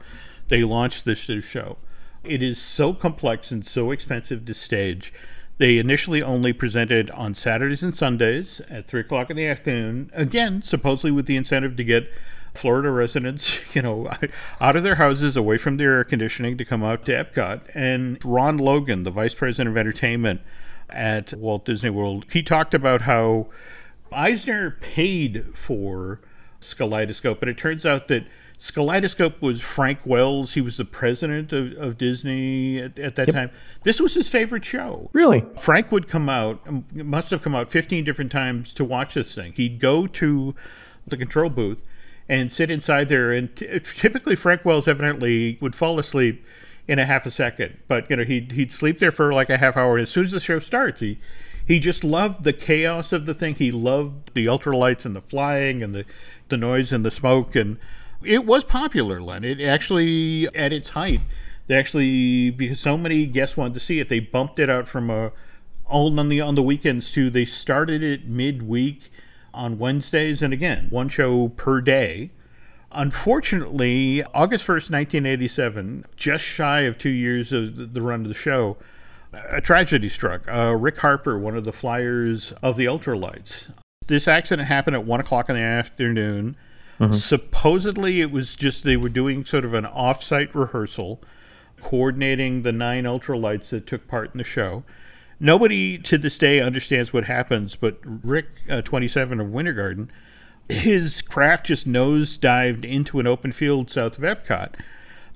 they 0.49 0.65
launched 0.65 1.07
this 1.07 1.27
new 1.31 1.41
show. 1.41 1.79
It 2.25 2.43
is 2.43 2.61
so 2.61 2.93
complex 2.93 3.51
and 3.51 3.65
so 3.65 3.91
expensive 3.91 4.45
to 4.45 4.55
stage. 4.55 5.13
They 5.59 5.79
initially 5.79 6.23
only 6.23 6.53
presented 6.53 7.11
on 7.11 7.35
Saturdays 7.35 7.83
and 7.83 7.97
Sundays 7.97 8.61
at 8.71 8.87
3 8.87 9.01
o'clock 9.01 9.31
in 9.31 9.37
the 9.37 9.47
afternoon, 9.47 10.11
again, 10.15 10.63
supposedly 10.63 11.11
with 11.11 11.27
the 11.27 11.37
incentive 11.37 11.77
to 11.77 11.85
get 11.85 12.11
Florida 12.55 12.91
residents, 12.91 13.61
you 13.75 13.83
know, 13.83 14.11
out 14.61 14.77
of 14.77 14.83
their 14.83 14.97
houses, 14.97 15.37
away 15.37 15.59
from 15.59 15.77
their 15.77 15.95
air 15.95 16.05
conditioning, 16.05 16.57
to 16.57 16.65
come 16.65 16.85
out 16.85 17.05
to 17.07 17.13
Epcot. 17.13 17.63
And 17.75 18.25
Ron 18.25 18.59
Logan, 18.59 19.03
the 19.03 19.11
vice 19.11 19.35
president 19.35 19.71
of 19.71 19.77
entertainment 19.77 20.41
at 20.91 21.35
Walt 21.35 21.65
Disney 21.65 21.91
World, 21.91 22.27
he 22.33 22.43
talked 22.43 22.73
about 22.73 23.03
how 23.03 23.49
Eisner 24.13 24.73
paid 24.81 25.45
for 25.55 26.21
Skyleidoscope, 26.61 27.41
but 27.41 27.49
it 27.49 27.59
turns 27.59 27.85
out 27.85 28.09
that 28.09 28.27
Skyleidoscope 28.61 29.41
was 29.41 29.61
Frank 29.61 30.01
Wells. 30.05 30.55
He 30.55 30.61
was 30.61 30.77
the 30.77 30.85
president 30.85 31.53
of, 31.53 31.73
of 31.75 31.97
Disney 31.97 32.79
at, 32.79 32.99
at 32.99 33.15
that 33.17 33.33
time. 33.33 33.51
This 33.85 34.01
was 34.01 34.15
his 34.15 34.29
favorite 34.29 34.65
show. 34.65 35.11
Really? 35.13 35.45
Frank 35.61 35.93
would 35.93 36.09
come 36.09 36.29
out, 36.29 36.61
must 36.93 37.31
have 37.31 37.41
come 37.41 37.55
out 37.55 37.71
15 37.71 38.05
different 38.05 38.33
times 38.33 38.75
to 38.75 38.85
watch 38.85 39.15
this 39.15 39.35
thing. 39.35 39.53
He'd 39.53 39.79
go 39.79 40.09
to 40.09 40.57
the 41.07 41.17
control 41.17 41.51
booth 41.51 41.85
and 42.29 42.51
sit 42.51 42.69
inside 42.69 43.09
there. 43.09 43.31
And 43.31 43.55
t- 43.55 43.79
typically, 43.79 44.35
Frank 44.35 44.65
Wells 44.65 44.89
evidently 44.89 45.57
would 45.61 45.77
fall 45.77 45.99
asleep 45.99 46.45
in 46.89 46.99
a 46.99 47.07
half 47.07 47.27
a 47.27 47.31
second. 47.31 47.79
But, 47.87 48.11
you 48.11 48.17
know, 48.17 48.25
he'd, 48.25 48.53
he'd 48.53 48.73
sleep 48.73 48.99
there 48.99 49.13
for 49.13 49.33
like 49.33 49.51
a 49.51 49.59
half 49.59 49.77
hour. 49.77 49.97
And 49.97 50.03
as 50.03 50.11
soon 50.11 50.25
as 50.25 50.33
the 50.33 50.41
show 50.41 50.59
starts, 50.59 51.01
he, 51.01 51.19
he 51.65 51.79
just 51.79 52.03
loved 52.03 52.43
the 52.43 52.53
chaos 52.53 53.13
of 53.13 53.27
the 53.27 53.35
thing. 53.35 53.55
He 53.55 53.71
loved 53.71 54.35
the 54.35 54.47
ultralights 54.47 55.05
and 55.05 55.15
the 55.15 55.21
flying 55.21 55.83
and 55.83 55.95
the, 55.95 56.05
the 56.49 56.57
noise 56.57 56.93
and 56.93 57.05
the 57.05 57.11
smoke. 57.11 57.55
And 57.55 57.79
it 58.25 58.45
was 58.45 58.65
popular, 58.65 59.21
Len. 59.21 59.45
It 59.45 59.61
actually, 59.61 60.49
at 60.55 60.73
its 60.73 60.91
height, 60.91 61.21
they 61.67 61.77
actually, 61.77 62.51
because 62.51 62.81
so 62.81 62.97
many 62.97 63.27
guests 63.27 63.57
wanted 63.57 63.75
to 63.75 63.81
see 63.81 64.01
it, 64.01 64.09
they 64.09 64.21
bumped 64.21 64.59
it 64.59 64.71
out 64.71 64.89
from 64.89 65.11
a 65.11 65.33
all 65.87 66.19
on 66.21 66.29
the 66.29 66.41
on 66.41 66.55
the 66.55 66.63
weekends 66.63 67.11
to 67.13 67.31
they 67.31 67.47
started 67.47 68.03
it 68.03 68.27
midweek 68.29 69.11
on 69.55 69.79
Wednesdays 69.79 70.43
and 70.43 70.53
again 70.53 70.87
one 70.91 71.09
show 71.09 71.49
per 71.49 71.81
day. 71.81 72.31
Unfortunately, 72.93 74.23
August 74.35 74.65
first, 74.65 74.91
nineteen 74.91 75.27
eighty 75.27 75.49
seven, 75.49 76.05
just 76.17 76.45
shy 76.45 76.83
of 76.83 76.99
two 76.99 77.09
years 77.11 77.53
of 77.53 77.95
the- 77.95 78.03
run 78.03 78.23
of 78.23 78.29
the 78.29 78.35
show, 78.35 78.77
a 79.33 79.61
tragedy 79.61 80.09
struck. 80.09 80.47
Uh, 80.49 80.75
Rick 80.79 80.99
Harper, 80.99 81.39
one 81.39 81.57
of 81.57 81.65
the 81.65 81.73
flyers 81.73 82.53
of 82.63 82.77
the 82.77 82.87
ultralights. 82.87 83.71
This 84.07 84.27
accident 84.27 84.69
happened 84.69 84.97
at 84.97 85.05
one 85.05 85.21
o'clock 85.21 85.49
in 85.49 85.57
the 85.57 85.63
afternoon. 85.63 86.57
Supposedly, 87.13 88.21
it 88.21 88.31
was 88.31 88.57
just 88.57 88.83
they 88.85 88.97
were 88.97 89.09
doing 89.09 89.45
sort 89.45 89.65
of 89.65 89.75
an 89.75 89.87
off-site 89.87 90.55
rehearsal, 90.55 91.23
coordinating 91.81 92.63
the 92.63 92.73
nine 92.73 93.05
ultralights 93.05 93.69
that 93.71 93.87
took 93.87 94.09
part 94.09 94.33
in 94.35 94.39
the 94.39 94.45
show. 94.45 94.85
Nobody 95.41 95.99
to 95.99 96.19
this 96.19 96.39
day 96.39 96.61
understands 96.61 97.13
what 97.13 97.25
happens, 97.25 97.77
but 97.77 97.99
Rick, 98.03 98.47
uh, 98.69 98.83
27 98.83 99.41
of 99.41 99.51
Winter 99.51 99.73
Garden, 99.73 100.11
his 100.69 101.23
craft 101.23 101.67
just 101.67 101.87
nose 101.87 102.37
dived 102.37 102.85
into 102.85 103.21
an 103.21 103.27
open 103.27 103.53
field 103.53 103.91
south 103.91 104.19
of 104.19 104.25
Epcot. 104.25 104.75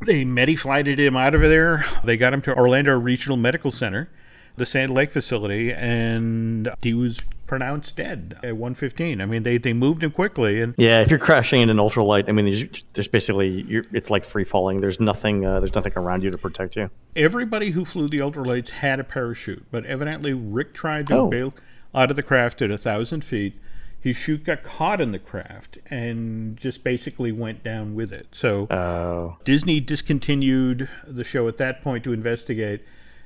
They 0.05 0.25
medi-flighted 0.25 0.99
him 0.99 1.17
out 1.17 1.35
of 1.35 1.43
there. 1.43 1.85
They 2.03 2.17
got 2.17 2.35
him 2.35 2.43
to 2.43 2.57
Orlando 2.57 2.99
Regional 2.99 3.37
Medical 3.37 3.71
Center, 3.71 4.11
the 4.57 4.67
Sand 4.67 4.93
Lake 4.93 5.13
facility, 5.13 5.73
and 5.73 6.69
he 6.83 6.93
was 6.93 7.21
pronounced 7.53 7.97
dead 7.97 8.39
at 8.43 8.55
1:15. 8.55 9.21
I 9.21 9.27
mean, 9.27 9.43
they 9.43 9.59
they 9.59 9.75
moved 9.75 10.03
him 10.03 10.11
quickly, 10.11 10.63
and 10.63 10.75
Yeah, 10.79 11.01
if 11.03 11.11
you're 11.11 11.19
crashing 11.19 11.61
in 11.61 11.69
an 11.69 11.77
ultralight, 11.77 12.27
I 12.27 12.33
mean, 12.33 12.47
there's, 12.47 12.85
there's 12.95 13.09
basically 13.09 13.49
you're, 13.63 13.85
it's 13.93 14.09
like 14.09 14.25
free 14.25 14.45
falling. 14.45 14.81
There's 14.81 14.99
nothing. 15.01 15.45
Uh, 15.45 15.61
there's 15.61 15.75
nothing 15.75 15.93
around 15.97 16.23
you 16.25 16.31
to 16.31 16.39
protect 16.39 16.77
you. 16.77 16.89
everybody 17.15 17.73
who 17.73 17.85
flew 17.85 18.09
the 18.09 18.21
ultralights 18.21 18.71
had 18.71 18.99
a 19.01 19.05
parachute, 19.05 19.67
but 19.71 19.85
evidently 19.85 20.33
Rick 20.33 20.73
tried 20.73 21.07
to 21.09 21.15
Oh. 21.17 21.29
bail 21.29 21.53
out 21.95 22.09
of 22.09 22.17
the 22.17 22.23
craft 22.23 22.63
at 22.63 22.71
a 22.71 22.79
thousand 22.79 23.23
feet. 23.23 23.61
His 24.01 24.17
chute 24.17 24.45
got 24.45 24.63
caught 24.63 24.99
in 25.03 25.13
the 25.13 25.19
craft 25.19 25.77
and 25.91 26.57
just 26.57 26.83
basically 26.83 27.33
went 27.33 27.63
down 27.63 27.95
with 27.95 28.13
it. 28.15 28.29
So 28.33 28.67
Oh, 28.71 29.37
Disney 29.45 29.79
discontinued 29.79 30.89
the 31.07 31.23
show 31.23 31.47
at 31.49 31.59
that 31.59 31.83
point 31.83 32.03
to 32.05 32.15
investigate, 32.15 32.81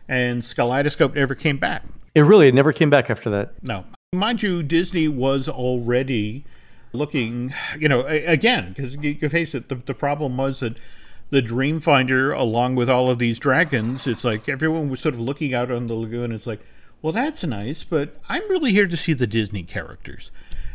and 0.08 0.42
Skyleidoscope 0.42 1.14
never 1.14 1.36
came 1.36 1.58
back. 1.58 1.84
it 2.14 2.22
really 2.22 2.48
it 2.48 2.54
never 2.54 2.72
came 2.72 2.90
back 2.90 3.08
after 3.08 3.30
that. 3.30 3.52
No. 3.62 3.84
Mind 4.16 4.42
you, 4.42 4.62
Disney 4.62 5.08
was 5.08 5.48
already 5.48 6.44
looking, 6.92 7.52
you 7.78 7.88
know, 7.88 8.02
again, 8.06 8.72
because 8.74 8.96
you 8.96 9.28
face 9.28 9.54
it, 9.54 9.68
the, 9.68 9.76
the 9.76 9.94
problem 9.94 10.36
was 10.36 10.60
that 10.60 10.78
the 11.30 11.42
Dreamfinder, 11.42 12.36
along 12.36 12.76
with 12.76 12.88
all 12.88 13.10
of 13.10 13.18
these 13.18 13.38
dragons, 13.38 14.06
it's 14.06 14.24
like 14.24 14.48
everyone 14.48 14.88
was 14.88 15.00
sort 15.00 15.14
of 15.14 15.20
looking 15.20 15.52
out 15.52 15.70
on 15.70 15.86
the 15.86 15.94
lagoon. 15.94 16.32
It's 16.32 16.46
like, 16.46 16.60
well, 17.02 17.12
that's 17.12 17.44
nice, 17.44 17.84
but 17.84 18.16
I'm 18.28 18.48
really 18.48 18.72
here 18.72 18.86
to 18.86 18.96
see 18.96 19.12
the 19.12 19.26
Disney 19.26 19.62
characters. 19.62 20.30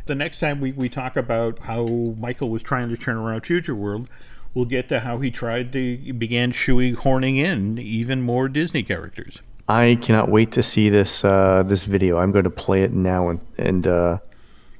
The 0.05 0.15
next 0.15 0.39
time 0.39 0.61
we, 0.61 0.71
we 0.71 0.89
talk 0.89 1.15
about 1.15 1.59
how 1.59 1.85
Michael 1.85 2.49
was 2.49 2.63
trying 2.63 2.89
to 2.89 2.97
turn 2.97 3.17
around 3.17 3.45
Future 3.45 3.75
World, 3.75 4.07
we'll 4.53 4.65
get 4.65 4.89
to 4.89 5.01
how 5.01 5.19
he 5.19 5.31
tried 5.31 5.71
to 5.73 6.13
began 6.13 6.51
shoehorning 6.51 7.37
in 7.37 7.77
even 7.77 8.21
more 8.21 8.49
Disney 8.49 8.83
characters. 8.83 9.41
I 9.71 9.95
cannot 10.01 10.27
wait 10.27 10.51
to 10.53 10.63
see 10.63 10.89
this 10.89 11.23
uh, 11.23 11.63
this 11.65 11.85
video. 11.85 12.17
I'm 12.17 12.33
going 12.33 12.43
to 12.43 12.49
play 12.49 12.83
it 12.83 12.91
now, 12.91 13.29
and 13.29 13.39
and 13.57 13.87
uh, 13.87 14.17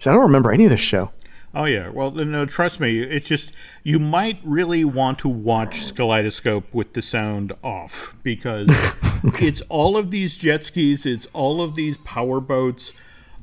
I 0.01 0.03
don't 0.03 0.19
remember 0.19 0.51
any 0.51 0.65
of 0.65 0.69
this 0.69 0.81
show. 0.81 1.11
Oh 1.55 1.63
yeah, 1.63 1.87
well 1.87 2.11
no, 2.11 2.45
trust 2.45 2.81
me. 2.81 3.01
It's 3.01 3.27
just 3.27 3.53
you 3.83 3.99
might 3.99 4.39
really 4.43 4.83
want 4.83 5.19
to 5.19 5.29
watch 5.29 5.93
Skyleidoscope 5.93 6.65
with 6.73 6.91
the 6.91 7.01
sound 7.01 7.53
off 7.63 8.13
because 8.21 8.67
it's 9.39 9.61
all 9.69 9.95
of 9.95 10.11
these 10.11 10.35
jet 10.35 10.61
skis, 10.63 11.05
it's 11.05 11.25
all 11.31 11.61
of 11.61 11.75
these 11.75 11.97
power 11.99 12.41
boats. 12.41 12.91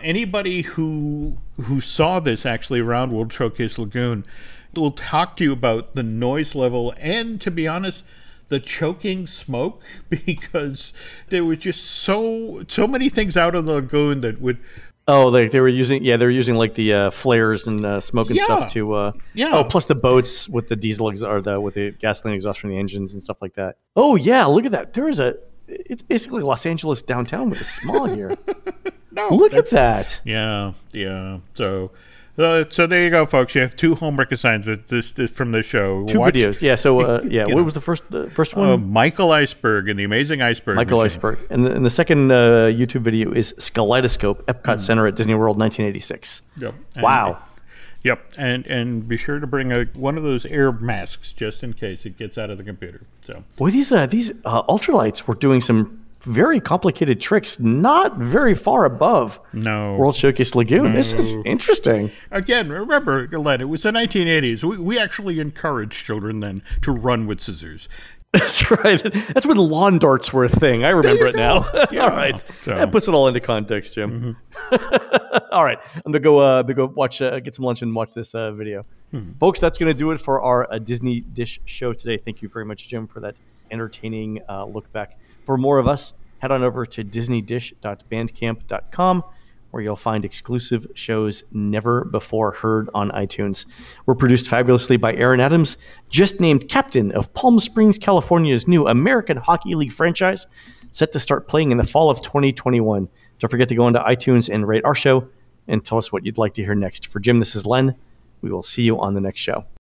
Anybody 0.00 0.62
who 0.62 1.38
who 1.62 1.80
saw 1.80 2.20
this 2.20 2.44
actually 2.44 2.80
around 2.80 3.12
World 3.12 3.32
Showcase 3.32 3.78
Lagoon 3.78 4.26
will 4.74 4.90
talk 4.90 5.38
to 5.38 5.44
you 5.44 5.52
about 5.52 5.94
the 5.94 6.02
noise 6.02 6.54
level 6.54 6.92
and, 6.98 7.40
to 7.40 7.50
be 7.50 7.66
honest, 7.66 8.04
the 8.48 8.58
choking 8.60 9.26
smoke 9.26 9.82
because 10.26 10.92
there 11.28 11.44
was 11.44 11.58
just 11.58 11.84
so 11.84 12.64
so 12.68 12.86
many 12.86 13.08
things 13.08 13.36
out 13.36 13.54
of 13.54 13.66
the 13.66 13.74
lagoon 13.74 14.20
that 14.20 14.40
would 14.40 14.58
Oh, 15.10 15.30
they, 15.30 15.48
they 15.48 15.60
were 15.60 15.68
using 15.68 16.04
yeah 16.04 16.18
they 16.18 16.26
were 16.26 16.30
using 16.30 16.54
like 16.56 16.74
the 16.74 16.92
uh, 16.92 17.10
flares 17.10 17.66
and 17.66 17.82
uh, 17.84 17.98
smoke 18.00 18.28
and 18.28 18.36
Yeah. 18.36 18.44
stuff 18.44 18.68
to 18.72 18.92
uh, 18.92 19.12
Yeah. 19.32 19.50
oh 19.54 19.64
plus 19.64 19.86
the 19.86 19.94
boats 19.94 20.48
with 20.50 20.68
the 20.68 20.76
diesel 20.76 21.10
ex- 21.10 21.22
or 21.22 21.40
the 21.40 21.58
with 21.60 21.74
the 21.74 21.92
gasoline 21.92 22.34
exhaust 22.34 22.60
from 22.60 22.68
the 22.70 22.76
engines 22.78 23.14
and 23.14 23.22
stuff 23.22 23.40
like 23.40 23.54
that. 23.54 23.76
Oh 23.96 24.16
yeah, 24.16 24.44
look 24.44 24.66
at 24.66 24.72
that. 24.72 24.92
There 24.92 25.08
is 25.08 25.18
a 25.18 25.36
it's 25.66 26.02
basically 26.02 26.42
Los 26.42 26.66
Angeles 26.66 27.00
downtown 27.02 27.48
with 27.48 27.60
a 27.60 27.64
smog 27.64 28.14
here. 28.14 28.36
no 29.12 29.28
look 29.30 29.54
at 29.54 29.70
that. 29.70 30.20
Yeah, 30.24 30.72
yeah. 30.92 31.38
So, 31.54 31.90
uh, 32.38 32.64
so 32.70 32.86
there 32.86 33.02
you 33.04 33.10
go, 33.10 33.26
folks. 33.26 33.54
You 33.54 33.60
have 33.62 33.74
two 33.76 33.94
homework 33.94 34.30
assignments 34.32 34.88
this, 34.88 35.12
this 35.12 35.30
from 35.30 35.52
the 35.52 35.62
show. 35.62 36.04
Two 36.06 36.18
videos. 36.20 36.60
Yeah. 36.60 36.76
So 36.76 37.00
uh, 37.00 37.20
yeah, 37.28 37.44
what 37.46 37.56
know. 37.56 37.62
was 37.62 37.74
the 37.74 37.80
first 37.80 38.10
the 38.10 38.30
first 38.30 38.54
one? 38.56 38.68
Uh, 38.68 38.76
Michael 38.76 39.32
Iceberg 39.32 39.88
and 39.88 39.98
the 39.98 40.04
Amazing 40.04 40.40
Iceberg. 40.42 40.76
Michael 40.76 40.98
Machine. 41.02 41.16
Iceberg. 41.18 41.38
And 41.50 41.66
the, 41.66 41.74
and 41.74 41.84
the 41.84 41.90
second 41.90 42.30
uh, 42.30 42.68
YouTube 42.70 43.02
video 43.02 43.32
is 43.32 43.52
Skyleidoscope, 43.54 44.42
Epcot 44.44 44.74
Hmm. 44.74 44.78
Center 44.78 45.06
at 45.06 45.16
Disney 45.16 45.34
World, 45.34 45.58
1986. 45.58 46.42
Yep. 46.58 46.74
And- 46.94 47.02
Wow. 47.02 47.38
Yep, 48.04 48.34
and 48.38 48.64
and 48.68 49.08
be 49.08 49.16
sure 49.16 49.40
to 49.40 49.46
bring 49.46 49.72
a 49.72 49.84
one 49.94 50.16
of 50.16 50.22
those 50.22 50.46
air 50.46 50.70
masks 50.70 51.32
just 51.32 51.64
in 51.64 51.72
case 51.72 52.06
it 52.06 52.16
gets 52.16 52.38
out 52.38 52.48
of 52.48 52.56
the 52.56 52.62
computer. 52.62 53.00
So 53.22 53.42
Boy, 53.56 53.70
these 53.70 53.90
uh, 53.90 54.06
these 54.06 54.30
uh, 54.44 54.62
ultralights 54.62 55.24
were 55.26 55.34
doing 55.34 55.60
some 55.60 56.04
very 56.22 56.60
complicated 56.60 57.20
tricks, 57.20 57.60
not 57.60 58.16
very 58.18 58.54
far 58.54 58.84
above 58.84 59.38
no. 59.52 59.96
World 59.96 60.16
Showcase 60.16 60.54
Lagoon. 60.54 60.92
This 60.94 61.12
is 61.12 61.36
interesting. 61.44 62.10
Again, 62.30 62.68
remember, 62.70 63.28
Len, 63.28 63.60
it 63.60 63.68
was 63.68 63.82
the 63.82 63.90
1980s. 63.92 64.64
We, 64.64 64.78
we 64.78 64.98
actually 64.98 65.40
encouraged 65.40 66.04
children 66.04 66.40
then 66.40 66.62
to 66.82 66.92
run 66.92 67.26
with 67.26 67.40
scissors. 67.40 67.88
That's 68.32 68.70
right. 68.70 69.02
That's 69.32 69.46
when 69.46 69.56
lawn 69.56 69.98
darts 69.98 70.34
were 70.34 70.44
a 70.44 70.50
thing. 70.50 70.84
I 70.84 70.90
remember 70.90 71.26
it 71.28 71.34
now. 71.34 71.66
Yeah. 71.90 72.02
all 72.04 72.10
right. 72.10 72.38
So- 72.60 72.74
That 72.74 72.92
puts 72.92 73.08
it 73.08 73.14
all 73.14 73.26
into 73.26 73.40
context, 73.40 73.94
Jim. 73.94 74.36
all 75.50 75.64
right. 75.64 75.78
I'm 75.94 76.02
going 76.12 76.12
to 76.14 76.20
go, 76.20 76.38
uh, 76.38 76.62
go 76.62 76.86
watch, 76.86 77.22
uh, 77.22 77.40
get 77.40 77.54
some 77.54 77.64
lunch 77.64 77.80
and 77.80 77.94
watch 77.94 78.12
this 78.12 78.34
uh, 78.34 78.52
video. 78.52 78.84
Folks, 79.40 79.58
that's 79.58 79.78
going 79.78 79.88
to 79.90 79.98
do 79.98 80.10
it 80.10 80.20
for 80.20 80.42
our 80.42 80.70
uh, 80.70 80.78
Disney 80.78 81.20
Dish 81.20 81.60
show 81.64 81.94
today. 81.94 82.18
Thank 82.18 82.42
you 82.42 82.48
very 82.50 82.66
much, 82.66 82.86
Jim, 82.88 83.06
for 83.06 83.20
that 83.20 83.36
entertaining 83.70 84.40
uh, 84.48 84.66
look 84.66 84.92
back. 84.92 85.18
For 85.48 85.56
more 85.56 85.78
of 85.78 85.88
us, 85.88 86.12
head 86.40 86.50
on 86.50 86.62
over 86.62 86.84
to 86.84 87.02
disneydish.bandcamp.com 87.02 89.24
where 89.70 89.82
you'll 89.82 89.96
find 89.96 90.24
exclusive 90.26 90.86
shows 90.92 91.44
never 91.50 92.04
before 92.04 92.52
heard 92.52 92.90
on 92.92 93.10
iTunes. 93.12 93.64
We're 94.04 94.14
produced 94.14 94.46
fabulously 94.46 94.98
by 94.98 95.14
Aaron 95.14 95.40
Adams, 95.40 95.78
just 96.10 96.38
named 96.38 96.68
captain 96.68 97.10
of 97.12 97.32
Palm 97.32 97.58
Springs, 97.60 97.98
California's 97.98 98.68
new 98.68 98.86
American 98.86 99.38
Hockey 99.38 99.74
League 99.74 99.92
franchise, 99.92 100.46
set 100.92 101.12
to 101.12 101.20
start 101.20 101.48
playing 101.48 101.70
in 101.70 101.78
the 101.78 101.84
fall 101.84 102.10
of 102.10 102.20
2021. 102.20 103.08
Don't 103.38 103.50
forget 103.50 103.70
to 103.70 103.74
go 103.74 103.88
into 103.88 104.00
iTunes 104.00 104.52
and 104.52 104.68
rate 104.68 104.84
our 104.84 104.94
show 104.94 105.30
and 105.66 105.82
tell 105.82 105.96
us 105.96 106.12
what 106.12 106.26
you'd 106.26 106.36
like 106.36 106.52
to 106.54 106.62
hear 106.62 106.74
next. 106.74 107.06
For 107.06 107.20
Jim, 107.20 107.40
this 107.40 107.56
is 107.56 107.64
Len. 107.64 107.96
We 108.42 108.50
will 108.50 108.62
see 108.62 108.82
you 108.82 109.00
on 109.00 109.14
the 109.14 109.22
next 109.22 109.40
show. 109.40 109.64